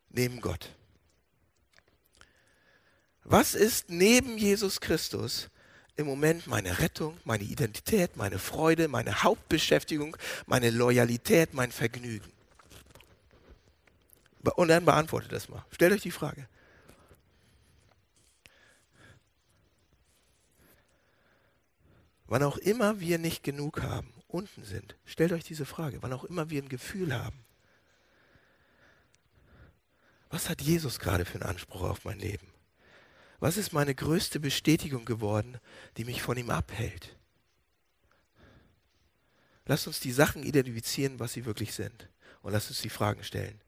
neben 0.09 0.41
Gott? 0.41 0.69
Was 3.23 3.55
ist 3.55 3.89
neben 3.89 4.37
Jesus 4.37 4.81
Christus 4.81 5.49
im 5.95 6.05
Moment 6.05 6.47
meine 6.47 6.79
Rettung, 6.79 7.17
meine 7.23 7.43
Identität, 7.43 8.17
meine 8.17 8.39
Freude, 8.39 8.89
meine 8.89 9.23
Hauptbeschäftigung, 9.23 10.17
meine 10.45 10.69
Loyalität, 10.69 11.53
mein 11.53 11.71
Vergnügen? 11.71 12.31
Und 14.55 14.67
dann 14.67 14.83
beantwortet 14.83 15.31
das 15.31 15.47
mal. 15.47 15.65
Stellt 15.71 15.93
euch 15.93 16.01
die 16.01 16.11
Frage. 16.11 16.49
Wann 22.25 22.43
auch 22.43 22.57
immer 22.57 22.99
wir 22.99 23.17
nicht 23.17 23.43
genug 23.43 23.81
haben, 23.81 24.13
unten 24.27 24.63
sind, 24.63 24.95
stellt 25.05 25.31
euch 25.31 25.43
diese 25.43 25.65
Frage. 25.65 26.01
Wann 26.01 26.13
auch 26.13 26.23
immer 26.23 26.49
wir 26.49 26.61
ein 26.61 26.69
Gefühl 26.69 27.13
haben, 27.13 27.43
was 30.29 30.49
hat 30.49 30.61
Jesus 30.61 30.99
gerade 30.99 31.25
für 31.25 31.35
einen 31.35 31.49
Anspruch 31.49 31.83
auf 31.83 32.05
mein 32.05 32.19
Leben? 32.19 32.47
Was 33.39 33.57
ist 33.57 33.73
meine 33.73 33.93
größte 33.93 34.39
Bestätigung 34.39 35.05
geworden, 35.05 35.59
die 35.97 36.05
mich 36.05 36.21
von 36.21 36.37
ihm 36.37 36.49
abhält? 36.49 37.15
Lasst 39.65 39.87
uns 39.87 39.99
die 39.99 40.11
Sachen 40.11 40.43
identifizieren, 40.43 41.19
was 41.19 41.33
sie 41.33 41.45
wirklich 41.45 41.73
sind. 41.73 42.09
Und 42.41 42.51
lasst 42.51 42.69
uns 42.69 42.81
die 42.81 42.89
Fragen 42.89 43.23
stellen. 43.23 43.61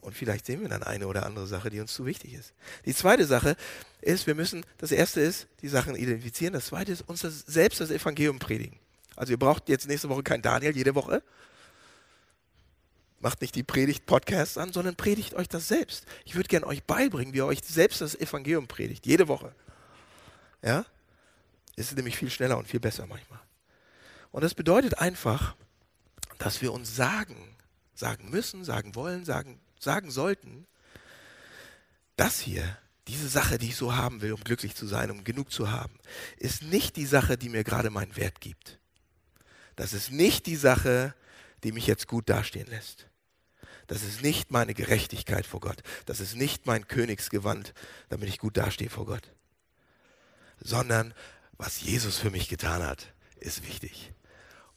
Und 0.00 0.14
vielleicht 0.14 0.46
sehen 0.46 0.60
wir 0.62 0.68
dann 0.68 0.82
eine 0.82 1.06
oder 1.06 1.26
andere 1.26 1.46
Sache, 1.46 1.70
die 1.70 1.80
uns 1.80 1.92
zu 1.92 2.06
wichtig 2.06 2.32
ist. 2.34 2.54
Die 2.86 2.94
zweite 2.94 3.26
Sache 3.26 3.56
ist, 4.00 4.26
wir 4.26 4.34
müssen, 4.34 4.64
das 4.78 4.92
erste 4.92 5.20
ist, 5.20 5.46
die 5.60 5.68
Sachen 5.68 5.94
identifizieren. 5.94 6.54
Das 6.54 6.66
zweite 6.66 6.92
ist, 6.92 7.02
uns 7.02 7.20
das, 7.20 7.40
selbst 7.40 7.80
das 7.80 7.90
Evangelium 7.90 8.38
predigen. 8.38 8.78
Also 9.16 9.32
ihr 9.32 9.38
braucht 9.38 9.68
jetzt 9.68 9.86
nächste 9.86 10.08
Woche 10.08 10.22
kein 10.22 10.40
Daniel 10.40 10.74
jede 10.74 10.94
Woche. 10.94 11.22
Macht 13.18 13.42
nicht 13.42 13.54
die 13.54 13.62
Predigt-Podcasts 13.62 14.56
an, 14.56 14.72
sondern 14.72 14.96
predigt 14.96 15.34
euch 15.34 15.48
das 15.48 15.68
selbst. 15.68 16.06
Ich 16.24 16.34
würde 16.34 16.48
gerne 16.48 16.66
euch 16.66 16.82
beibringen, 16.84 17.34
wie 17.34 17.38
ihr 17.38 17.46
euch 17.46 17.60
selbst 17.62 18.00
das 18.00 18.14
Evangelium 18.14 18.66
predigt. 18.66 19.04
Jede 19.04 19.28
Woche. 19.28 19.54
Ja? 20.62 20.86
Ist 21.76 21.94
nämlich 21.94 22.16
viel 22.16 22.30
schneller 22.30 22.56
und 22.56 22.66
viel 22.66 22.80
besser 22.80 23.06
manchmal. 23.06 23.40
Und 24.32 24.42
das 24.42 24.54
bedeutet 24.54 24.98
einfach, 24.98 25.56
dass 26.38 26.62
wir 26.62 26.72
uns 26.72 26.96
sagen, 26.96 27.36
sagen 27.94 28.30
müssen, 28.30 28.64
sagen 28.64 28.94
wollen, 28.94 29.26
sagen 29.26 29.60
sagen 29.80 30.10
sollten, 30.10 30.66
das 32.16 32.38
hier, 32.38 32.78
diese 33.08 33.28
Sache, 33.28 33.58
die 33.58 33.68
ich 33.68 33.76
so 33.76 33.96
haben 33.96 34.20
will, 34.20 34.32
um 34.32 34.44
glücklich 34.44 34.76
zu 34.76 34.86
sein, 34.86 35.10
um 35.10 35.24
genug 35.24 35.50
zu 35.50 35.72
haben, 35.72 35.98
ist 36.36 36.62
nicht 36.62 36.96
die 36.96 37.06
Sache, 37.06 37.36
die 37.36 37.48
mir 37.48 37.64
gerade 37.64 37.90
meinen 37.90 38.14
Wert 38.16 38.40
gibt. 38.40 38.78
Das 39.74 39.92
ist 39.92 40.10
nicht 40.10 40.46
die 40.46 40.56
Sache, 40.56 41.14
die 41.64 41.72
mich 41.72 41.86
jetzt 41.86 42.06
gut 42.06 42.28
dastehen 42.28 42.68
lässt. 42.68 43.06
Das 43.86 44.02
ist 44.02 44.22
nicht 44.22 44.50
meine 44.50 44.74
Gerechtigkeit 44.74 45.46
vor 45.46 45.60
Gott. 45.60 45.82
Das 46.06 46.20
ist 46.20 46.36
nicht 46.36 46.66
mein 46.66 46.86
Königsgewand, 46.86 47.74
damit 48.08 48.28
ich 48.28 48.38
gut 48.38 48.56
dastehe 48.56 48.90
vor 48.90 49.06
Gott. 49.06 49.32
Sondern 50.60 51.14
was 51.52 51.80
Jesus 51.80 52.18
für 52.18 52.30
mich 52.30 52.48
getan 52.48 52.82
hat, 52.82 53.12
ist 53.36 53.66
wichtig. 53.66 54.12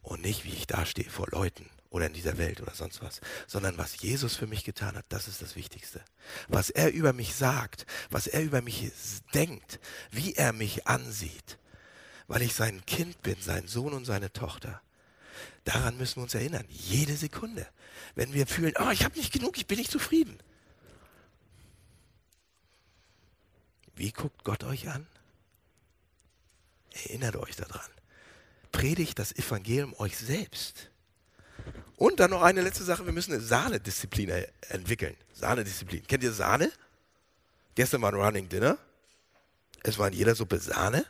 Und 0.01 0.21
nicht, 0.21 0.45
wie 0.45 0.53
ich 0.53 0.65
dastehe 0.65 1.09
vor 1.09 1.27
Leuten 1.29 1.69
oder 1.93 2.07
in 2.07 2.13
dieser 2.13 2.39
Welt 2.39 2.59
oder 2.59 2.73
sonst 2.73 3.03
was, 3.03 3.21
sondern 3.45 3.77
was 3.77 4.01
Jesus 4.01 4.35
für 4.35 4.47
mich 4.47 4.63
getan 4.63 4.95
hat, 4.97 5.05
das 5.09 5.27
ist 5.27 5.43
das 5.43 5.55
Wichtigste. 5.55 6.01
Was 6.47 6.71
er 6.71 6.91
über 6.91 7.13
mich 7.13 7.35
sagt, 7.35 7.85
was 8.09 8.25
er 8.25 8.41
über 8.41 8.63
mich 8.63 8.91
denkt, 9.35 9.79
wie 10.09 10.33
er 10.33 10.53
mich 10.53 10.87
ansieht, 10.87 11.59
weil 12.27 12.41
ich 12.41 12.55
sein 12.55 12.83
Kind 12.87 13.21
bin, 13.21 13.39
sein 13.39 13.67
Sohn 13.67 13.93
und 13.93 14.05
seine 14.05 14.33
Tochter. 14.33 14.81
Daran 15.65 15.95
müssen 15.97 16.15
wir 16.15 16.23
uns 16.23 16.33
erinnern, 16.33 16.65
jede 16.67 17.15
Sekunde. 17.15 17.67
Wenn 18.15 18.33
wir 18.33 18.47
fühlen, 18.47 18.73
oh, 18.79 18.89
ich 18.89 19.03
habe 19.05 19.15
nicht 19.15 19.31
genug, 19.31 19.55
ich 19.57 19.67
bin 19.67 19.77
nicht 19.77 19.91
zufrieden. 19.91 20.39
Wie 23.95 24.11
guckt 24.11 24.43
Gott 24.43 24.63
euch 24.63 24.89
an? 24.89 25.05
Erinnert 27.05 27.35
euch 27.35 27.55
daran. 27.55 27.91
Predigt 28.71 29.19
das 29.19 29.31
Evangelium 29.31 29.93
euch 29.99 30.17
selbst. 30.17 30.89
Und 31.97 32.19
dann 32.19 32.31
noch 32.31 32.41
eine 32.41 32.61
letzte 32.61 32.83
Sache, 32.83 33.05
wir 33.05 33.13
müssen 33.13 33.33
eine 33.33 33.41
Sahnedisziplin 33.41 34.29
entwickeln. 34.69 35.15
Sahnedisziplin. 35.33 36.05
Kennt 36.07 36.23
ihr 36.23 36.33
Sahne? 36.33 36.71
Gestern 37.75 38.01
war 38.01 38.11
ein 38.11 38.19
Running 38.19 38.49
Dinner. 38.49 38.77
Es 39.83 39.97
war 39.97 40.07
in 40.07 40.13
jeder 40.13 40.35
Suppe 40.35 40.59
Sahne. 40.59 41.05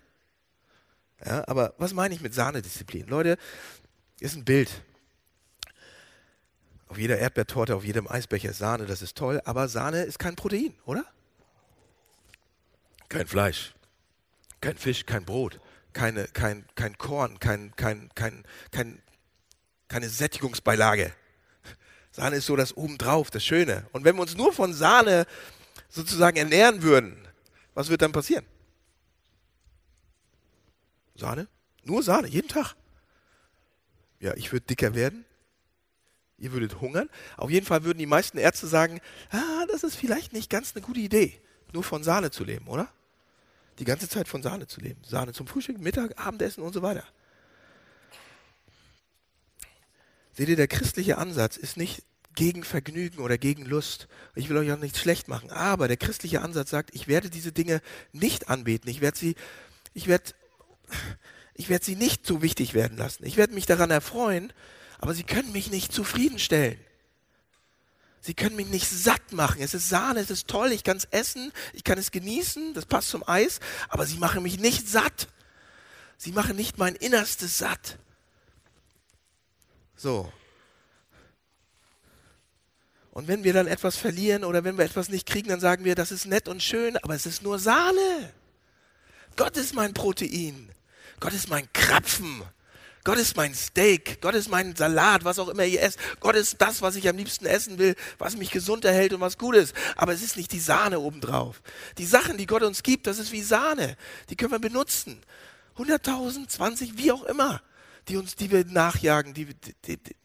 Ja, 1.26 1.48
aber 1.48 1.74
was 1.78 1.94
meine 1.94 2.14
ich 2.14 2.22
mit 2.22 2.34
Sahnedisziplin? 2.34 3.08
Leute, 3.08 3.38
ist 4.20 4.36
ein 4.36 4.46
Bild. 4.46 4.82
Auf 6.88 6.98
jeder 6.98 7.18
Erdbeertorte, 7.18 7.76
auf 7.76 7.84
jedem 7.84 8.08
Eisbecher 8.08 8.52
ist 8.52 8.60
Sahne, 8.60 8.86
das 8.86 9.02
ist 9.02 9.18
toll, 9.18 9.42
aber 9.46 9.68
Sahne 9.68 10.04
ist 10.04 10.20
kein 10.20 10.36
Protein, 10.36 10.74
oder? 10.86 11.06
Kein 13.10 13.28
Fleisch, 13.28 13.74
kein 14.62 14.78
Fisch, 14.78 15.06
kein 15.06 15.26
Brot, 15.26 15.60
keine, 15.94 16.28
kein, 16.28 16.66
kein 16.76 16.98
Korn, 16.98 17.40
kein, 17.40 17.76
kein, 17.76 18.10
kein, 18.16 18.44
kein 18.72 19.03
keine 19.94 20.10
Sättigungsbeilage. 20.10 21.14
Sahne 22.12 22.38
ist 22.38 22.48
so 22.48 22.56
das 22.56 22.76
obendrauf, 22.76 23.30
das 23.30 23.46
Schöne. 23.46 23.86
Und 23.92 24.04
wenn 24.06 24.16
wir 24.16 24.24
uns 24.24 24.36
nur 24.36 24.52
von 24.52 24.74
Sahne 24.74 25.28
sozusagen 25.88 26.36
ernähren 26.36 26.82
würden, 26.82 27.16
was 27.76 27.90
wird 27.90 28.02
dann 28.02 28.12
passieren? 28.12 28.44
Sahne? 31.16 31.48
Nur 31.84 32.02
Sahne, 32.02 32.28
jeden 32.28 32.48
Tag. 32.48 32.76
Ja, 34.20 34.34
ich 34.34 34.52
würde 34.52 34.66
dicker 34.66 34.96
werden. 34.96 35.26
Ihr 36.40 36.54
würdet 36.54 36.82
hungern. 36.82 37.08
Auf 37.38 37.52
jeden 37.52 37.68
Fall 37.68 37.84
würden 37.84 38.00
die 38.00 38.08
meisten 38.08 38.40
Ärzte 38.40 38.66
sagen, 38.66 39.00
ah, 39.30 39.66
das 39.68 39.84
ist 39.84 39.96
vielleicht 39.96 40.34
nicht 40.34 40.50
ganz 40.50 40.76
eine 40.76 40.84
gute 40.84 41.02
Idee, 41.02 41.40
nur 41.72 41.84
von 41.84 42.04
Sahne 42.04 42.32
zu 42.32 42.44
leben, 42.44 42.68
oder? 42.68 42.88
Die 43.78 43.86
ganze 43.86 44.10
Zeit 44.10 44.28
von 44.28 44.42
Sahne 44.42 44.66
zu 44.66 44.82
leben. 44.82 45.04
Sahne 45.04 45.34
zum 45.34 45.46
Frühstück, 45.46 45.80
Mittag, 45.80 46.18
Abendessen 46.18 46.64
und 46.64 46.74
so 46.74 46.82
weiter. 46.82 47.06
Seht 50.34 50.50
ihr, 50.50 50.56
der 50.56 50.68
christliche 50.68 51.18
Ansatz 51.18 51.58
ist 51.58 51.78
nicht 51.78 52.04
gegen 52.36 52.64
Vergnügen 52.64 53.20
oder 53.20 53.38
gegen 53.38 53.66
Lust. 53.66 54.08
Ich 54.36 54.50
will 54.50 54.58
euch 54.58 54.72
auch 54.72 54.80
nichts 54.80 55.00
schlecht 55.00 55.28
machen, 55.28 55.52
aber 55.52 55.88
der 55.88 55.98
christliche 55.98 56.42
Ansatz 56.42 56.72
sagt, 56.72 56.94
ich 56.94 57.08
werde 57.08 57.30
diese 57.30 57.52
Dinge 57.52 57.82
nicht 58.12 58.50
anbeten. 58.50 58.90
Ich 58.90 59.02
werde 59.02 59.18
sie, 59.18 59.36
ich 59.94 60.08
werde, 60.08 60.32
ich 61.54 61.70
werde 61.70 61.86
sie 61.86 61.96
nicht 61.96 62.26
so 62.26 62.42
wichtig 62.42 62.74
werden 62.74 62.98
lassen. 62.98 63.26
Ich 63.26 63.38
werde 63.38 63.54
mich 63.54 63.68
daran 63.68 63.92
erfreuen, 63.92 64.52
aber 64.98 65.14
sie 65.14 65.24
können 65.24 65.52
mich 65.52 65.70
nicht 65.70 65.92
zufriedenstellen. 65.92 66.80
Sie 68.20 68.34
können 68.34 68.56
mich 68.56 68.70
nicht 68.70 68.90
satt 68.90 69.34
machen. 69.34 69.62
Es 69.62 69.74
ist 69.74 69.90
Sahne, 69.90 70.22
es 70.22 70.32
ist 70.32 70.48
toll, 70.48 70.72
ich 70.72 70.84
kann 70.84 70.98
es 70.98 71.06
essen, 71.12 71.52
ich 71.74 71.84
kann 71.84 71.98
es 71.98 72.10
genießen, 72.10 72.74
das 72.74 72.86
passt 72.86 73.10
zum 73.10 73.28
Eis, 73.28 73.60
aber 73.90 74.06
sie 74.06 74.18
machen 74.18 74.44
mich 74.44 74.60
nicht 74.60 74.88
satt. 74.88 75.28
Sie 76.18 76.32
machen 76.32 76.56
nicht 76.56 76.78
mein 76.78 76.96
Innerstes 76.96 77.58
satt. 77.58 78.00
So. 80.04 80.30
Und 83.12 83.30
wenn 83.30 83.46
wir 83.46 83.54
dann 83.54 83.68
etwas 83.68 83.96
verlieren 83.96 84.44
oder 84.44 84.66
wenn 84.66 84.78
wir 84.78 84.84
etwas 84.84 85.08
nicht 85.08 85.26
kriegen, 85.26 85.48
dann 85.48 85.62
sagen 85.62 85.86
wir, 85.86 85.96
das 85.96 86.12
ist 86.12 86.26
nett 86.26 86.50
und 86.50 86.62
schön, 86.62 86.98
aber 86.98 87.16
es 87.16 87.26
ist 87.26 87.42
nur 87.42 87.58
Sahne. 87.58 88.34
Gott 89.38 89.56
ist 89.56 89.74
mein 89.74 89.94
Protein. 89.94 90.70
Gott 91.22 91.32
ist 91.32 91.48
mein 91.50 91.72
Krapfen. 91.72 92.44
Gott 93.06 93.18
ist 93.18 93.38
mein 93.38 93.54
Steak, 93.54 94.22
Gott 94.22 94.34
ist 94.34 94.50
mein 94.50 94.76
Salat, 94.76 95.26
was 95.26 95.40
auch 95.40 95.50
immer 95.50 95.66
ihr 95.66 95.82
esst. 95.82 96.00
Gott 96.20 96.36
ist 96.36 96.62
das, 96.62 96.82
was 96.82 96.96
ich 96.96 97.08
am 97.08 97.18
liebsten 97.18 97.46
essen 97.46 97.78
will, 97.78 97.96
was 98.18 98.36
mich 98.36 98.52
gesund 98.52 98.84
erhält 98.84 99.14
und 99.14 99.22
was 99.22 99.38
gut 99.38 99.56
ist. 99.56 99.74
Aber 99.96 100.14
es 100.14 100.22
ist 100.22 100.36
nicht 100.36 100.52
die 100.52 100.60
Sahne 100.60 101.00
obendrauf. 101.00 101.62
Die 101.98 102.06
Sachen, 102.06 102.38
die 102.38 102.46
Gott 102.46 102.64
uns 102.64 102.84
gibt, 102.84 103.08
das 103.08 103.20
ist 103.20 103.32
wie 103.32 103.42
Sahne. 103.42 103.96
Die 104.30 104.36
können 104.36 104.52
wir 104.52 104.60
benutzen. 104.60 105.22
100.000, 105.78 106.48
20, 106.48 106.98
wie 106.98 107.12
auch 107.12 107.24
immer, 107.24 107.62
die 108.08 108.18
uns, 108.18 108.36
die 108.36 108.52
wir 108.52 108.66
nachjagen. 108.66 109.34
Die, 109.34 109.46
die, 109.86 109.98
die. 109.98 110.16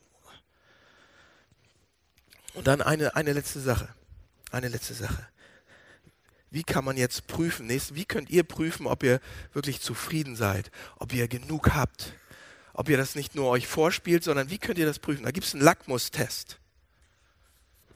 Und 2.54 2.66
dann 2.66 2.82
eine, 2.82 3.14
eine 3.14 3.32
letzte 3.32 3.60
Sache. 3.60 3.88
Eine 4.50 4.68
letzte 4.68 4.94
Sache. 4.94 5.28
Wie 6.50 6.62
kann 6.62 6.84
man 6.84 6.96
jetzt 6.96 7.26
prüfen, 7.26 7.68
wie 7.68 8.04
könnt 8.06 8.30
ihr 8.30 8.42
prüfen, 8.42 8.86
ob 8.86 9.02
ihr 9.02 9.20
wirklich 9.52 9.80
zufrieden 9.80 10.34
seid, 10.34 10.70
ob 10.96 11.12
ihr 11.12 11.28
genug 11.28 11.74
habt, 11.74 12.14
ob 12.72 12.88
ihr 12.88 12.96
das 12.96 13.14
nicht 13.14 13.34
nur 13.34 13.48
euch 13.48 13.66
vorspielt, 13.66 14.24
sondern 14.24 14.48
wie 14.48 14.58
könnt 14.58 14.78
ihr 14.78 14.86
das 14.86 14.98
prüfen? 14.98 15.24
Da 15.24 15.30
gibt 15.30 15.46
es 15.46 15.54
einen 15.54 15.62
Lackmustest. 15.62 16.58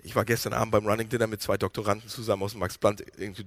Ich 0.04 0.16
war 0.16 0.24
gestern 0.24 0.52
Abend 0.52 0.72
beim 0.72 0.86
Running 0.86 1.08
Dinner 1.08 1.28
mit 1.28 1.40
zwei 1.40 1.56
Doktoranden 1.56 2.08
zusammen 2.08 2.42
aus 2.42 2.52
dem 2.52 2.60
Max 2.60 2.76
Planck, 2.76 3.04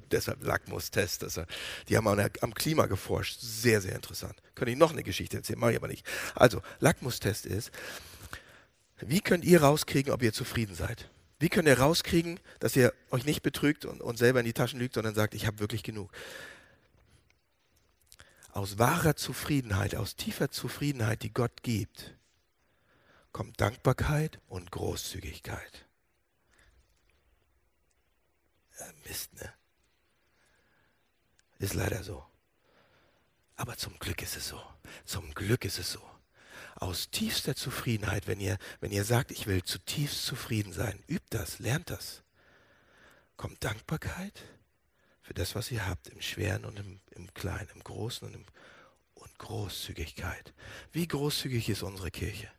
deshalb 0.10 0.41
Lackmustest. 0.43 1.24
Das, 1.24 1.41
die 1.89 1.97
haben 1.97 2.08
am 2.08 2.53
Klima 2.53 2.86
geforscht. 2.86 3.39
Sehr, 3.41 3.82
sehr 3.82 3.93
interessant. 3.93 4.41
Könnte 4.56 4.72
ich 4.72 4.78
noch 4.78 4.91
eine 4.91 5.03
Geschichte 5.03 5.38
erzählen, 5.38 5.60
mache 5.60 5.72
ich 5.72 5.78
aber 5.78 5.89
nicht. 5.89 6.08
Also, 6.34 6.62
Lackmustest 6.80 7.45
ist, 7.45 7.72
wie 9.01 9.20
könnt 9.20 9.43
ihr 9.43 9.62
rauskriegen, 9.62 10.14
ob 10.14 10.24
ihr 10.24 10.32
zufrieden 10.32 10.76
seid? 10.76 11.10
Wie 11.39 11.49
könnt 11.49 11.68
ihr 11.68 11.78
rauskriegen, 11.78 12.39
dass 12.60 12.78
ihr 12.78 12.93
euch 13.12 13.26
nicht 13.26 13.41
betrügt 13.41 13.84
und, 13.84 14.01
und 14.01 14.18
selber 14.18 14.39
in 14.39 14.45
die 14.45 14.53
Taschen 14.53 14.80
lügt, 14.80 14.93
sondern 14.93 15.16
sagt, 15.16 15.34
ich 15.34 15.45
habe 15.45 15.60
wirklich 15.60 15.84
genug? 15.84 16.10
Aus 18.53 18.80
wahrer 18.80 19.18
Zufriedenheit, 19.18 19.95
aus 19.95 20.16
tiefer 20.16 20.49
Zufriedenheit, 20.49 21.24
die 21.24 21.34
Gott 21.34 21.62
gibt, 21.62 22.16
kommt 23.34 23.60
Dankbarkeit 23.60 24.39
und 24.47 24.72
Großzügigkeit. 24.72 25.84
Mist, 29.05 29.34
ne? 29.34 29.53
Ist 31.59 31.73
leider 31.73 32.03
so. 32.03 32.26
Aber 33.55 33.78
zum 33.78 33.97
Glück 33.99 34.21
ist 34.21 34.36
es 34.36 34.49
so. 34.49 34.61
Zum 35.05 35.34
Glück 35.34 35.63
ist 35.63 35.80
es 35.80 35.91
so 35.91 36.15
aus 36.76 37.09
tiefster 37.09 37.55
Zufriedenheit, 37.55 38.28
wenn 38.28 38.39
ihr, 38.39 38.57
wenn 38.82 38.91
ihr 38.91 39.05
sagt, 39.05 39.32
ich 39.32 39.47
will 39.47 39.63
zutiefst 39.63 40.26
zufrieden 40.26 40.73
sein, 40.73 41.01
übt 41.07 41.26
das, 41.30 41.59
lernt 41.59 41.89
das. 41.89 42.23
Kommt 43.38 43.63
Dankbarkeit 43.63 44.43
für 45.21 45.34
das, 45.34 45.55
was 45.55 45.71
ihr 45.71 45.88
habt, 45.88 46.09
im 46.09 46.21
Schweren 46.21 46.65
und 46.65 46.78
im, 46.80 46.99
im 47.11 47.34
Kleinen, 47.34 47.69
im 47.73 47.84
Großen 47.84 48.28
und, 48.28 48.34
im, 48.34 48.45
und 49.15 49.38
Großzügigkeit. 49.39 50.53
Wie 50.91 51.07
großzügig 51.07 51.69
ist 51.69 51.84
unsere 51.84 52.11
Kirche? 52.11 52.51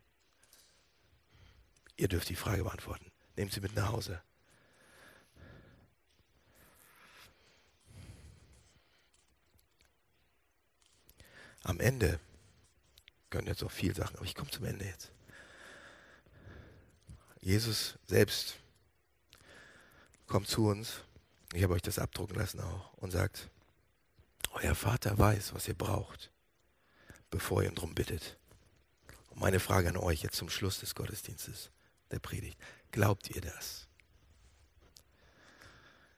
Ihr 1.95 2.07
dürft 2.07 2.29
die 2.29 2.35
Frage 2.35 2.63
beantworten. 2.63 3.11
Nehmt 3.35 3.53
sie 3.53 3.61
mit 3.61 3.75
nach 3.75 3.91
Hause. 3.91 4.21
Am 11.67 11.81
Ende 11.81 12.17
können 13.29 13.47
jetzt 13.47 13.61
auch 13.61 13.71
viel 13.71 13.93
Sachen, 13.93 14.15
aber 14.15 14.25
ich 14.25 14.35
komme 14.35 14.49
zum 14.49 14.63
Ende 14.63 14.85
jetzt. 14.85 15.11
Jesus 17.41 17.95
selbst 18.07 18.55
kommt 20.27 20.47
zu 20.47 20.67
uns, 20.67 21.01
ich 21.53 21.63
habe 21.63 21.73
euch 21.73 21.81
das 21.81 21.99
abdrucken 21.99 22.37
lassen 22.37 22.61
auch, 22.61 22.93
und 22.93 23.11
sagt, 23.11 23.49
euer 24.53 24.75
Vater 24.75 25.17
weiß, 25.17 25.53
was 25.53 25.67
ihr 25.67 25.73
braucht, 25.73 26.31
bevor 27.29 27.61
ihr 27.61 27.69
ihn 27.69 27.75
darum 27.75 27.93
bittet. 27.93 28.37
Und 29.29 29.41
meine 29.41 29.59
Frage 29.59 29.89
an 29.89 29.97
euch 29.97 30.23
jetzt 30.23 30.37
zum 30.37 30.49
Schluss 30.49 30.79
des 30.79 30.95
Gottesdienstes, 30.95 31.69
der 32.11 32.19
Predigt, 32.19 32.57
glaubt 32.93 33.29
ihr 33.29 33.41
das? 33.41 33.87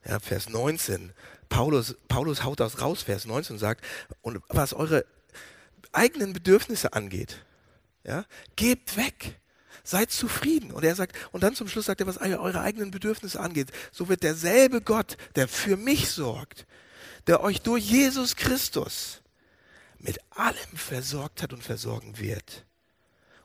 Ja, 0.05 0.19
Vers 0.19 0.47
19, 0.47 1.11
Paulus, 1.49 1.97
Paulus 2.07 2.43
haut 2.43 2.59
das 2.59 2.81
raus, 2.81 3.01
Vers 3.01 3.25
19 3.25 3.57
sagt, 3.57 3.83
und 4.21 4.43
was 4.49 4.73
eure 4.73 5.05
eigenen 5.91 6.33
Bedürfnisse 6.33 6.93
angeht, 6.93 7.45
ja, 8.03 8.25
gebt 8.55 8.97
weg. 8.97 9.39
Seid 9.83 10.11
zufrieden. 10.11 10.71
Und 10.71 10.83
er 10.83 10.95
sagt, 10.95 11.15
und 11.31 11.41
dann 11.41 11.55
zum 11.55 11.67
Schluss 11.67 11.85
sagt 11.85 12.01
er, 12.01 12.07
was 12.07 12.17
eure 12.17 12.61
eigenen 12.61 12.91
Bedürfnisse 12.91 13.39
angeht, 13.39 13.71
so 13.91 14.09
wird 14.09 14.23
derselbe 14.23 14.81
Gott, 14.81 15.17
der 15.35 15.47
für 15.47 15.77
mich 15.77 16.09
sorgt, 16.09 16.67
der 17.27 17.41
euch 17.41 17.61
durch 17.61 17.89
Jesus 17.89 18.35
Christus 18.35 19.21
mit 19.97 20.19
allem 20.31 20.75
versorgt 20.75 21.41
hat 21.41 21.53
und 21.53 21.63
versorgen 21.63 22.19
wird 22.19 22.65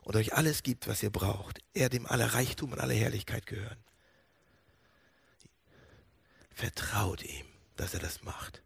und 0.02 0.16
euch 0.16 0.34
alles 0.34 0.62
gibt, 0.62 0.86
was 0.86 1.02
ihr 1.02 1.10
braucht, 1.10 1.60
er 1.72 1.88
dem 1.88 2.06
alle 2.06 2.34
Reichtum 2.34 2.72
und 2.72 2.80
alle 2.80 2.94
Herrlichkeit 2.94 3.46
gehören. 3.46 3.78
Vertraut 6.52 7.22
ihm, 7.22 7.46
dass 7.76 7.94
er 7.94 8.00
das 8.00 8.22
macht. 8.22 8.62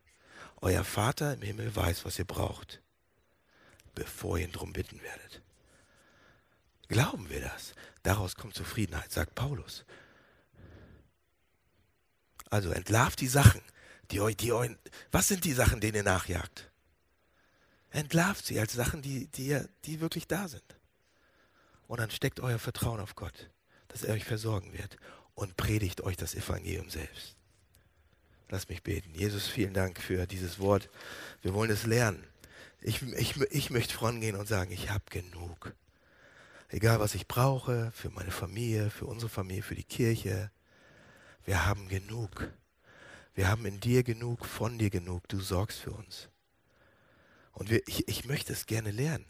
Euer 0.61 0.85
Vater 0.85 1.35
im 1.35 1.43
Himmel 1.43 1.75
weiß, 1.75 2.05
was 2.05 2.19
ihr 2.19 2.27
braucht 2.27 2.83
bevor 3.99 4.39
ihr 4.39 4.47
ihn 4.47 4.53
darum 4.53 4.73
bitten 4.73 5.03
werdet. 5.03 5.43
Glauben 6.89 7.29
wir 7.29 7.41
das? 7.41 7.75
Daraus 8.03 8.37
kommt 8.37 8.55
Zufriedenheit, 8.55 9.13
sagt 9.13 9.35
Paulus. 9.35 9.85
Also 12.49 12.71
entlarvt 12.71 13.21
die 13.21 13.29
Sachen, 13.29 13.61
die 14.11 14.21
euch, 14.21 14.37
die 14.37 14.53
euch, 14.53 14.71
was 15.13 15.29
sind 15.29 15.45
die 15.45 15.53
Sachen, 15.53 15.81
denen 15.81 15.97
ihr 15.97 16.03
nachjagt? 16.03 16.71
Entlarvt 17.91 18.47
sie 18.47 18.59
als 18.59 18.73
Sachen, 18.73 19.03
die, 19.03 19.27
die, 19.29 19.61
die 19.85 20.01
wirklich 20.01 20.27
da 20.27 20.49
sind. 20.49 20.77
Und 21.87 22.01
dann 22.01 22.11
steckt 22.11 22.41
euer 22.41 22.59
Vertrauen 22.59 23.01
auf 23.01 23.15
Gott, 23.15 23.51
dass 23.89 24.03
er 24.03 24.15
euch 24.15 24.25
versorgen 24.25 24.73
wird 24.73 24.97
und 25.35 25.57
predigt 25.57 26.03
euch 26.03 26.17
das 26.17 26.35
Evangelium 26.35 26.89
selbst. 26.89 27.37
Lass 28.51 28.69
mich 28.69 28.83
beten. 28.83 29.15
Jesus, 29.15 29.47
vielen 29.47 29.75
Dank 29.75 30.01
für 30.01 30.27
dieses 30.27 30.59
Wort. 30.59 30.89
Wir 31.43 31.53
wollen 31.53 31.71
es 31.71 31.85
lernen. 31.85 32.25
Ich, 32.81 33.03
ich, 33.03 33.37
ich 33.51 33.71
möchte 33.71 33.95
vorangehen 33.95 34.37
und 34.37 34.47
sagen, 34.47 34.71
ich 34.71 34.91
habe 34.91 35.05
genug. 35.11 35.75
Egal, 36.69 37.01
was 37.01 37.15
ich 37.15 37.27
brauche, 37.27 37.91
für 37.93 38.11
meine 38.11 38.31
Familie, 38.31 38.91
für 38.91 39.07
unsere 39.07 39.29
Familie, 39.29 39.63
für 39.63 39.75
die 39.75 39.85
Kirche. 39.85 40.51
Wir 41.45 41.67
haben 41.67 41.89
genug. 41.89 42.53
Wir 43.35 43.49
haben 43.49 43.67
in 43.67 43.81
dir 43.81 44.03
genug, 44.03 44.45
von 44.45 44.79
dir 44.79 44.91
genug. 44.91 45.27
Du 45.29 45.41
sorgst 45.41 45.81
für 45.81 45.91
uns. 45.91 46.29
Und 47.53 47.71
wir, 47.71 47.81
ich, 47.89 48.07
ich 48.07 48.27
möchte 48.27 48.53
es 48.53 48.67
gerne 48.67 48.93
lernen. 48.93 49.27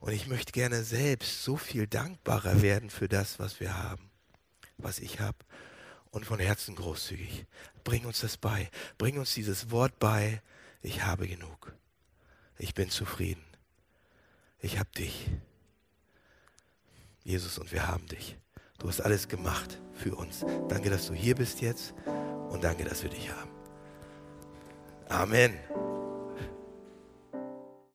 Und 0.00 0.12
ich 0.12 0.26
möchte 0.26 0.52
gerne 0.52 0.84
selbst 0.84 1.42
so 1.42 1.56
viel 1.56 1.86
dankbarer 1.86 2.60
werden 2.60 2.90
für 2.90 3.08
das, 3.08 3.38
was 3.38 3.60
wir 3.60 3.82
haben, 3.82 4.10
was 4.76 4.98
ich 4.98 5.20
habe. 5.20 5.38
Und 6.10 6.26
von 6.26 6.38
Herzen 6.38 6.74
großzügig. 6.74 7.46
Bring 7.82 8.04
uns 8.04 8.20
das 8.20 8.36
bei. 8.36 8.70
Bring 8.98 9.18
uns 9.18 9.32
dieses 9.32 9.70
Wort 9.70 9.98
bei. 9.98 10.42
Ich 10.82 11.04
habe 11.04 11.26
genug 11.26 11.74
ich 12.58 12.74
bin 12.74 12.90
zufrieden. 12.90 13.44
Ich 14.60 14.78
habe 14.78 14.90
dich. 14.96 15.30
Jesus, 17.22 17.58
und 17.58 17.72
wir 17.72 17.86
haben 17.86 18.06
dich. 18.06 18.36
Du 18.78 18.88
hast 18.88 19.00
alles 19.00 19.28
gemacht 19.28 19.80
für 19.94 20.14
uns. 20.14 20.44
Danke, 20.68 20.90
dass 20.90 21.06
du 21.06 21.14
hier 21.14 21.34
bist 21.34 21.60
jetzt 21.60 21.94
und 22.50 22.64
danke, 22.64 22.84
dass 22.84 23.02
wir 23.02 23.10
dich 23.10 23.30
haben. 23.30 23.50
Amen. 25.08 25.54